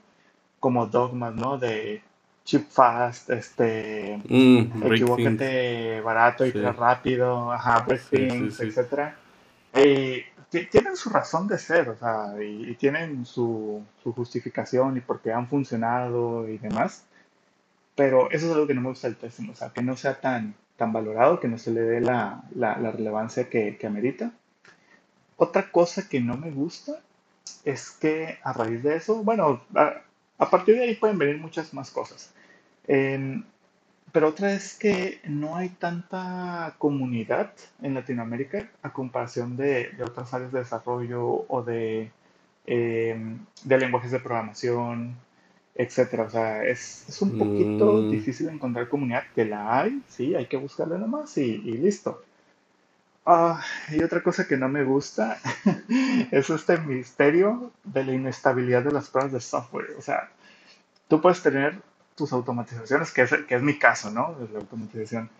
como 0.59 0.87
dogmas, 0.87 1.35
¿no? 1.35 1.59
De 1.59 2.03
chip 2.45 2.71
fast, 2.71 3.29
este, 3.29 4.19
mm, 4.27 4.83
equivócate 4.91 6.01
barato 6.01 6.47
y 6.47 6.53
rápido, 6.53 7.53
ajá, 7.53 7.81
break 7.81 8.09
things, 8.09 8.59
etc 9.73 10.25
tienen 10.49 10.97
su 10.97 11.11
razón 11.11 11.47
de 11.47 11.59
ser, 11.59 11.89
o 11.91 11.97
sea, 11.97 12.35
y, 12.43 12.75
tienen 12.77 13.27
su, 13.27 13.85
justificación 14.03 14.97
y 14.97 15.01
porque 15.01 15.33
han 15.33 15.49
funcionado 15.49 16.49
y 16.49 16.59
demás. 16.59 17.05
Pero 17.95 18.31
eso 18.31 18.47
es 18.47 18.53
algo 18.53 18.67
que 18.67 18.75
no 18.75 18.81
me 18.81 18.89
gusta 18.91 19.09
del 19.09 19.17
testing, 19.17 19.51
o 19.51 19.55
sea, 19.55 19.71
que 19.71 19.83
no 19.83 19.97
sea 19.97 20.21
tan, 20.21 20.55
tan 20.77 20.93
valorado, 20.93 21.41
que 21.41 21.49
no 21.49 21.59
se 21.59 21.73
le 21.73 21.83
dé 21.83 22.01
la, 22.01 22.45
relevancia 22.55 23.51
que, 23.51 23.77
que, 23.77 23.87
amerita. 23.87 24.33
Otra 25.37 25.71
cosa 25.71 26.09
que 26.09 26.21
no 26.21 26.37
me 26.37 26.51
gusta 26.51 27.01
es 27.65 27.91
que 27.91 28.39
a 28.43 28.53
raíz 28.53 28.83
de 28.83 28.97
eso, 28.97 29.23
bueno, 29.25 29.63
a, 29.75 30.51
partir 30.51 30.77
de 30.77 30.85
ahí 30.85 30.95
pueden 30.95 31.19
venir 31.19 31.39
muchas 31.39 31.75
más 31.75 31.91
cosas. 31.91 32.33
Pero 34.13 34.29
otra 34.29 34.53
es 34.53 34.75
que 34.75 35.21
no 35.25 35.57
hay 35.57 35.69
tanta 35.71 36.75
comunidad 36.79 37.53
en 37.83 37.95
Latinoamérica 37.95 38.71
a 38.83 38.93
comparación 38.93 39.57
de, 39.57 39.91
otras 40.03 40.33
áreas 40.33 40.53
de 40.53 40.61
desarrollo 40.61 41.45
o 41.49 41.63
de, 41.63 42.11
em, 42.67 43.39
de 43.65 43.79
lenguajes 43.79 44.11
de 44.11 44.21
programación, 44.21 45.17
etcétera. 45.75 46.25
O 46.25 46.31
sea, 46.31 46.65
es, 46.65 47.19
un 47.21 47.39
poquito 47.39 47.95
mm. 47.95 48.11
difícil 48.11 48.49
encontrar 48.49 48.89
comunidad, 48.89 49.25
que 49.35 49.45
la 49.45 49.81
hay, 49.81 50.03
sí, 50.09 50.35
hay 50.35 50.47
que 50.47 50.57
buscarla 50.57 50.99
nomás 50.99 51.37
y, 51.39 51.43
y 51.43 51.73
listo. 51.79 52.23
Ah, 53.31 53.63
y 53.91 54.03
otra 54.03 54.23
cosa 54.23 54.49
que 54.49 54.57
no 54.57 54.71
me 54.71 54.85
gusta 54.85 55.39
es 56.33 56.49
este 56.49 56.79
misterio 56.79 57.73
de 57.85 58.05
la 58.05 58.15
inestabilidad 58.15 58.83
de 58.83 58.93
las 58.93 59.11
pruebas 59.11 59.33
de 59.33 59.41
software. 59.41 59.95
O 59.99 60.03
sea, 60.03 60.31
tú 61.09 61.21
puedes 61.21 61.43
tener 61.43 61.79
tus 62.19 62.33
automatizaciones, 62.33 63.13
que 63.13 63.23
es, 63.23 63.33
que 63.49 63.55
es 63.55 63.63
mi 63.63 63.79
caso, 63.79 64.11
¿no? 64.11 64.35
De 64.35 64.53
la 64.53 64.59
automatización. 64.59 65.31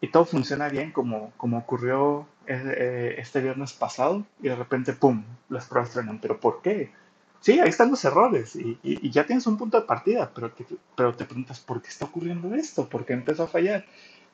Y 0.00 0.08
todo 0.08 0.24
funciona 0.24 0.68
bien 0.68 0.92
como, 0.92 1.32
como 1.36 1.58
ocurrió 1.58 2.28
eh, 2.46 3.16
este 3.18 3.40
viernes 3.40 3.72
pasado 3.72 4.24
y 4.40 4.48
de 4.48 4.54
repente, 4.54 4.92
¡pum!, 4.92 5.24
las 5.48 5.66
pruebas 5.66 5.90
frenan. 5.90 6.20
¿Pero 6.20 6.38
por 6.38 6.62
qué? 6.62 6.92
Sí, 7.40 7.58
ahí 7.58 7.68
están 7.68 7.90
los 7.90 8.04
errores 8.04 8.54
y, 8.56 8.78
y, 8.82 9.10
ya 9.10 9.24
tienes 9.26 9.46
un 9.46 9.56
punto 9.56 9.80
de 9.80 9.86
partida, 9.86 10.30
pero 10.34 10.50
te, 10.50 10.66
pero 10.96 11.14
te 11.14 11.24
preguntas, 11.24 11.60
¿por 11.60 11.80
qué 11.80 11.88
está 11.88 12.04
ocurriendo 12.04 12.54
esto? 12.54 12.88
¿Por 12.88 13.04
qué 13.04 13.12
empezó 13.12 13.44
a 13.44 13.48
fallar? 13.48 13.84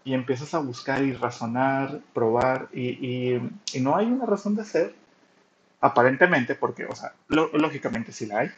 Y 0.04 0.14
empiezas 0.14 0.54
a 0.54 0.58
buscar 0.58 1.02
y 1.02 1.12
razonar, 1.12 2.00
probar 2.14 2.68
y, 2.72 3.36
y 3.72 3.80
no 3.80 3.96
hay 3.96 4.06
una 4.06 4.26
razón 4.26 4.56
de 4.56 4.64
ser, 4.64 4.94
aparentemente, 5.80 6.54
porque, 6.54 6.86
o 6.86 6.94
sea, 6.94 7.14
lógicamente 7.28 8.12
sí 8.12 8.26
la 8.26 8.40
hay, 8.40 8.50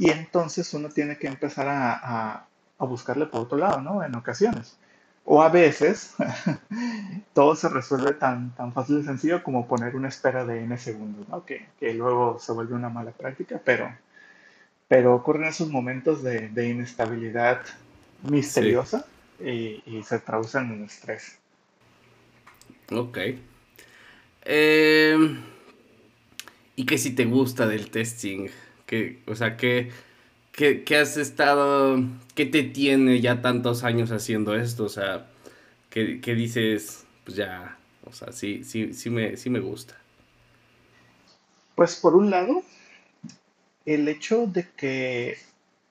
y 0.00 0.08
entonces 0.08 0.72
uno 0.72 0.88
tiene 0.88 1.18
que 1.18 1.26
empezar 1.26 1.68
a, 1.68 2.46
a, 2.78 2.84
buscarle 2.86 3.26
por 3.26 3.42
otro 3.42 3.58
lado, 3.58 3.82
¿no? 3.82 4.02
En 4.02 4.14
ocasiones. 4.16 4.78
O 5.26 5.42
a 5.42 5.50
veces 5.50 6.14
todo 7.34 7.54
se 7.54 7.68
resuelve 7.68 8.14
tan, 8.14 8.54
tan 8.54 8.72
fácil 8.72 9.00
y 9.00 9.04
sencillo 9.04 9.42
como 9.42 9.68
poner 9.68 9.94
una 9.94 10.08
espera 10.08 10.46
de 10.46 10.64
n 10.64 10.78
segundos, 10.78 11.28
¿no? 11.28 11.44
Que, 11.44 11.68
que 11.78 11.92
luego 11.92 12.38
se 12.40 12.52
vuelve 12.52 12.74
una 12.74 12.88
mala 12.88 13.10
práctica, 13.10 13.60
pero, 13.62 13.94
pero 14.88 15.14
ocurren 15.14 15.44
esos 15.44 15.68
momentos 15.68 16.22
de, 16.22 16.48
de 16.48 16.70
inestabilidad 16.70 17.60
misteriosa 18.22 19.04
y, 19.38 20.02
se 20.02 20.18
traducen 20.20 20.72
en 20.72 20.84
estrés. 20.84 21.38
Ok. 22.90 23.18
Eh, 24.46 25.36
¿Y 26.74 26.86
qué 26.86 26.96
si 26.96 27.14
te 27.14 27.26
gusta 27.26 27.66
del 27.66 27.90
testing? 27.90 28.48
Que, 28.90 29.22
o 29.28 29.36
sea, 29.36 29.56
que, 29.56 29.92
que, 30.50 30.96
has 30.96 31.16
estado, 31.16 32.02
¿qué 32.34 32.44
te 32.44 32.64
tiene 32.64 33.20
ya 33.20 33.40
tantos 33.40 33.84
años 33.84 34.10
haciendo 34.10 34.56
esto? 34.56 34.82
O 34.82 34.88
sea, 34.88 35.28
que, 35.90 36.18
dices, 36.34 37.06
pues 37.22 37.36
ya, 37.36 37.78
o 38.04 38.12
sea, 38.12 38.32
sí, 38.32 38.64
sí, 38.64 38.92
sí 38.92 39.08
me, 39.08 39.36
sí 39.36 39.48
me 39.48 39.60
gusta. 39.60 39.94
Pues 41.76 41.94
por 41.94 42.16
un 42.16 42.30
lado, 42.30 42.64
el 43.86 44.08
hecho 44.08 44.48
de 44.48 44.68
que 44.76 45.38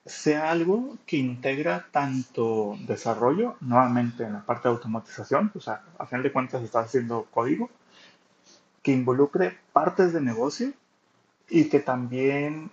sea 0.04 0.50
algo 0.50 0.98
que 1.06 1.16
integra 1.16 1.86
tanto 1.90 2.76
desarrollo, 2.86 3.56
nuevamente 3.60 4.24
en 4.24 4.34
la 4.34 4.44
parte 4.44 4.68
de 4.68 4.74
automatización, 4.74 5.50
o 5.54 5.60
sea, 5.60 5.84
a 5.96 6.04
final 6.04 6.22
de 6.22 6.32
cuentas 6.32 6.62
está 6.62 6.80
haciendo 6.80 7.26
código, 7.30 7.70
que 8.82 8.92
involucre 8.92 9.56
partes 9.72 10.12
de 10.12 10.20
negocio 10.20 10.74
y 11.48 11.70
que 11.70 11.80
también 11.80 12.70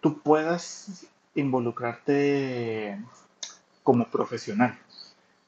tú 0.00 0.20
puedas 0.20 1.06
involucrarte 1.34 2.98
como 3.82 4.08
profesional. 4.10 4.78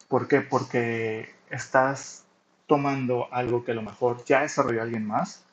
¿Por 0.08 0.28
qué? 0.28 0.40
Porque 0.40 1.34
estás 1.50 2.24
tomando 2.66 3.32
algo 3.32 3.64
que 3.64 3.72
a 3.72 3.74
lo 3.74 3.82
mejor 3.82 4.24
ya 4.24 4.42
desarrolló 4.42 4.82
alguien 4.82 5.06
más 5.06 5.44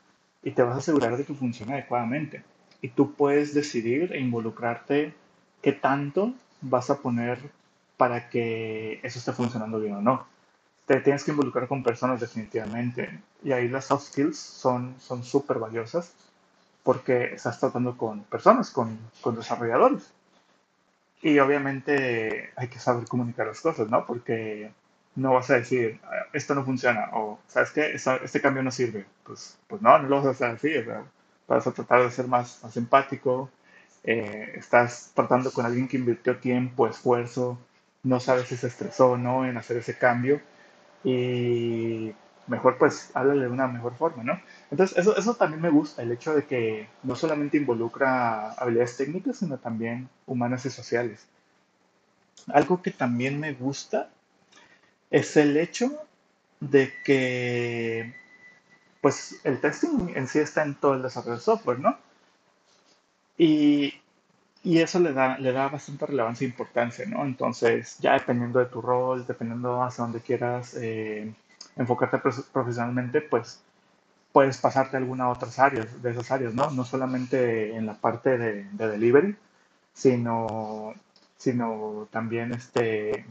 y 0.43 0.51
te 0.51 0.63
vas 0.63 0.75
a 0.75 0.79
asegurar 0.79 1.17
de 1.17 1.25
que 1.25 1.33
funcione 1.33 1.73
adecuadamente. 1.73 2.43
Y 2.81 2.89
tú 2.89 3.13
puedes 3.13 3.53
decidir 3.53 4.13
e 4.13 4.19
involucrarte 4.19 5.13
qué 5.61 5.73
tanto 5.73 6.33
vas 6.61 6.89
a 6.89 6.99
poner 6.99 7.39
para 7.97 8.29
que 8.29 8.99
eso 9.03 9.19
esté 9.19 9.33
funcionando 9.33 9.79
bien 9.79 9.95
o 9.95 10.01
no. 10.01 10.27
Te 10.85 11.01
tienes 11.01 11.23
que 11.23 11.31
involucrar 11.31 11.67
con 11.67 11.83
personas 11.83 12.19
definitivamente. 12.19 13.19
Y 13.43 13.51
ahí 13.51 13.67
las 13.67 13.85
soft 13.85 14.07
skills 14.07 14.37
son 14.37 15.23
súper 15.23 15.59
valiosas 15.59 16.13
porque 16.89 17.35
estás 17.35 17.59
tratando 17.59 17.95
con 17.95 18.23
personas, 18.23 18.71
con, 18.71 18.97
con 19.21 19.35
desarrolladores. 19.35 20.11
Y 21.21 21.37
obviamente 21.37 22.49
hay 22.55 22.67
que 22.67 22.79
saber 22.79 23.07
comunicar 23.07 23.45
las 23.45 23.61
cosas, 23.61 23.87
¿no? 23.91 24.07
Porque 24.07 24.71
no 25.13 25.35
vas 25.35 25.51
a 25.51 25.57
decir, 25.57 25.99
ah, 26.03 26.25
esto 26.33 26.55
no 26.55 26.65
funciona, 26.65 27.11
o, 27.13 27.37
¿sabes 27.45 27.69
qué? 27.69 27.93
Este 27.93 28.41
cambio 28.41 28.63
no 28.63 28.71
sirve. 28.71 29.05
Pues, 29.23 29.59
pues 29.67 29.83
no, 29.83 29.99
no 29.99 30.09
lo 30.09 30.15
vas 30.15 30.25
a 30.25 30.29
hacer 30.31 30.49
así, 30.49 30.69
vas 31.47 31.67
a 31.67 31.73
tratar 31.73 32.01
de 32.01 32.09
ser 32.09 32.27
más, 32.27 32.59
más 32.63 32.75
empático, 32.75 33.51
eh, 34.03 34.53
estás 34.55 35.11
tratando 35.13 35.51
con 35.51 35.67
alguien 35.67 35.87
que 35.87 35.97
invirtió 35.97 36.39
tiempo, 36.39 36.87
esfuerzo, 36.87 37.59
no 38.01 38.19
sabes 38.19 38.47
si 38.47 38.57
se 38.57 38.65
estresó 38.65 39.11
o 39.11 39.17
no 39.17 39.45
en 39.45 39.57
hacer 39.57 39.77
ese 39.77 39.95
cambio, 39.95 40.41
y 41.03 42.15
mejor 42.49 42.77
pues 42.77 43.11
háblale 43.13 43.41
de 43.43 43.49
una 43.49 43.67
mejor 43.67 43.95
forma, 43.95 44.23
¿no? 44.23 44.39
Entonces 44.71 44.97
eso, 44.97 45.15
eso 45.15 45.35
también 45.35 45.61
me 45.61 45.69
gusta, 45.69 46.01
el 46.01 46.11
hecho 46.11 46.35
de 46.35 46.45
que 46.45 46.89
no 47.03 47.15
solamente 47.15 47.57
involucra 47.57 48.51
habilidades 48.53 48.97
técnicas, 48.97 49.37
sino 49.37 49.57
también 49.57 50.09
humanas 50.27 50.65
y 50.65 50.69
sociales. 50.69 51.27
Algo 52.47 52.81
que 52.81 52.91
también 52.91 53.39
me 53.39 53.53
gusta 53.53 54.09
es 55.11 55.37
el 55.37 55.57
hecho 55.57 55.91
de 56.59 56.93
que 57.03 58.13
pues 59.01 59.39
el 59.43 59.61
testing 59.61 60.11
en 60.15 60.27
sí 60.27 60.39
está 60.39 60.63
en 60.63 60.75
todo 60.75 60.93
el 60.93 61.01
desarrollo 61.03 61.37
de 61.37 61.41
software, 61.41 61.79
¿no? 61.79 61.97
Y, 63.37 63.93
y 64.63 64.79
eso 64.79 64.99
le 64.99 65.13
da, 65.13 65.37
le 65.37 65.51
da 65.53 65.69
bastante 65.69 66.05
relevancia 66.05 66.45
e 66.45 66.49
importancia, 66.49 67.05
¿no? 67.05 67.23
Entonces, 67.23 67.97
ya 67.99 68.13
dependiendo 68.13 68.59
de 68.59 68.65
tu 68.65 68.81
rol, 68.81 69.25
dependiendo 69.25 69.81
hacia 69.81 70.03
dónde 70.03 70.19
quieras 70.21 70.75
eh, 70.75 71.33
enfocarte 71.79 72.19
profesionalmente, 72.53 73.21
pues 73.21 73.63
puedes 74.31 74.57
pasarte 74.57 74.97
a 74.97 74.99
alguna 74.99 75.29
otras 75.29 75.57
áreas, 75.57 76.01
de 76.03 76.11
esas 76.11 76.29
áreas, 76.29 76.53
¿no? 76.53 76.69
No 76.71 76.85
solamente 76.85 77.75
en 77.75 77.85
la 77.85 77.95
parte 77.95 78.37
de, 78.37 78.65
delivery, 78.73 79.35
sino, 79.93 80.93
sino 81.37 82.07
también 82.11 82.53
este, 82.53 83.25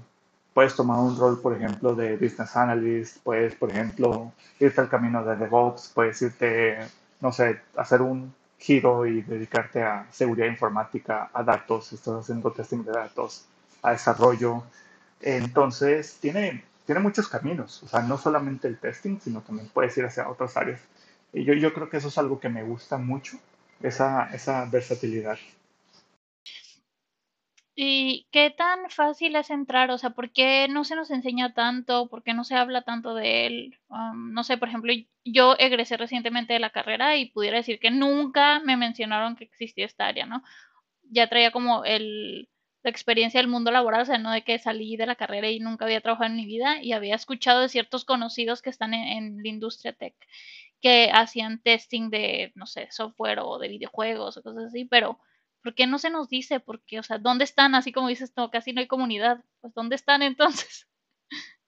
puedes 0.54 0.74
tomar 0.74 0.98
un 0.98 1.16
rol, 1.16 1.40
por 1.40 1.54
ejemplo, 1.54 1.94
de 1.94 2.16
business 2.16 2.56
analyst, 2.56 3.18
puedes, 3.22 3.54
por 3.54 3.70
ejemplo, 3.70 4.32
irte 4.58 4.80
al 4.80 4.88
camino 4.88 5.24
de 5.24 5.36
DevOps, 5.36 5.92
puedes 5.94 6.20
irte, 6.22 6.78
no 7.20 7.30
sé, 7.32 7.60
hacer 7.76 8.02
un 8.02 8.34
giro 8.58 9.06
y 9.06 9.22
dedicarte 9.22 9.82
a 9.82 10.06
seguridad 10.10 10.46
informática, 10.48 11.30
a 11.32 11.42
datos, 11.44 11.92
estás 11.92 12.22
haciendo 12.22 12.50
testing 12.50 12.82
de 12.82 12.92
datos, 12.92 13.44
a 13.82 13.92
desarrollo. 13.92 14.64
Entonces, 15.20 16.18
tiene, 16.20 16.64
tiene 16.88 17.02
muchos 17.02 17.28
caminos, 17.28 17.82
o 17.82 17.86
sea, 17.86 18.00
no 18.00 18.16
solamente 18.16 18.66
el 18.66 18.78
testing, 18.78 19.18
sino 19.20 19.42
también 19.42 19.68
puedes 19.68 19.94
ir 19.98 20.06
hacia 20.06 20.26
otras 20.26 20.56
áreas. 20.56 20.80
Y 21.34 21.44
yo, 21.44 21.74
creo 21.74 21.90
que 21.90 21.98
eso 21.98 22.08
es 22.08 22.16
algo 22.16 22.40
que 22.40 22.48
me 22.48 22.62
gusta 22.62 22.96
mucho, 22.96 23.36
esa, 23.82 24.30
esa 24.32 24.64
versatilidad. 24.64 25.36
¿Y 27.74 28.26
qué 28.32 28.48
tan 28.48 28.88
fácil 28.88 29.36
es 29.36 29.50
entrar? 29.50 29.90
O 29.90 29.98
sea, 29.98 30.10
¿por 30.10 30.32
qué 30.32 30.66
no 30.70 30.84
se 30.84 30.96
nos 30.96 31.10
enseña 31.10 31.52
tanto? 31.52 32.08
¿Por 32.08 32.22
qué 32.22 32.32
no 32.32 32.42
se 32.42 32.54
habla 32.54 32.80
tanto 32.80 33.14
de 33.14 33.44
él? 33.44 33.78
Um, 33.90 34.32
no 34.32 34.42
sé, 34.42 34.56
por 34.56 34.68
ejemplo, 34.68 34.90
yo 35.26 35.56
egresé 35.58 35.98
recientemente 35.98 36.54
de 36.54 36.58
la 36.58 36.70
carrera 36.70 37.16
y 37.16 37.30
pudiera 37.30 37.58
decir 37.58 37.80
que 37.80 37.90
nunca 37.90 38.60
me 38.60 38.78
mencionaron 38.78 39.36
que 39.36 39.44
existía 39.44 39.84
esta 39.84 40.06
área, 40.06 40.24
¿no? 40.24 40.42
Ya 41.10 41.28
traía 41.28 41.50
como 41.50 41.84
el, 41.84 42.48
la 42.82 42.90
experiencia 42.90 43.40
del 43.40 43.48
mundo 43.48 43.70
laboral, 43.70 44.02
o 44.02 44.04
sea, 44.04 44.18
no 44.18 44.30
de 44.30 44.42
que 44.42 44.58
salí 44.58 44.96
de 44.96 45.06
la 45.06 45.16
carrera 45.16 45.50
y 45.50 45.60
nunca 45.60 45.84
había 45.84 46.00
trabajado 46.00 46.30
en 46.30 46.36
mi 46.36 46.46
vida 46.46 46.80
y 46.82 46.92
había 46.92 47.16
escuchado 47.16 47.60
de 47.60 47.68
ciertos 47.68 48.04
conocidos 48.04 48.62
que 48.62 48.70
están 48.70 48.94
en, 48.94 49.42
la 49.42 49.48
industria 49.48 49.92
tech 49.92 50.14
que 50.80 51.10
hacían 51.12 51.60
testing 51.60 52.08
de, 52.08 52.52
no 52.54 52.66
sé, 52.66 52.88
software 52.92 53.40
o 53.40 53.58
de 53.58 53.68
videojuegos 53.68 54.36
o 54.36 54.42
cosas 54.42 54.66
así, 54.66 54.84
pero 54.84 55.18
¿por 55.62 55.74
qué 55.74 55.88
no 55.88 55.98
se 55.98 56.10
nos 56.10 56.28
dice? 56.28 56.60
Porque, 56.60 57.00
o 57.00 57.02
sea, 57.02 57.18
¿dónde 57.18 57.42
están? 57.42 57.74
Así 57.74 57.90
como 57.92 58.06
dices, 58.06 58.32
no, 58.36 58.50
casi 58.50 58.72
no 58.72 58.80
hay 58.80 58.86
comunidad. 58.86 59.42
Pues, 59.60 59.74
¿dónde 59.74 59.96
están 59.96 60.22
entonces? 60.22 60.86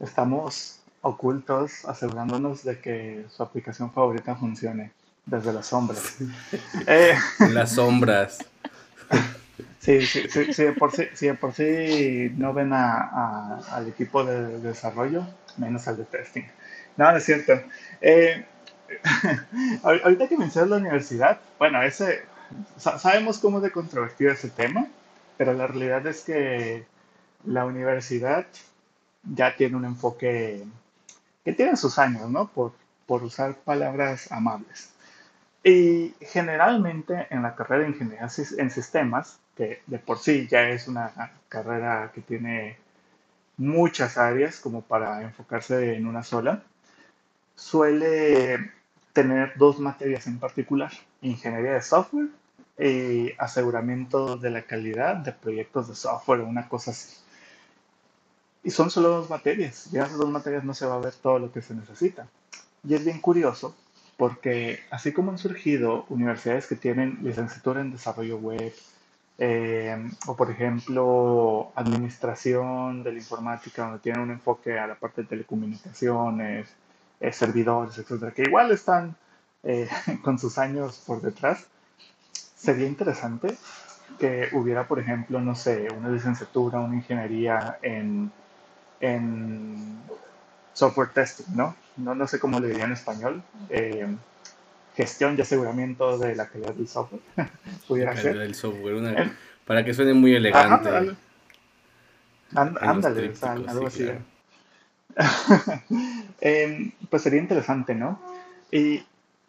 Estamos 0.00 0.80
ocultos 1.02 1.84
asegurándonos 1.84 2.64
de 2.64 2.80
que 2.80 3.26
su 3.30 3.42
aplicación 3.42 3.92
favorita 3.92 4.34
funcione 4.34 4.92
desde 5.24 5.52
las 5.52 5.66
sombras. 5.66 6.16
eh. 6.86 7.14
Las 7.52 7.74
sombras. 7.74 8.38
Sí, 9.80 10.06
sí, 10.06 10.28
sí, 10.28 10.52
sí, 10.52 10.64
por 10.78 10.92
sí, 10.92 11.04
sí, 11.14 11.32
por 11.32 11.54
sí 11.54 12.30
no 12.36 12.52
ven 12.52 12.70
a, 12.74 13.56
al 13.70 13.88
equipo 13.88 14.22
de 14.24 14.58
desarrollo, 14.60 15.26
menos 15.56 15.88
al 15.88 15.96
de 15.96 16.04
testing. 16.04 16.42
No, 16.98 17.10
no 17.10 17.16
es 17.16 17.24
cierto. 17.24 17.54
Eh, 18.02 18.44
ahorita 19.82 20.28
que 20.28 20.36
mencionas 20.36 20.70
la 20.70 20.76
universidad, 20.76 21.40
bueno, 21.58 21.82
ese, 21.82 22.24
sabemos 22.76 23.38
cómo 23.38 23.56
es 23.58 23.62
de 23.62 23.72
controvertido 23.72 24.32
ese 24.32 24.50
tema, 24.50 24.86
pero 25.38 25.54
la 25.54 25.66
realidad 25.66 26.06
es 26.06 26.24
que 26.24 26.84
la 27.46 27.64
universidad 27.64 28.46
ya 29.22 29.56
tiene 29.56 29.76
un 29.76 29.86
enfoque 29.86 30.64
que 31.44 31.52
tiene 31.54 31.76
sus 31.76 31.98
años, 31.98 32.28
¿no? 32.30 32.48
Por, 32.48 32.72
por 33.06 33.22
usar 33.24 33.54
palabras 33.56 34.30
amables. 34.30 34.90
Y 35.62 36.14
generalmente 36.20 37.26
en 37.30 37.42
la 37.42 37.54
carrera 37.54 37.84
de 37.84 37.90
ingeniería 37.90 38.28
en 38.58 38.70
sistemas, 38.70 39.40
que 39.60 39.82
de 39.86 39.98
por 39.98 40.18
sí 40.18 40.48
ya 40.50 40.70
es 40.70 40.88
una 40.88 41.12
carrera 41.50 42.12
que 42.14 42.22
tiene 42.22 42.78
muchas 43.58 44.16
áreas 44.16 44.58
como 44.58 44.80
para 44.80 45.20
enfocarse 45.20 45.96
en 45.96 46.06
una 46.06 46.22
sola, 46.22 46.62
suele 47.56 48.72
tener 49.12 49.52
dos 49.58 49.78
materias 49.78 50.26
en 50.26 50.38
particular, 50.38 50.90
ingeniería 51.20 51.74
de 51.74 51.82
software 51.82 52.28
y 52.78 53.32
aseguramiento 53.36 54.38
de 54.38 54.48
la 54.48 54.62
calidad 54.62 55.16
de 55.16 55.32
proyectos 55.32 55.88
de 55.88 55.94
software, 55.94 56.40
una 56.40 56.66
cosa 56.66 56.92
así. 56.92 57.18
Y 58.64 58.70
son 58.70 58.90
solo 58.90 59.10
dos 59.10 59.28
materias, 59.28 59.90
y 59.92 59.98
en 59.98 60.04
esas 60.04 60.16
dos 60.16 60.30
materias 60.30 60.64
no 60.64 60.72
se 60.72 60.86
va 60.86 60.94
a 60.94 61.00
ver 61.00 61.12
todo 61.12 61.38
lo 61.38 61.52
que 61.52 61.60
se 61.60 61.74
necesita. 61.74 62.26
Y 62.82 62.94
es 62.94 63.04
bien 63.04 63.20
curioso 63.20 63.76
porque 64.16 64.80
así 64.90 65.12
como 65.12 65.32
han 65.32 65.38
surgido 65.38 66.06
universidades 66.08 66.66
que 66.66 66.76
tienen 66.76 67.18
licenciatura 67.22 67.82
en 67.82 67.92
desarrollo 67.92 68.38
web, 68.38 68.72
eh, 69.42 69.96
o 70.26 70.36
por 70.36 70.50
ejemplo 70.50 71.72
administración 71.74 73.02
de 73.02 73.12
la 73.12 73.18
informática, 73.18 73.84
donde 73.84 73.98
tienen 74.00 74.20
un 74.20 74.30
enfoque 74.32 74.78
a 74.78 74.86
la 74.86 74.96
parte 74.96 75.22
de 75.22 75.28
telecomunicaciones, 75.28 76.68
eh, 77.20 77.32
servidores, 77.32 77.96
etcétera, 77.96 78.32
que 78.32 78.42
igual 78.42 78.70
están 78.70 79.16
eh, 79.62 79.88
con 80.22 80.38
sus 80.38 80.58
años 80.58 81.02
por 81.06 81.22
detrás, 81.22 81.66
sería 82.54 82.86
interesante 82.86 83.56
que 84.18 84.50
hubiera, 84.52 84.86
por 84.86 84.98
ejemplo, 84.98 85.40
no 85.40 85.54
sé, 85.54 85.88
una 85.90 86.10
licenciatura, 86.10 86.80
una 86.80 86.96
ingeniería 86.96 87.78
en, 87.80 88.30
en 89.00 90.00
software 90.74 91.14
testing, 91.14 91.56
¿no? 91.56 91.74
¿no? 91.96 92.14
No 92.14 92.26
sé 92.26 92.38
cómo 92.38 92.60
le 92.60 92.68
diría 92.68 92.84
en 92.84 92.92
español. 92.92 93.42
Gestión 94.96 95.36
y 95.36 95.40
aseguramiento 95.42 96.18
de 96.18 96.34
la 96.34 96.48
calidad 96.48 96.74
del 96.74 96.88
software. 96.88 97.22
Pudiera 97.88 98.14
calidad 98.14 98.40
del 98.40 98.54
software, 98.54 99.32
para 99.66 99.84
que 99.84 99.94
suene 99.94 100.14
muy 100.14 100.34
elegante. 100.34 101.16
ándale, 102.54 103.32
algo 103.42 103.86
así. 103.86 104.08
Pues 107.10 107.22
sería 107.22 107.40
interesante, 107.40 107.94
¿no? 107.94 108.20
Y, 108.72 109.04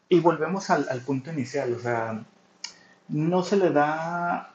y 0.09 0.19
volvemos 0.19 0.69
al, 0.69 0.87
al, 0.89 1.01
punto 1.01 1.31
inicial, 1.31 1.73
o 1.73 1.79
sea, 1.79 2.23
no 3.07 3.43
se 3.43 3.57
le 3.57 3.69
da 3.71 4.51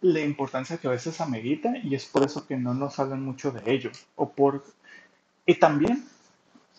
la 0.00 0.20
importancia 0.20 0.78
que 0.78 0.88
a 0.88 0.92
veces 0.92 1.20
amerita 1.20 1.76
y 1.82 1.94
es 1.94 2.06
por 2.06 2.24
eso 2.24 2.46
que 2.46 2.56
no 2.56 2.74
nos 2.74 2.98
hablan 2.98 3.22
mucho 3.22 3.50
de 3.50 3.72
ello. 3.72 3.90
O 4.14 4.30
por, 4.30 4.64
y 5.44 5.54
también, 5.54 6.06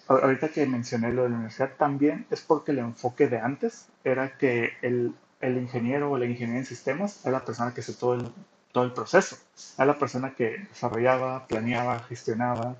ahorita 0.08 0.50
que 0.50 0.66
mencioné 0.66 1.12
lo 1.14 1.24
de 1.24 1.30
la 1.30 1.36
universidad, 1.36 1.72
también 1.78 2.26
es 2.30 2.42
porque 2.42 2.72
el 2.72 2.80
enfoque 2.80 3.28
de 3.28 3.40
antes 3.40 3.88
era 4.04 4.38
que 4.38 4.74
el, 4.82 5.14
el 5.42 5.58
ingeniero 5.58 6.12
o 6.12 6.18
la 6.18 6.26
ingeniera 6.26 6.60
en 6.60 6.66
sistemas 6.66 7.22
era 7.26 7.40
la 7.40 7.46
persona 7.46 7.74
que 7.74 7.82
hace 7.82 7.94
todo 7.94 8.16
el, 8.16 8.32
todo 8.72 8.84
el 8.86 8.94
proceso, 8.94 9.38
era 9.78 9.86
la 9.88 10.00
persona 10.00 10.34
que 10.36 10.60
desarrollaba, 10.70 11.48
planeaba, 11.48 12.00
gestionaba, 12.00 12.76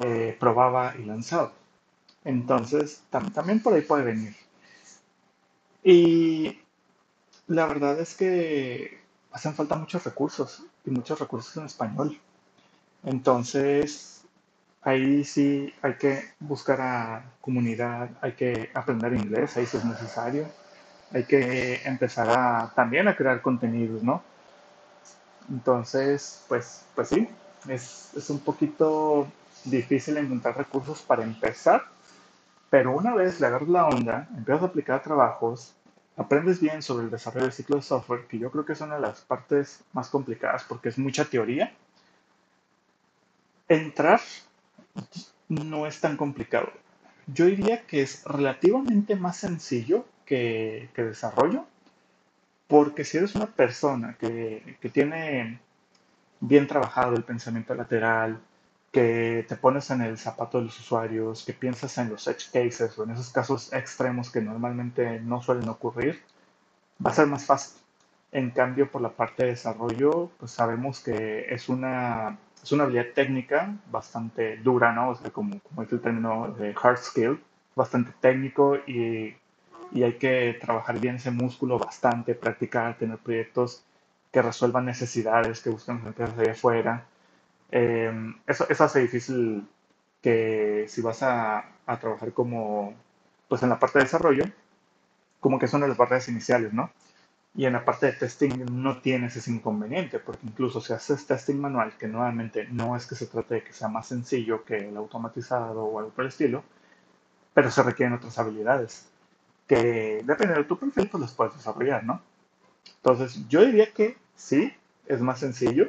eh, 0.00 0.36
probaba 0.40 0.94
y 0.98 1.04
lanzaba. 1.04 1.52
Entonces, 2.24 3.02
también 3.10 3.62
por 3.62 3.74
ahí 3.74 3.82
puede 3.82 4.04
venir. 4.04 4.34
Y 5.82 6.58
la 7.46 7.66
verdad 7.66 8.00
es 8.00 8.16
que 8.16 9.00
hacen 9.32 9.54
falta 9.54 9.76
muchos 9.76 10.04
recursos 10.04 10.64
y 10.84 10.90
muchos 10.90 11.18
recursos 11.20 11.56
en 11.58 11.66
español. 11.66 12.20
Entonces, 13.04 14.13
ahí 14.84 15.24
sí 15.24 15.72
hay 15.82 15.94
que 15.94 16.22
buscar 16.38 16.80
a 16.80 17.24
comunidad, 17.40 18.10
hay 18.20 18.32
que 18.32 18.70
aprender 18.74 19.14
inglés, 19.14 19.56
ahí 19.56 19.66
sí 19.66 19.78
es 19.78 19.84
necesario. 19.84 20.46
Hay 21.12 21.24
que 21.24 21.80
empezar 21.84 22.28
a, 22.30 22.72
también 22.74 23.08
a 23.08 23.16
crear 23.16 23.40
contenidos, 23.40 24.02
¿no? 24.02 24.22
Entonces, 25.48 26.44
pues, 26.48 26.84
pues 26.94 27.08
sí, 27.08 27.28
es, 27.68 28.12
es 28.14 28.30
un 28.30 28.40
poquito 28.40 29.28
difícil 29.64 30.16
encontrar 30.16 30.56
recursos 30.56 31.02
para 31.02 31.22
empezar, 31.22 31.84
pero 32.70 32.96
una 32.96 33.14
vez 33.14 33.40
le 33.40 33.46
agarras 33.46 33.68
la 33.68 33.86
onda, 33.86 34.28
empiezas 34.36 34.62
a 34.64 34.66
aplicar 34.66 35.02
trabajos, 35.02 35.74
aprendes 36.16 36.60
bien 36.60 36.82
sobre 36.82 37.04
el 37.04 37.10
desarrollo 37.10 37.46
del 37.46 37.52
ciclo 37.52 37.76
de 37.76 37.82
software, 37.82 38.26
que 38.26 38.38
yo 38.38 38.50
creo 38.50 38.64
que 38.64 38.72
es 38.72 38.80
una 38.80 38.96
de 38.96 39.02
las 39.02 39.20
partes 39.20 39.80
más 39.92 40.08
complicadas 40.08 40.64
porque 40.64 40.88
es 40.88 40.98
mucha 40.98 41.24
teoría, 41.24 41.72
entrar 43.68 44.20
no 45.48 45.86
es 45.86 46.00
tan 46.00 46.16
complicado. 46.16 46.70
Yo 47.26 47.46
diría 47.46 47.86
que 47.86 48.02
es 48.02 48.24
relativamente 48.24 49.16
más 49.16 49.36
sencillo 49.38 50.06
que, 50.26 50.90
que 50.94 51.04
desarrollo, 51.04 51.66
porque 52.66 53.04
si 53.04 53.18
eres 53.18 53.34
una 53.34 53.46
persona 53.46 54.16
que, 54.18 54.76
que 54.80 54.88
tiene 54.88 55.60
bien 56.40 56.66
trabajado 56.66 57.14
el 57.14 57.24
pensamiento 57.24 57.74
lateral, 57.74 58.40
que 58.92 59.44
te 59.48 59.56
pones 59.56 59.90
en 59.90 60.02
el 60.02 60.18
zapato 60.18 60.58
de 60.58 60.66
los 60.66 60.78
usuarios, 60.78 61.44
que 61.44 61.52
piensas 61.52 61.98
en 61.98 62.10
los 62.10 62.28
edge 62.28 62.50
cases 62.52 62.96
o 62.96 63.04
en 63.04 63.10
esos 63.10 63.30
casos 63.30 63.72
extremos 63.72 64.30
que 64.30 64.40
normalmente 64.40 65.20
no 65.20 65.42
suelen 65.42 65.68
ocurrir, 65.68 66.22
va 67.04 67.10
a 67.10 67.14
ser 67.14 67.26
más 67.26 67.44
fácil. 67.44 67.80
En 68.30 68.50
cambio, 68.50 68.90
por 68.90 69.02
la 69.02 69.10
parte 69.10 69.44
de 69.44 69.50
desarrollo, 69.50 70.30
pues 70.38 70.52
sabemos 70.52 71.00
que 71.00 71.46
es 71.52 71.68
una, 71.68 72.38
es 72.64 72.72
una 72.72 72.84
habilidad 72.84 73.12
técnica 73.14 73.74
bastante 73.90 74.56
dura, 74.58 74.92
¿no? 74.92 75.10
O 75.10 75.14
sea, 75.14 75.30
como, 75.30 75.60
como 75.60 75.82
es 75.82 75.92
el 75.92 76.00
término 76.00 76.48
de 76.58 76.74
hard 76.80 76.98
skill, 76.98 77.40
bastante 77.76 78.12
técnico 78.20 78.76
y, 78.86 79.36
y 79.92 80.02
hay 80.02 80.14
que 80.14 80.58
trabajar 80.60 80.98
bien 80.98 81.16
ese 81.16 81.30
músculo 81.30 81.78
bastante, 81.78 82.34
practicar, 82.34 82.98
tener 82.98 83.18
proyectos 83.18 83.84
que 84.32 84.42
resuelvan 84.42 84.86
necesidades 84.86 85.60
que 85.60 85.70
buscan 85.70 85.98
las 85.98 86.06
empresas 86.08 86.38
allá 86.38 86.52
afuera 86.52 87.04
Em, 87.76 88.36
eso, 88.46 88.66
eso, 88.68 88.84
hace 88.84 89.00
difícil 89.00 89.66
que 90.22 90.84
si 90.88 91.02
vas 91.02 91.24
a, 91.24 91.72
a, 91.86 91.98
trabajar 91.98 92.32
como, 92.32 92.94
pues 93.48 93.64
en 93.64 93.68
la 93.68 93.80
parte 93.80 93.98
de 93.98 94.04
desarrollo, 94.04 94.44
como 95.40 95.58
que 95.58 95.66
son 95.66 95.80
las 95.80 95.96
partes 95.96 96.28
iniciales, 96.28 96.72
¿no? 96.72 96.90
Y 97.56 97.66
en 97.66 97.74
la 97.74 97.84
parte 97.84 98.06
de 98.06 98.12
testing 98.12 98.64
no 98.72 99.00
tienes 99.00 99.36
ese 99.36 99.52
inconveniente, 99.52 100.18
porque 100.18 100.46
incluso 100.46 100.80
si 100.80 100.92
haces 100.92 101.24
testing 101.26 101.60
manual, 101.60 101.96
que 101.96 102.08
nuevamente 102.08 102.66
no 102.70 102.96
es 102.96 103.06
que 103.06 103.14
se 103.14 103.26
trate 103.26 103.54
de 103.54 103.64
que 103.64 103.72
sea 103.72 103.88
más 103.88 104.08
sencillo 104.08 104.64
que 104.64 104.88
el 104.88 104.96
automatizado 104.96 105.84
o 105.84 105.98
algo 106.00 106.10
por 106.10 106.24
el 106.24 106.30
estilo, 106.30 106.64
pero 107.52 107.70
se 107.70 107.82
requieren 107.82 108.14
otras 108.14 108.38
habilidades 108.38 109.06
que 109.68 110.22
dependiendo 110.24 110.62
de 110.62 110.64
tu 110.64 110.78
perfil, 110.78 111.08
pues 111.08 111.20
las 111.20 111.32
puedes 111.32 111.54
desarrollar, 111.54 112.04
¿no? 112.04 112.20
Entonces, 112.96 113.48
yo 113.48 113.64
diría 113.64 113.92
que 113.92 114.16
sí, 114.34 114.72
es 115.06 115.20
más 115.20 115.40
sencillo, 115.40 115.88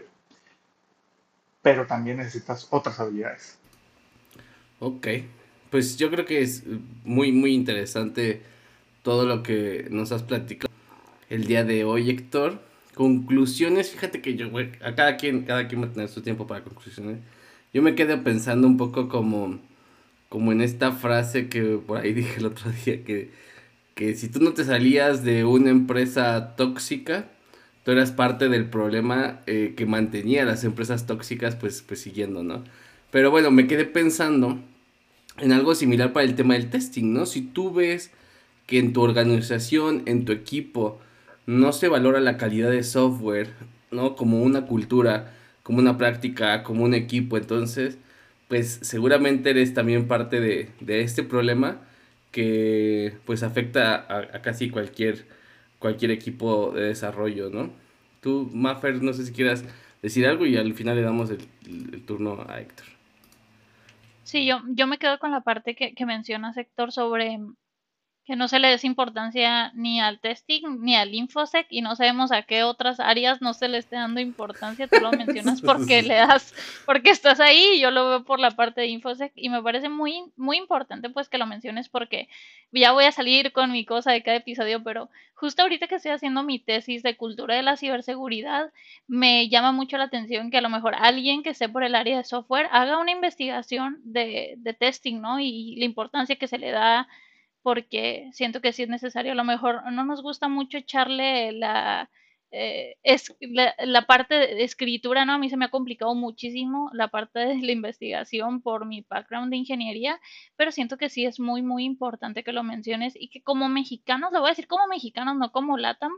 pero 1.61 1.87
también 1.87 2.17
necesitas 2.17 2.67
otras 2.69 2.99
habilidades. 2.99 3.57
Ok, 4.79 5.07
pues 5.71 5.97
yo 5.97 6.11
creo 6.11 6.25
que 6.25 6.41
es 6.41 6.63
muy, 7.03 7.31
muy 7.31 7.53
interesante 7.53 8.43
todo 9.01 9.25
lo 9.25 9.43
que 9.43 9.87
nos 9.89 10.11
has 10.11 10.23
platicado 10.23 10.74
el 11.29 11.45
día 11.45 11.63
de 11.63 11.83
hoy, 11.83 12.09
Héctor. 12.09 12.59
Conclusiones, 12.93 13.89
fíjate 13.91 14.21
que 14.21 14.35
yo, 14.35 14.49
a 14.83 14.95
cada 14.95 15.17
quien, 15.17 15.43
cada 15.43 15.67
quien 15.67 15.81
va 15.81 15.87
a 15.87 15.91
tener 15.91 16.09
su 16.09 16.21
tiempo 16.21 16.47
para 16.47 16.63
conclusiones. 16.63 17.19
Yo 17.73 17.81
me 17.81 17.95
quedé 17.95 18.17
pensando 18.17 18.67
un 18.67 18.77
poco 18.77 19.09
como, 19.09 19.59
como 20.29 20.51
en 20.51 20.61
esta 20.61 20.93
frase 20.93 21.49
que 21.49 21.79
por 21.85 21.97
ahí 21.97 22.13
dije 22.13 22.39
el 22.39 22.45
otro 22.45 22.71
día, 22.71 23.03
que, 23.03 23.31
que 23.95 24.15
si 24.15 24.29
tú 24.29 24.39
no 24.39 24.53
te 24.53 24.63
salías 24.63 25.23
de 25.23 25.43
una 25.43 25.71
empresa 25.71 26.55
tóxica, 26.55 27.27
tú 27.83 27.91
eras 27.91 28.11
parte 28.11 28.47
del 28.47 28.69
problema 28.69 29.41
eh, 29.45 29.73
que 29.75 29.85
mantenía 29.85 30.45
las 30.45 30.63
empresas 30.63 31.05
tóxicas 31.05 31.55
pues, 31.55 31.81
pues 31.81 32.01
siguiendo, 32.01 32.43
¿no? 32.43 32.63
Pero 33.11 33.31
bueno, 33.31 33.51
me 33.51 33.67
quedé 33.67 33.85
pensando 33.85 34.59
en 35.37 35.51
algo 35.51 35.75
similar 35.75 36.13
para 36.13 36.25
el 36.25 36.35
tema 36.35 36.53
del 36.53 36.69
testing, 36.69 37.13
¿no? 37.13 37.25
Si 37.25 37.41
tú 37.41 37.73
ves 37.73 38.11
que 38.67 38.79
en 38.79 38.93
tu 38.93 39.01
organización, 39.01 40.03
en 40.05 40.25
tu 40.25 40.31
equipo, 40.31 40.99
no 41.45 41.71
se 41.71 41.87
valora 41.87 42.19
la 42.19 42.37
calidad 42.37 42.71
de 42.71 42.83
software, 42.83 43.49
¿no? 43.91 44.15
Como 44.15 44.41
una 44.41 44.65
cultura, 44.65 45.33
como 45.63 45.79
una 45.79 45.97
práctica, 45.97 46.63
como 46.63 46.83
un 46.83 46.93
equipo, 46.93 47.37
entonces, 47.37 47.97
pues 48.47 48.79
seguramente 48.81 49.51
eres 49.51 49.73
también 49.73 50.07
parte 50.07 50.39
de, 50.39 50.69
de 50.79 51.01
este 51.01 51.23
problema 51.23 51.81
que 52.31 53.17
pues 53.25 53.43
afecta 53.43 54.05
a, 54.09 54.41
casi 54.41 54.69
cualquier 54.69 55.25
cualquier 55.79 56.11
equipo 56.11 56.71
de 56.71 56.83
desarrollo, 56.83 57.49
¿no? 57.49 57.69
Tú, 58.21 58.49
Maffer, 58.53 59.01
no 59.01 59.13
sé 59.13 59.25
si 59.25 59.31
quieras 59.33 59.63
decir 60.01 60.25
algo 60.25 60.45
y 60.45 60.57
al 60.57 60.73
final 60.73 60.95
le 60.95 61.01
damos 61.03 61.29
el, 61.29 61.47
turno 62.05 62.45
a 62.49 62.59
Héctor. 62.59 62.87
Sí, 64.23 64.45
yo, 64.45 64.61
yo 64.67 64.87
me 64.87 64.97
quedo 64.97 65.19
con 65.19 65.31
la 65.31 65.41
parte 65.41 65.75
que, 65.75 65.93
que 65.93 66.05
mencionas, 66.05 66.57
Héctor, 66.57 66.91
sobre 66.91 67.39
que 68.25 68.35
no 68.35 68.47
se 68.47 68.57
le 68.57 68.69
des 68.69 68.83
importancia 68.83 69.71
ni 69.75 70.01
al 70.01 70.19
testing 70.19 70.81
ni 70.81 70.95
al 70.95 71.13
infosec 71.13 71.67
y 71.69 71.81
no 71.81 71.95
sabemos 71.95 72.31
a 72.31 72.41
qué 72.41 72.63
otras 72.63 72.99
áreas 72.99 73.39
no 73.39 73.53
se 73.53 73.67
le 73.67 73.77
esté 73.77 73.97
dando 73.97 74.19
importancia. 74.19 74.87
Tú 74.87 74.99
lo 74.99 75.11
mencionas 75.11 75.61
porque 75.61 76.01
le 76.01 76.15
das, 76.15 76.53
porque 76.87 77.11
estás 77.11 77.39
ahí. 77.39 77.79
Yo 77.79 77.91
lo 77.91 78.09
veo 78.09 78.23
por 78.23 78.39
la 78.39 78.51
parte 78.51 78.81
de 78.81 78.87
infosec 78.87 79.31
y 79.35 79.49
me 79.49 79.61
parece 79.61 79.89
muy, 79.89 80.23
muy 80.37 80.57
importante 80.57 81.11
pues 81.11 81.29
que 81.29 81.37
lo 81.37 81.45
menciones 81.45 81.87
porque 81.87 82.27
ya 82.71 82.93
voy 82.93 83.05
a 83.05 83.11
salir 83.11 83.51
con 83.51 83.71
mi 83.71 83.85
cosa 83.85 84.11
de 84.11 84.23
cada 84.23 84.37
episodio, 84.37 84.83
pero 84.83 85.09
justo 85.35 85.61
ahorita 85.61 85.87
que 85.87 85.95
estoy 85.95 86.11
haciendo 86.11 86.41
mi 86.41 86.57
tesis 86.57 87.03
de 87.03 87.15
cultura 87.17 87.55
de 87.55 87.61
la 87.61 87.77
ciberseguridad, 87.77 88.71
me 89.07 89.49
llama 89.49 89.71
mucho 89.71 89.97
la 89.97 90.05
atención 90.05 90.49
que 90.49 90.57
a 90.57 90.61
lo 90.61 90.69
mejor 90.69 90.95
alguien 90.95 91.43
que 91.43 91.51
esté 91.51 91.69
por 91.69 91.83
el 91.83 91.93
área 91.93 92.17
de 92.17 92.23
software 92.23 92.69
haga 92.71 92.97
una 92.97 93.11
investigación 93.11 93.99
de, 94.03 94.55
de 94.57 94.73
testing, 94.73 95.21
¿no? 95.21 95.39
Y 95.39 95.75
la 95.75 95.85
importancia 95.85 96.37
que 96.37 96.47
se 96.47 96.57
le 96.57 96.71
da 96.71 97.07
porque 97.65 98.29
siento 98.31 98.61
que 98.61 98.73
sí 98.73 98.83
es 98.83 98.89
necesario. 98.89 99.31
A 99.31 99.35
lo 99.35 99.43
mejor 99.43 99.91
no 99.91 100.05
nos 100.05 100.21
gusta 100.21 100.47
mucho 100.47 100.77
echarle 100.77 101.51
la, 101.51 102.11
eh, 102.51 102.97
es, 103.01 103.35
la, 103.39 104.05
parte 104.05 104.35
de 104.35 104.63
escritura, 104.63 105.25
¿no? 105.25 105.33
A 105.33 105.39
mí 105.39 105.49
se 105.49 105.57
me 105.57 105.65
ha 105.65 105.71
complicado 105.71 106.13
muchísimo 106.13 106.91
la 106.93 107.07
parte 107.07 107.39
de 107.39 107.55
la 107.55 107.71
investigación 107.71 108.61
por 108.61 108.85
mi 108.85 109.01
background 109.09 109.49
de 109.49 109.57
ingeniería, 109.57 110.21
pero 110.55 110.71
siento 110.71 110.99
que 110.99 111.09
sí 111.09 111.25
es 111.25 111.39
muy, 111.39 111.63
muy 111.63 111.85
importante 111.85 112.43
que 112.43 112.51
lo 112.51 112.61
menciones 112.61 113.15
y 113.15 113.29
que 113.29 113.41
como 113.41 113.67
mexicanos, 113.67 114.31
lo 114.31 114.41
voy 114.41 114.49
a 114.49 114.51
decir 114.51 114.67
como 114.67 114.85
mexicanos, 114.85 115.35
no 115.35 115.51
como 115.51 115.75
LATAM, 115.75 116.11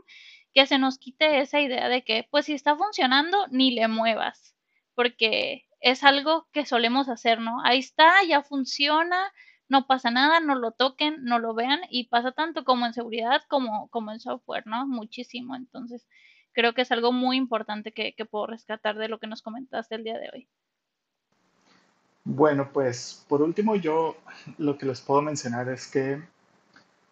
que 0.52 0.66
se 0.66 0.76
nos 0.76 0.98
quite 0.98 1.40
esa 1.40 1.62
idea 1.62 1.88
de 1.88 2.04
que, 2.04 2.28
pues 2.30 2.44
si 2.44 2.52
está 2.52 2.76
funcionando, 2.76 3.46
ni 3.50 3.70
le 3.70 3.88
muevas, 3.88 4.54
porque 4.94 5.64
es 5.80 6.04
algo 6.04 6.46
que 6.52 6.66
solemos 6.66 7.08
hacer, 7.08 7.40
¿no? 7.40 7.62
Ahí 7.64 7.78
está, 7.78 8.22
ya 8.28 8.42
funciona, 8.42 9.32
no 9.68 9.86
pasa 9.86 10.10
nada, 10.10 10.40
no 10.40 10.54
lo 10.54 10.72
toquen, 10.72 11.24
no 11.24 11.38
lo 11.38 11.54
vean 11.54 11.80
y 11.90 12.08
pasa 12.08 12.32
tanto 12.32 12.64
como 12.64 12.86
en 12.86 12.94
seguridad 12.94 13.42
como, 13.48 13.88
como 13.88 14.12
en 14.12 14.20
software, 14.20 14.66
¿no? 14.66 14.86
Muchísimo. 14.86 15.54
Entonces, 15.56 16.06
creo 16.52 16.74
que 16.74 16.82
es 16.82 16.92
algo 16.92 17.12
muy 17.12 17.36
importante 17.36 17.92
que, 17.92 18.14
que 18.14 18.24
puedo 18.24 18.46
rescatar 18.46 18.96
de 18.96 19.08
lo 19.08 19.18
que 19.18 19.26
nos 19.26 19.42
comentaste 19.42 19.94
el 19.94 20.04
día 20.04 20.18
de 20.18 20.30
hoy. 20.32 20.48
Bueno, 22.24 22.70
pues 22.72 23.24
por 23.28 23.42
último 23.42 23.76
yo 23.76 24.16
lo 24.58 24.76
que 24.76 24.86
les 24.86 25.00
puedo 25.00 25.22
mencionar 25.22 25.68
es 25.68 25.86
que 25.86 26.22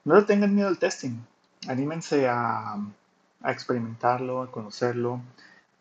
no 0.05 0.17
le 0.17 0.23
tengan 0.23 0.55
miedo 0.55 0.69
al 0.69 0.79
testing, 0.79 1.19
anímense 1.69 2.29
a, 2.29 2.75
a 3.43 3.53
experimentarlo, 3.53 4.43
a 4.43 4.51
conocerlo. 4.51 5.21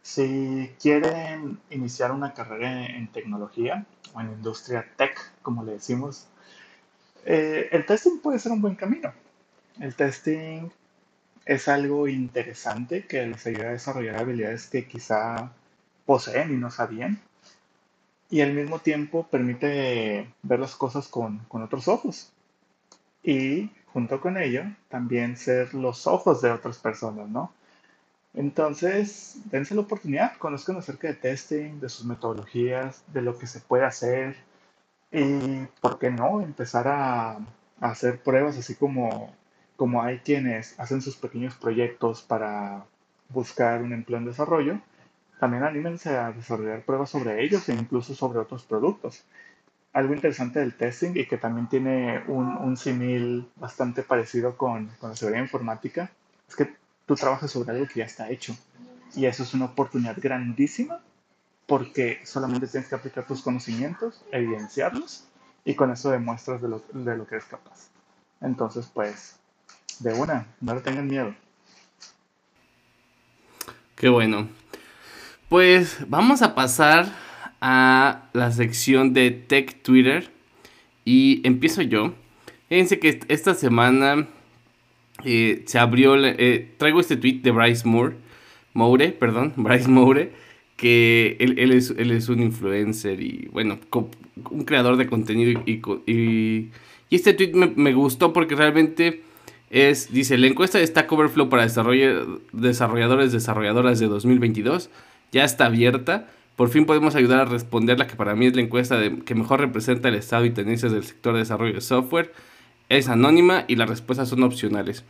Si 0.02 0.72
quieren 0.82 1.60
iniciar 1.70 2.12
una 2.12 2.34
carrera 2.34 2.86
en 2.86 3.08
tecnología 3.12 3.86
o 4.14 4.22
en 4.22 4.32
industria 4.32 4.86
tech, 4.96 5.20
como 5.42 5.64
le 5.64 5.74
decimos, 5.74 6.28
eh, 7.26 7.70
el 7.72 7.86
testing 7.86 8.20
puede 8.20 8.40
ser 8.40 8.52
un 8.52 8.62
buen 8.62 8.76
camino. 8.76 9.12
El 9.80 9.96
testing 9.96 10.70
es 11.46 11.68
algo 11.68 12.08
interesante 12.08 13.06
que 13.06 13.26
les 13.26 13.46
ayuda 13.48 13.70
a 13.70 13.72
desarrollar 13.72 14.18
habilidades 14.18 14.68
que 14.68 14.88
quizá 14.88 15.52
poseen 16.06 16.54
y 16.54 16.58
no 16.58 16.72
sabían. 16.72 17.20
Y 18.30 18.42
al 18.42 18.54
mismo 18.54 18.80
tiempo 18.80 19.28
permite 19.30 20.28
ver 20.44 20.60
las 20.60 20.76
cosas 20.76 21.08
con, 21.08 21.40
con 21.48 21.64
otros 21.64 21.88
ojos. 21.88 22.32
Y 23.24 23.72
junto 23.88 24.22
con 24.22 24.38
ello, 24.38 24.64
también 24.90 25.38
ser 25.38 25.74
los 25.74 26.08
ojos 26.08 26.42
de 26.42 26.52
otras 26.52 26.78
personas, 26.78 27.30
¿no? 27.30 27.52
Entonces, 28.34 29.38
dense 29.46 29.74
la 29.74 29.82
oportunidad, 29.82 30.38
conozcan 30.38 30.76
acerca 30.76 31.08
de 31.08 31.14
testing, 31.14 31.80
de 31.80 31.90
sus 31.90 32.06
metodologías, 32.06 33.04
de 33.14 33.22
lo 33.22 33.38
que 33.38 33.48
se 33.48 33.62
puede 33.62 33.86
hacer 33.86 34.36
y, 35.16 35.68
¿por 35.82 35.98
qué 35.98 36.12
no?, 36.12 36.42
empezar 36.42 36.88
a, 36.88 37.32
a 37.32 37.40
hacer 37.80 38.22
pruebas, 38.22 38.58
así 38.58 38.76
como, 38.76 39.34
como 39.76 40.02
hay 40.02 40.20
quienes 40.20 40.80
hacen 40.80 41.02
sus 41.02 41.16
pequeños 41.16 41.56
proyectos 41.56 42.22
para 42.22 42.86
buscar 43.30 43.82
un 43.82 43.94
empleo 43.94 44.20
en 44.20 44.26
desarrollo, 44.26 44.80
también 45.40 45.64
anímense 45.64 46.16
a 46.16 46.32
desarrollar 46.32 46.84
pruebas 46.84 47.10
sobre 47.10 47.44
ellos 47.44 47.68
e 47.70 47.74
incluso 47.74 48.16
sobre 48.16 48.40
otros 48.40 48.64
productos. 48.64 49.24
Algo 49.94 50.14
interesante 50.14 50.60
del 50.60 50.76
testing 50.76 51.12
y 51.16 51.26
que 51.26 51.38
también 51.38 51.68
tiene 51.68 52.24
un, 52.28 52.58
un 52.58 52.78
símil 52.78 53.48
bastante 53.56 54.04
parecido 54.04 54.58
con, 54.58 54.88
con 55.00 55.12
la 55.12 55.16
seguridad 55.16 55.42
informática 55.42 56.12
es 56.48 56.56
que 56.56 56.74
tú 57.06 57.16
trabajas 57.16 57.52
sobre 57.52 57.72
algo 57.72 57.88
que 57.88 58.00
ya 58.00 58.06
está 58.06 58.30
hecho. 58.30 58.56
Y 59.16 59.26
eso 59.26 59.44
es 59.44 59.54
una 59.54 59.66
oportunidad 59.66 60.18
grandísima 60.18 61.00
porque 61.66 62.20
solamente 62.24 62.68
tienes 62.68 62.90
que 62.90 62.96
aplicar 62.96 63.26
tus 63.26 63.42
conocimientos, 63.42 64.24
evidenciarlos 64.32 65.26
y 65.64 65.76
con 65.76 65.92
eso 65.92 66.12
demuestras 66.12 66.62
de 66.62 66.70
lo, 66.70 66.84
de 66.94 67.18
lo 67.18 67.28
que 67.28 67.36
eres 67.36 67.48
capaz. 67.48 67.90
Entonces, 68.42 68.90
pues, 68.94 69.38
de 70.00 70.14
una, 70.14 70.48
no 70.62 70.76
le 70.76 70.82
tengan 70.82 71.08
miedo. 71.08 71.34
Qué 73.96 74.10
bueno. 74.10 74.50
Pues 75.50 75.98
vamos 76.08 76.42
a 76.42 76.54
pasar 76.54 77.08
a 77.62 78.30
la 78.34 78.52
sección 78.52 79.14
de 79.14 79.32
Tech 79.32 79.82
Twitter 79.82 80.32
y 81.06 81.42
empiezo 81.48 81.82
yo. 81.82 82.14
Fíjense 82.68 83.00
que 83.00 83.22
esta 83.28 83.54
semana 83.54 84.28
eh, 85.24 85.64
se 85.66 85.80
abrió, 85.80 86.16
eh, 86.24 86.76
traigo 86.78 87.00
este 87.00 87.16
tweet 87.16 87.42
de 87.42 87.52
Bryce 87.52 87.88
Moore, 87.88 88.18
Moure, 88.74 89.12
perdón, 89.12 89.54
Bryce 89.58 89.88
Moure, 89.88 90.34
que 90.76 91.38
él, 91.40 91.58
él, 91.58 91.72
es, 91.72 91.94
él 91.98 92.12
es 92.12 92.30
un 92.30 92.42
influencer 92.42 93.22
y 93.22 93.48
bueno, 93.52 93.80
un 94.52 94.66
creador 94.66 94.98
de 94.98 95.08
contenido 95.08 95.62
y, 95.66 95.82
y, 96.06 96.72
este 97.10 97.34
tweet 97.34 97.54
me, 97.54 97.68
me, 97.68 97.94
gustó 97.94 98.34
porque 98.34 98.56
realmente 98.56 99.22
es, 99.70 100.12
dice, 100.12 100.38
la 100.38 100.48
encuesta 100.48 100.80
de 100.80 100.88
Stack 100.88 101.10
Overflow 101.12 101.48
para 101.48 101.64
desarrolladores, 101.64 103.32
desarrolladoras 103.32 104.00
de 104.00 104.08
2022 104.08 104.90
ya 105.32 105.46
está 105.46 105.68
abierta. 105.68 106.28
Por 106.58 106.70
fin 106.70 106.86
podemos 106.86 107.16
ayudar 107.16 107.40
a 107.42 107.46
responder 107.46 108.00
la 108.00 108.08
que 108.08 108.16
para 108.16 108.36
mí 108.36 108.48
es 108.48 108.56
la 108.56 108.62
encuesta 108.62 108.98
de, 108.98 109.20
que 109.20 109.36
mejor 109.36 109.62
representa 109.62 110.10
el 110.10 110.16
estado 110.16 110.46
y 110.46 110.50
tendencias 110.50 110.92
del 110.92 111.04
sector 111.04 111.34
de 111.34 111.40
desarrollo 111.40 111.74
de 111.74 111.82
software 111.82 112.32
es 112.90 113.10
anónima 113.10 113.66
y 113.68 113.76
las 113.76 113.90
respuestas 113.90 114.30
son 114.30 114.44
opcionales. 114.44 115.04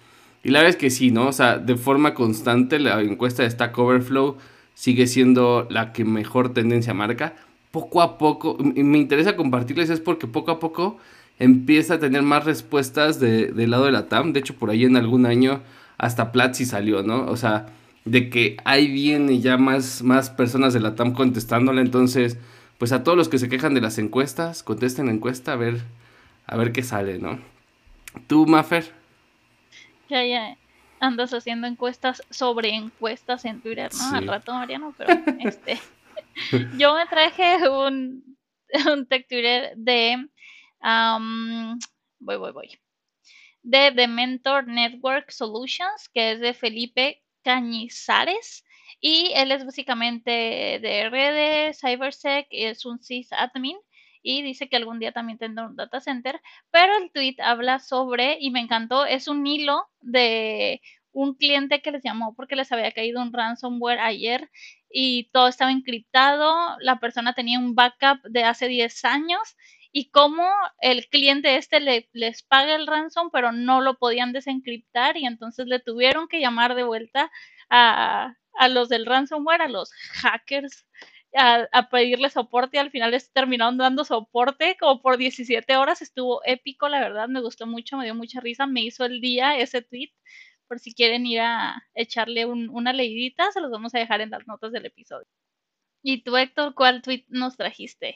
Y 0.44 0.50
la 0.50 0.60
verdad 0.60 0.76
es 0.76 0.76
que 0.76 0.90
sí, 0.90 1.12
¿no? 1.12 1.28
O 1.28 1.34
sea, 1.34 1.58
de 1.58 1.76
forma 1.76 2.14
constante 2.14 2.80
la 2.80 3.02
encuesta 3.02 3.44
de 3.44 3.50
Stack 3.50 3.78
Overflow 3.78 4.38
sigue 4.76 5.08
siendo 5.08 5.66
la 5.72 5.92
que 5.92 6.06
mejor 6.06 6.54
tendencia 6.54 6.94
marca. 6.94 7.34
Poco 7.72 8.02
a 8.02 8.18
poco, 8.18 8.58
y 8.60 8.84
me 8.84 9.00
interesa 9.00 9.36
compartirles 9.36 9.90
es 9.90 10.00
porque 10.00 10.28
poco 10.28 10.52
a 10.52 10.60
poco 10.60 11.00
empieza 11.40 11.96
a 11.96 12.00
tener 12.00 12.22
más 12.22 12.46
respuestas 12.46 13.20
de, 13.20 13.48
del 13.48 13.72
lado 13.72 13.86
de 13.86 13.92
la 13.92 14.08
TAM. 14.08 14.32
De 14.34 14.40
hecho, 14.42 14.56
por 14.56 14.70
ahí 14.70 14.86
en 14.86 14.96
algún 14.96 15.26
año 15.26 15.62
hasta 15.98 16.32
Platzi 16.32 16.66
salió, 16.66 17.04
¿no? 17.04 17.26
O 17.26 17.36
sea, 17.36 17.68
de 18.06 18.30
que 18.30 18.58
ahí 18.64 18.88
viene 18.88 19.40
ya 19.40 19.58
más, 19.58 20.04
más 20.04 20.30
personas 20.30 20.74
de 20.74 20.80
la 20.80 20.96
TAM 20.96 21.14
contestándola. 21.14 21.82
Entonces, 21.82 22.38
pues 22.78 22.92
a 22.92 23.04
todos 23.04 23.18
los 23.18 23.30
que 23.30 23.40
se 23.40 23.50
quejan 23.50 23.74
de 23.74 23.82
las 23.82 23.98
encuestas, 23.98 24.64
contesten 24.64 25.08
la 25.08 25.14
encuesta 25.14 25.54
a 25.54 25.56
ver, 25.56 25.82
a 26.46 26.56
ver 26.56 26.72
qué 26.72 26.84
sale, 26.84 27.20
¿no? 27.20 27.40
¿Tú, 28.28 28.46
Maffer? 28.46 28.92
Ya, 30.10 30.24
ya 30.24 30.56
andas 31.00 31.34
haciendo 31.34 31.68
encuestas 31.68 32.22
sobre 32.30 32.70
encuestas 32.70 33.46
en 33.46 33.62
Twitter, 33.62 33.92
¿no? 33.94 34.10
Sí. 34.10 34.16
Al 34.16 34.28
rato, 34.28 34.54
Mariano, 34.54 34.94
pero 34.98 35.14
este. 35.40 35.80
yo 36.78 36.96
me 36.96 37.06
traje 37.08 37.70
un, 37.70 38.38
un 38.92 39.06
tech 39.08 39.28
Twitter 39.28 39.74
de. 39.76 40.28
Um, 40.82 41.80
voy, 42.20 42.38
voy, 42.38 42.52
voy. 42.52 42.80
De 43.64 43.92
The 43.92 44.08
Mentor 44.08 44.68
Network 44.68 45.32
Solutions, 45.32 46.10
que 46.14 46.34
es 46.34 46.40
de 46.40 46.54
Felipe 46.54 47.24
Cañizares. 47.44 48.64
Y 49.02 49.32
él 49.36 49.52
es 49.52 49.66
básicamente 49.66 50.32
de 50.82 51.10
redes, 51.10 51.80
CyberSec, 51.80 52.48
es 52.50 52.86
un 52.86 53.02
sysadmin 53.02 53.78
y 54.26 54.42
dice 54.42 54.68
que 54.68 54.76
algún 54.76 54.98
día 54.98 55.12
también 55.12 55.38
tendrá 55.38 55.68
un 55.68 55.76
data 55.76 56.02
center, 56.02 56.42
pero 56.72 56.98
el 56.98 57.12
tweet 57.12 57.36
habla 57.38 57.78
sobre, 57.78 58.40
y 58.42 58.50
me 58.50 58.60
encantó, 58.60 59.06
es 59.06 59.28
un 59.28 59.46
hilo 59.46 59.88
de 60.02 60.82
un 61.12 61.36
cliente 61.36 61.84
que 61.84 61.92
les 61.92 62.04
llamó 62.04 62.34
porque 62.36 62.56
les 62.56 62.72
había 62.72 62.92
caído 62.92 63.22
un 63.22 63.32
ransomware 63.32 64.00
ayer 64.00 64.50
y 64.90 65.30
todo 65.32 65.48
estaba 65.48 65.72
encriptado, 65.72 66.76
la 66.80 67.00
persona 67.00 67.34
tenía 67.34 67.60
un 67.60 67.76
backup 67.76 68.24
de 68.24 68.44
hace 68.44 68.68
10 68.68 69.06
años 69.06 69.56
y 69.92 70.10
cómo 70.10 70.50
el 70.82 71.08
cliente 71.08 71.58
este 71.58 71.80
le, 71.80 72.10
les 72.12 72.42
paga 72.42 72.76
el 72.76 72.88
ransom, 72.88 73.30
pero 73.32 73.52
no 73.52 73.80
lo 73.80 74.00
podían 74.00 74.34
desencriptar 74.34 75.18
y 75.18 75.28
entonces 75.28 75.68
le 75.68 75.80
tuvieron 75.80 76.28
que 76.28 76.40
llamar 76.40 76.74
de 76.74 76.84
vuelta 76.84 77.32
a, 77.70 78.34
a 78.58 78.68
los 78.70 78.90
del 78.90 79.06
ransomware, 79.06 79.62
a 79.62 79.68
los 79.68 79.92
hackers 79.94 80.88
a, 81.36 81.90
pedirle 81.90 82.30
soporte 82.30 82.80
al 82.80 82.92
final 82.92 83.12
les 83.12 83.32
terminaron 83.32 83.78
dando 83.78 84.06
soporte 84.06 84.78
como 84.80 85.02
por 85.02 85.18
17 85.18 85.76
horas. 85.76 86.02
Estuvo 86.02 86.42
épico, 86.46 86.88
la 86.90 87.00
verdad, 87.00 87.28
me 87.28 87.42
gustó 87.42 87.68
mucho, 87.68 87.98
me 87.98 88.06
dio 88.06 88.16
mucha 88.16 88.40
risa, 88.40 88.68
me 88.68 88.82
hizo 88.82 89.06
el 89.06 89.22
día 89.22 89.58
ese 89.58 89.82
tweet. 89.82 90.12
Por 90.68 90.80
si 90.80 90.94
quieren 90.94 91.26
ir 91.26 91.42
a 91.42 91.84
echarle 91.94 92.46
un, 92.46 92.70
una 92.70 92.94
leidita, 92.94 93.52
se 93.52 93.62
los 93.62 93.70
vamos 93.72 93.94
a 93.94 94.00
dejar 94.00 94.22
en 94.22 94.32
las 94.32 94.48
notas 94.48 94.72
del 94.72 94.86
episodio. 94.86 95.28
¿Y 96.02 96.24
tú, 96.24 96.38
Héctor, 96.38 96.74
cuál 96.74 97.02
tweet 97.02 97.26
nos 97.28 97.58
trajiste? 97.58 98.16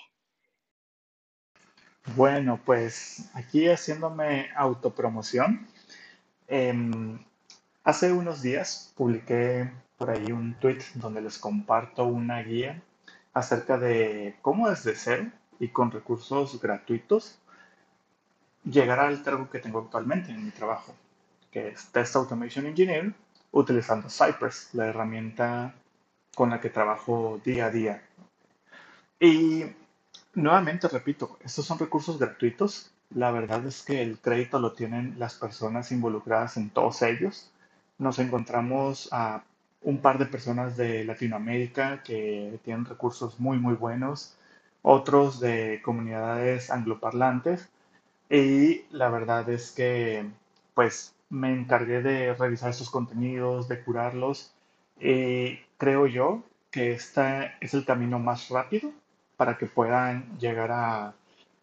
Bueno, 2.16 2.60
pues 2.66 3.30
aquí 3.34 3.68
haciéndome 3.68 4.50
autopromoción. 4.56 5.68
Eh, 6.48 6.74
hace 7.84 8.12
unos 8.12 8.42
días 8.42 8.94
publiqué 8.96 9.72
por 9.98 10.10
ahí 10.10 10.32
un 10.32 10.56
tweet 10.56 10.80
donde 10.96 11.22
les 11.22 11.38
comparto 11.38 12.06
una 12.06 12.42
guía 12.42 12.82
acerca 13.40 13.78
de 13.78 14.36
cómo 14.42 14.70
desde 14.70 14.96
cero 14.96 15.32
y 15.60 15.70
con 15.70 15.92
recursos 15.92 16.60
gratuitos 16.62 17.40
llegar 18.64 19.00
al 19.00 19.24
cargo 19.24 19.50
que 19.50 19.60
tengo 19.60 19.80
actualmente 19.80 20.32
en 20.32 20.46
mi 20.46 20.52
trabajo, 20.52 20.94
que 21.52 21.70
es 21.70 21.88
Test 21.92 22.16
Automation 22.16 22.66
Engineer, 22.66 23.14
utilizando 23.52 24.10
Cypress, 24.10 24.70
la 24.74 24.88
herramienta 24.88 25.74
con 26.36 26.50
la 26.50 26.60
que 26.60 26.70
trabajo 26.70 27.40
día 27.44 27.66
a 27.68 27.72
día. 27.72 28.04
Y 29.20 29.66
nuevamente 30.34 30.88
repito, 30.88 31.38
estos 31.44 31.66
son 31.66 31.80
recursos 31.80 32.20
gratuitos. 32.20 32.92
La 33.10 33.32
verdad 33.32 33.66
es 33.66 33.82
que 33.82 34.02
el 34.02 34.20
crédito 34.20 34.60
lo 34.60 34.74
tienen 34.74 35.16
las 35.18 35.36
personas 35.36 35.92
involucradas 35.92 36.58
en 36.58 36.70
todos 36.70 37.02
ellos. 37.02 37.52
Nos 37.98 38.20
encontramos 38.20 39.10
a 39.12 39.44
un 39.82 40.00
par 40.02 40.18
de 40.18 40.26
personas 40.26 40.78
de 40.78 41.04
Latinoamérica 41.06 42.04
que 42.04 42.60
tienen 42.64 42.86
recursos 42.86 43.40
muy, 43.40 43.58
muy 43.58 43.76
buenos, 43.76 44.38
otros 44.82 45.40
de 45.40 45.82
comunidades 45.84 46.70
angloparlantes. 46.72 47.70
Y 48.30 48.84
la 48.92 49.10
verdad 49.10 49.50
es 49.50 49.72
que, 49.72 50.26
pues, 50.74 51.16
me 51.30 51.52
encargué 51.54 52.02
de 52.02 52.34
revisar 52.34 52.70
esos 52.72 52.90
contenidos, 52.90 53.68
de 53.68 53.84
curarlos. 53.84 54.54
Y 55.00 55.60
creo 55.78 56.08
yo 56.08 56.44
que 56.72 56.92
este 56.94 57.54
es 57.62 57.74
el 57.74 57.86
camino 57.86 58.20
más 58.20 58.50
rápido 58.50 58.92
para 59.38 59.58
que 59.58 59.66
puedan 59.68 60.38
llegar 60.40 60.72
a, 60.72 61.14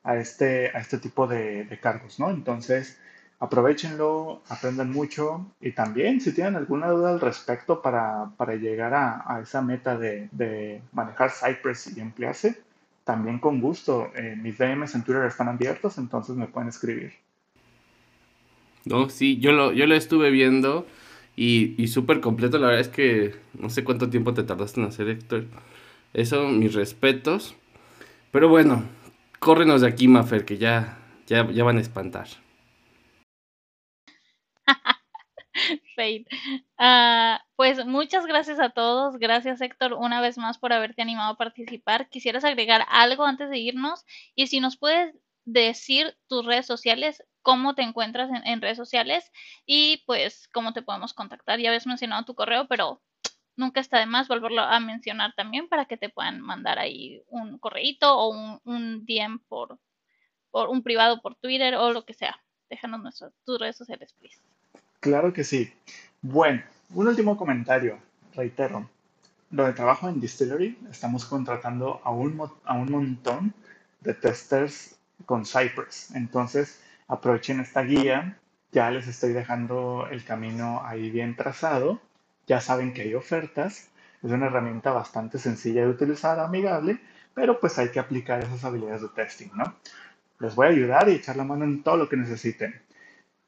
a 0.03 0.17
este, 0.17 0.69
a 0.77 0.81
este 0.81 0.99
tipo 0.99 1.27
de, 1.27 1.65
de 1.65 1.81
cargos, 1.81 2.19
¿no? 2.19 2.31
Entonces, 2.31 2.99
aprovechenlo, 3.39 4.43
aprendan 4.49 4.91
mucho 4.91 5.47
y 5.61 5.73
también 5.73 6.21
si 6.21 6.33
tienen 6.33 6.57
alguna 6.57 6.89
duda 6.89 7.11
al 7.11 7.21
respecto 7.21 7.83
para, 7.83 8.31
para 8.37 8.55
llegar 8.55 8.95
a, 8.95 9.23
a, 9.27 9.41
esa 9.41 9.61
meta 9.61 9.99
de, 9.99 10.29
de, 10.33 10.81
manejar 10.93 11.31
Cypress 11.31 11.97
y 11.97 12.01
emplearse, 12.01 12.63
también 13.05 13.39
con 13.39 13.61
gusto. 13.61 14.11
Eh, 14.17 14.37
mis 14.41 14.57
DMs 14.59 14.95
en 14.95 15.05
Twitter 15.05 15.25
están 15.25 15.49
abiertos, 15.49 15.99
entonces 15.99 16.35
me 16.37 16.47
pueden 16.47 16.69
escribir. 16.69 17.13
No, 18.85 19.11
sí, 19.11 19.39
yo 19.39 19.53
lo, 19.53 19.73
yo 19.73 19.87
lo 19.87 19.95
estuve 19.95 20.31
viendo 20.31 20.87
y, 21.35 21.75
y 21.83 21.89
súper 21.89 22.21
completo. 22.21 22.59
La 22.59 22.69
verdad 22.69 22.81
es 22.81 22.89
que 22.89 23.35
no 23.59 23.69
sé 23.69 23.85
cuánto 23.85 24.09
tiempo 24.09 24.33
te 24.33 24.45
tardaste 24.45 24.81
en 24.81 24.87
hacer, 24.87 25.09
Héctor. 25.09 25.45
Eso, 26.15 26.49
mis 26.49 26.73
respetos. 26.73 27.55
Pero 28.31 28.49
bueno, 28.49 28.85
córrenos 29.41 29.83
de 29.83 29.89
aquí, 29.89 30.09
Mafer, 30.09 30.45
que 30.45 30.57
ya, 30.57 30.99
ya, 31.27 31.51
ya 31.51 31.65
van 31.65 31.79
a 31.79 31.81
espantar. 31.81 32.29
Fade. 35.97 36.27
Ah, 36.79 37.43
pues 37.57 37.85
muchas 37.87 38.27
gracias 38.27 38.61
a 38.61 38.71
todos. 38.71 39.19
Gracias, 39.19 39.61
Héctor, 39.61 39.95
una 39.95 40.21
vez 40.21 40.39
más 40.39 40.59
por 40.59 40.73
haberte 40.73 41.03
animado 41.03 41.33
a 41.33 41.37
participar. 41.37 42.09
¿Quisieras 42.09 42.45
agregar 42.45 42.85
algo 42.89 43.25
antes 43.25 43.51
de 43.51 43.59
irnos? 43.59 44.05
Y 44.35 44.49
si 44.49 44.61
nos 44.61 44.77
puedes 44.77 45.15
decir 45.45 46.17
tus 46.29 46.45
redes 46.45 46.67
sociales, 46.67 47.25
cómo 47.43 47.75
te 47.75 47.83
encuentras 47.83 48.31
en, 48.31 48.47
en 48.47 48.61
redes 48.61 48.77
sociales 48.77 49.31
y 49.65 50.03
pues 50.07 50.49
cómo 50.53 50.73
te 50.73 50.83
podemos 50.83 51.15
contactar. 51.15 51.61
Ya 51.61 51.71
habías 51.71 51.87
mencionado 51.87 52.25
tu 52.25 52.35
correo, 52.35 52.67
pero 52.69 53.03
nunca 53.57 53.81
está 53.81 53.99
de 53.99 54.07
más 54.07 54.29
volverlo 54.29 54.63
a 54.63 54.81
mencionar 54.81 55.35
también 55.35 55.69
para 55.69 55.87
que 55.87 55.97
te 55.97 56.09
puedan 56.09 56.41
mandar 56.41 56.79
ahí 56.79 57.23
un 57.29 57.59
correíto 57.59 58.19
o 58.19 58.29
un, 58.29 58.61
un 58.65 59.07
DM 59.07 59.39
por, 59.49 59.79
por 60.51 60.69
un 60.69 60.83
privado 60.83 61.21
por 61.23 61.37
Twitter 61.37 61.75
o 61.77 61.93
lo 61.93 62.05
que 62.05 62.15
sea. 62.15 62.43
Déjanos 62.69 63.01
nuestras, 63.01 63.33
tus 63.45 63.59
redes 63.59 63.77
sociales, 63.77 64.13
please. 64.15 64.41
Claro 65.01 65.33
que 65.33 65.45
sí. 65.45 65.73
Bueno, 66.23 66.63
un 66.95 67.09
último 67.09 67.37
comentario, 67.37 67.99
reitero. 68.35 68.89
Donde 69.51 69.73
trabajo 69.75 70.09
en 70.09 70.21
Distillery, 70.21 70.79
estamos 70.91 71.25
contratando 71.25 72.01
a 72.05 72.11
un, 72.11 72.41
a 72.65 72.75
un 72.75 72.91
montón 72.91 73.55
de 74.01 74.15
testers 74.15 74.97
con 75.25 75.45
Cypress. 75.47 76.11
Entonces, 76.15 76.81
aprovechen 77.09 77.61
esta 77.61 77.83
guía. 77.83 78.39
Ya 78.73 78.91
les 78.91 79.07
estoy 79.07 79.33
dejando 79.33 80.09
el 80.11 80.25
camino 80.25 80.83
ahí 80.85 81.11
bien 81.11 81.37
trazado. 81.37 82.01
Ya 82.47 82.61
saben 82.61 82.93
que 82.93 83.03
hay 83.03 83.15
ofertas. 83.15 83.89
Es 84.23 84.31
una 84.33 84.47
herramienta 84.47 84.91
bastante 84.93 85.39
sencilla 85.39 85.83
de 85.83 85.89
utilizar, 85.91 86.41
amigable, 86.41 86.99
pero 87.35 87.61
pues 87.61 87.79
hay 87.79 87.91
que 87.91 88.01
aplicar 88.01 88.43
esas 88.43 88.65
habilidades 88.65 89.03
de 89.03 89.09
testing, 89.11 89.51
¿no? 89.55 89.77
Les 90.41 90.55
voy 90.55 90.67
a 90.67 90.71
ayudar 90.71 91.09
y 91.09 91.13
echar 91.13 91.37
la 91.37 91.45
mano 91.45 91.65
en 91.65 91.83
todo 91.83 91.97
lo 91.97 92.09
que 92.09 92.17
necesiten. 92.17 92.81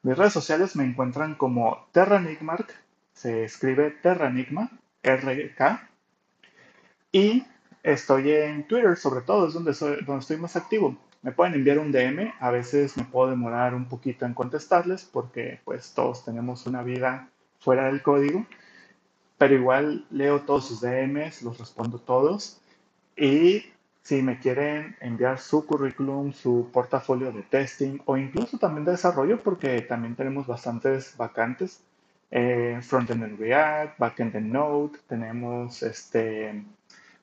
Mis 0.01 0.17
redes 0.17 0.33
sociales 0.33 0.75
me 0.77 0.85
encuentran 0.85 1.35
como 1.35 1.87
Terranigmark, 1.91 2.73
se 3.13 3.43
escribe 3.43 3.91
Terranigma, 3.91 4.71
R-K, 5.03 5.89
y 7.11 7.45
estoy 7.83 8.31
en 8.31 8.65
Twitter, 8.67 8.95
sobre 8.95 9.21
todo, 9.21 9.47
es 9.47 9.53
donde, 9.53 9.73
donde 10.05 10.19
estoy 10.19 10.37
más 10.37 10.55
activo. 10.55 10.97
Me 11.21 11.33
pueden 11.33 11.53
enviar 11.53 11.79
un 11.79 11.91
DM, 11.91 12.33
a 12.39 12.49
veces 12.49 12.95
me 12.95 13.03
puedo 13.03 13.29
demorar 13.29 13.75
un 13.75 13.89
poquito 13.89 14.25
en 14.25 14.33
contestarles 14.33 15.03
porque 15.03 15.59
pues 15.65 15.93
todos 15.93 16.23
tenemos 16.23 16.65
una 16.65 16.81
vida 16.81 17.29
fuera 17.59 17.87
del 17.87 18.01
código, 18.01 18.45
pero 19.37 19.53
igual 19.53 20.05
leo 20.11 20.41
todos 20.41 20.67
sus 20.67 20.79
DMs, 20.79 21.41
los 21.41 21.57
respondo 21.57 21.99
todos 21.99 22.61
y 23.17 23.65
si 24.09 24.21
me 24.23 24.39
quieren 24.39 24.97
enviar 25.01 25.37
su 25.37 25.67
currículum, 25.67 26.33
su 26.33 26.71
portafolio 26.73 27.31
de 27.31 27.43
testing 27.43 27.99
o 28.05 28.17
incluso 28.17 28.57
también 28.57 28.83
de 28.83 28.93
desarrollo, 28.93 29.39
porque 29.43 29.81
también 29.81 30.15
tenemos 30.15 30.47
bastantes 30.47 31.15
vacantes, 31.15 31.83
eh, 32.31 32.79
frontend 32.81 33.23
en 33.23 33.37
React, 33.37 33.99
backend 33.99 34.35
en 34.35 34.51
Node, 34.51 34.97
tenemos 35.07 35.83
este, 35.83 36.65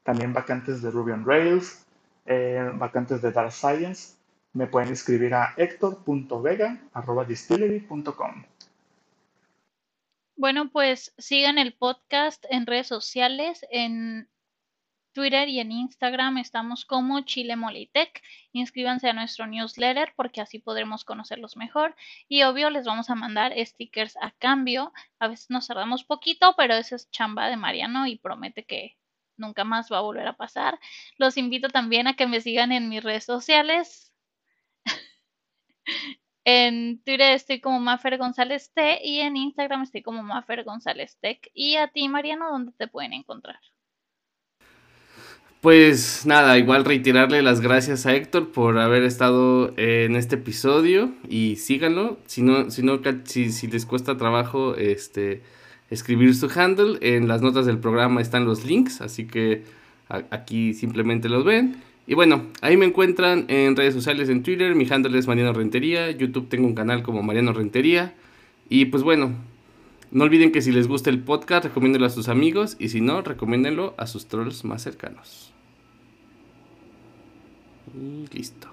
también 0.05 0.33
vacantes 0.33 0.81
de 0.81 0.93
Ruby 0.93 1.11
on 1.11 1.27
Rails, 1.27 1.85
eh, 2.25 2.71
vacantes 2.75 3.21
de 3.21 3.33
Data 3.33 3.51
Science, 3.51 4.15
me 4.53 4.69
pueden 4.69 4.93
escribir 4.93 5.35
a 5.35 5.55
hector.vega.distillery.com. 5.57 8.45
Bueno, 10.37 10.71
pues 10.71 11.13
sigan 11.19 11.59
el 11.59 11.73
podcast 11.73 12.45
en 12.49 12.65
redes 12.65 12.87
sociales, 12.87 13.67
en 13.73 14.29
Twitter 15.17 15.49
y 15.49 15.61
en 15.61 15.73
Instagram 15.73 16.37
estamos 16.37 16.85
como 16.85 17.23
Chile 17.23 17.57
Molitech. 17.57 18.23
Inscríbanse 18.53 19.09
a 19.09 19.15
nuestro 19.15 19.47
newsletter 19.47 20.13
porque 20.15 20.43
así 20.43 20.59
podremos 20.59 21.07
conocerlos 21.07 21.57
mejor. 21.57 21.97
Y 22.29 22.43
obvio 22.43 22.69
les 22.69 22.85
vamos 22.85 23.09
a 23.09 23.15
mandar 23.15 23.55
stickers 23.65 24.19
a 24.21 24.33
cambio. 24.33 24.93
A 25.19 25.29
veces 25.29 25.49
nos 25.49 25.69
tardamos 25.69 26.05
poquito, 26.05 26.55
pero 26.59 26.75
esa 26.75 26.97
es 26.97 27.11
chamba 27.11 27.49
de 27.49 27.57
Mariano 27.57 28.07
y 28.07 28.19
promete 28.19 28.67
que 28.67 28.99
nunca 29.39 29.65
más 29.65 29.91
va 29.91 29.99
a 29.99 30.03
volver 30.03 30.29
a 30.29 30.37
pasar. 30.37 30.79
Los 31.17 31.39
invito 31.39 31.71
también 31.71 32.09
a 32.09 32.15
que 32.15 32.27
me 32.27 32.43
sigan 32.43 32.71
en 32.71 32.91
mis 32.91 33.03
redes 33.03 33.25
sociales. 33.25 34.13
En 36.49 37.03
Twitter 37.03 37.33
estoy 37.33 37.61
como 37.61 37.81
Mafer 37.81 38.19
González 38.19 38.73
T 38.73 39.01
y 39.03 39.19
en 39.19 39.37
Instagram 39.37 39.83
estoy 39.83 40.03
como 40.03 40.23
Mafer 40.23 40.63
González 40.63 41.19
Tech. 41.21 41.51
Y 41.55 41.75
a 41.75 41.89
ti, 41.89 42.09
Mariano, 42.09 42.49
¿dónde 42.53 42.71
te 42.71 42.87
pueden 42.87 43.15
encontrar? 43.15 43.59
Pues 45.67 46.25
nada, 46.27 46.59
igual 46.59 46.85
reiterarle 46.85 47.43
las 47.43 47.61
gracias 47.61 48.07
a 48.07 48.15
Héctor 48.15 48.51
por 48.51 48.79
haber 48.79 49.03
estado 49.03 49.75
en 49.77 50.15
este 50.15 50.37
episodio 50.37 51.11
y 51.29 51.57
síganlo. 51.57 52.21
Si 52.27 52.41
no, 52.41 52.71
si 52.71 52.85
no, 52.85 53.01
si, 53.25 53.67
les 53.67 53.85
cuesta 53.85 54.17
trabajo 54.17 54.77
este 54.77 55.43
escribir 55.91 56.37
su 56.37 56.49
handle, 56.55 56.99
en 57.01 57.27
las 57.27 57.43
notas 57.43 57.67
del 57.67 57.79
programa 57.79 58.21
están 58.21 58.45
los 58.45 58.65
links, 58.65 59.01
así 59.01 59.27
que 59.27 59.65
aquí 60.09 60.73
simplemente 60.73 61.29
los 61.29 61.45
ven. 61.45 61.83
Y 62.07 62.15
bueno, 62.15 62.47
ahí 62.61 62.77
me 62.77 62.87
encuentran 62.87 63.47
en 63.49 63.75
redes 63.75 63.93
sociales, 63.93 64.29
en 64.29 64.45
Twitter, 64.45 64.77
mi 64.77 64.87
handle 64.89 65.19
es 65.19 65.27
Mariano 65.27 65.53
Rentería, 65.53 66.13
YouTube 66.13 66.49
tengo 66.49 66.69
un 66.69 66.77
canal 66.77 67.03
como 67.03 67.25
Mariano 67.25 67.53
Rentería. 67.53 68.15
Y 68.69 68.85
pues 68.85 69.03
bueno, 69.03 69.33
no 70.13 70.23
olviden 70.23 70.53
que 70.53 70.63
si 70.63 70.71
les 70.71 70.87
gusta 70.87 71.11
el 71.11 71.25
podcast, 71.25 71.65
recomiéndenlo 71.65 72.07
a 72.07 72.11
sus 72.11 72.29
amigos 72.29 72.77
y 72.79 72.91
si 72.91 73.01
no, 73.01 73.21
recomiéndenlo 73.23 73.95
a 73.99 74.07
sus 74.07 74.29
trolls 74.29 74.65
más 74.65 74.81
cercanos. 74.81 75.56
Y 77.99 78.29
listo. 78.31 78.69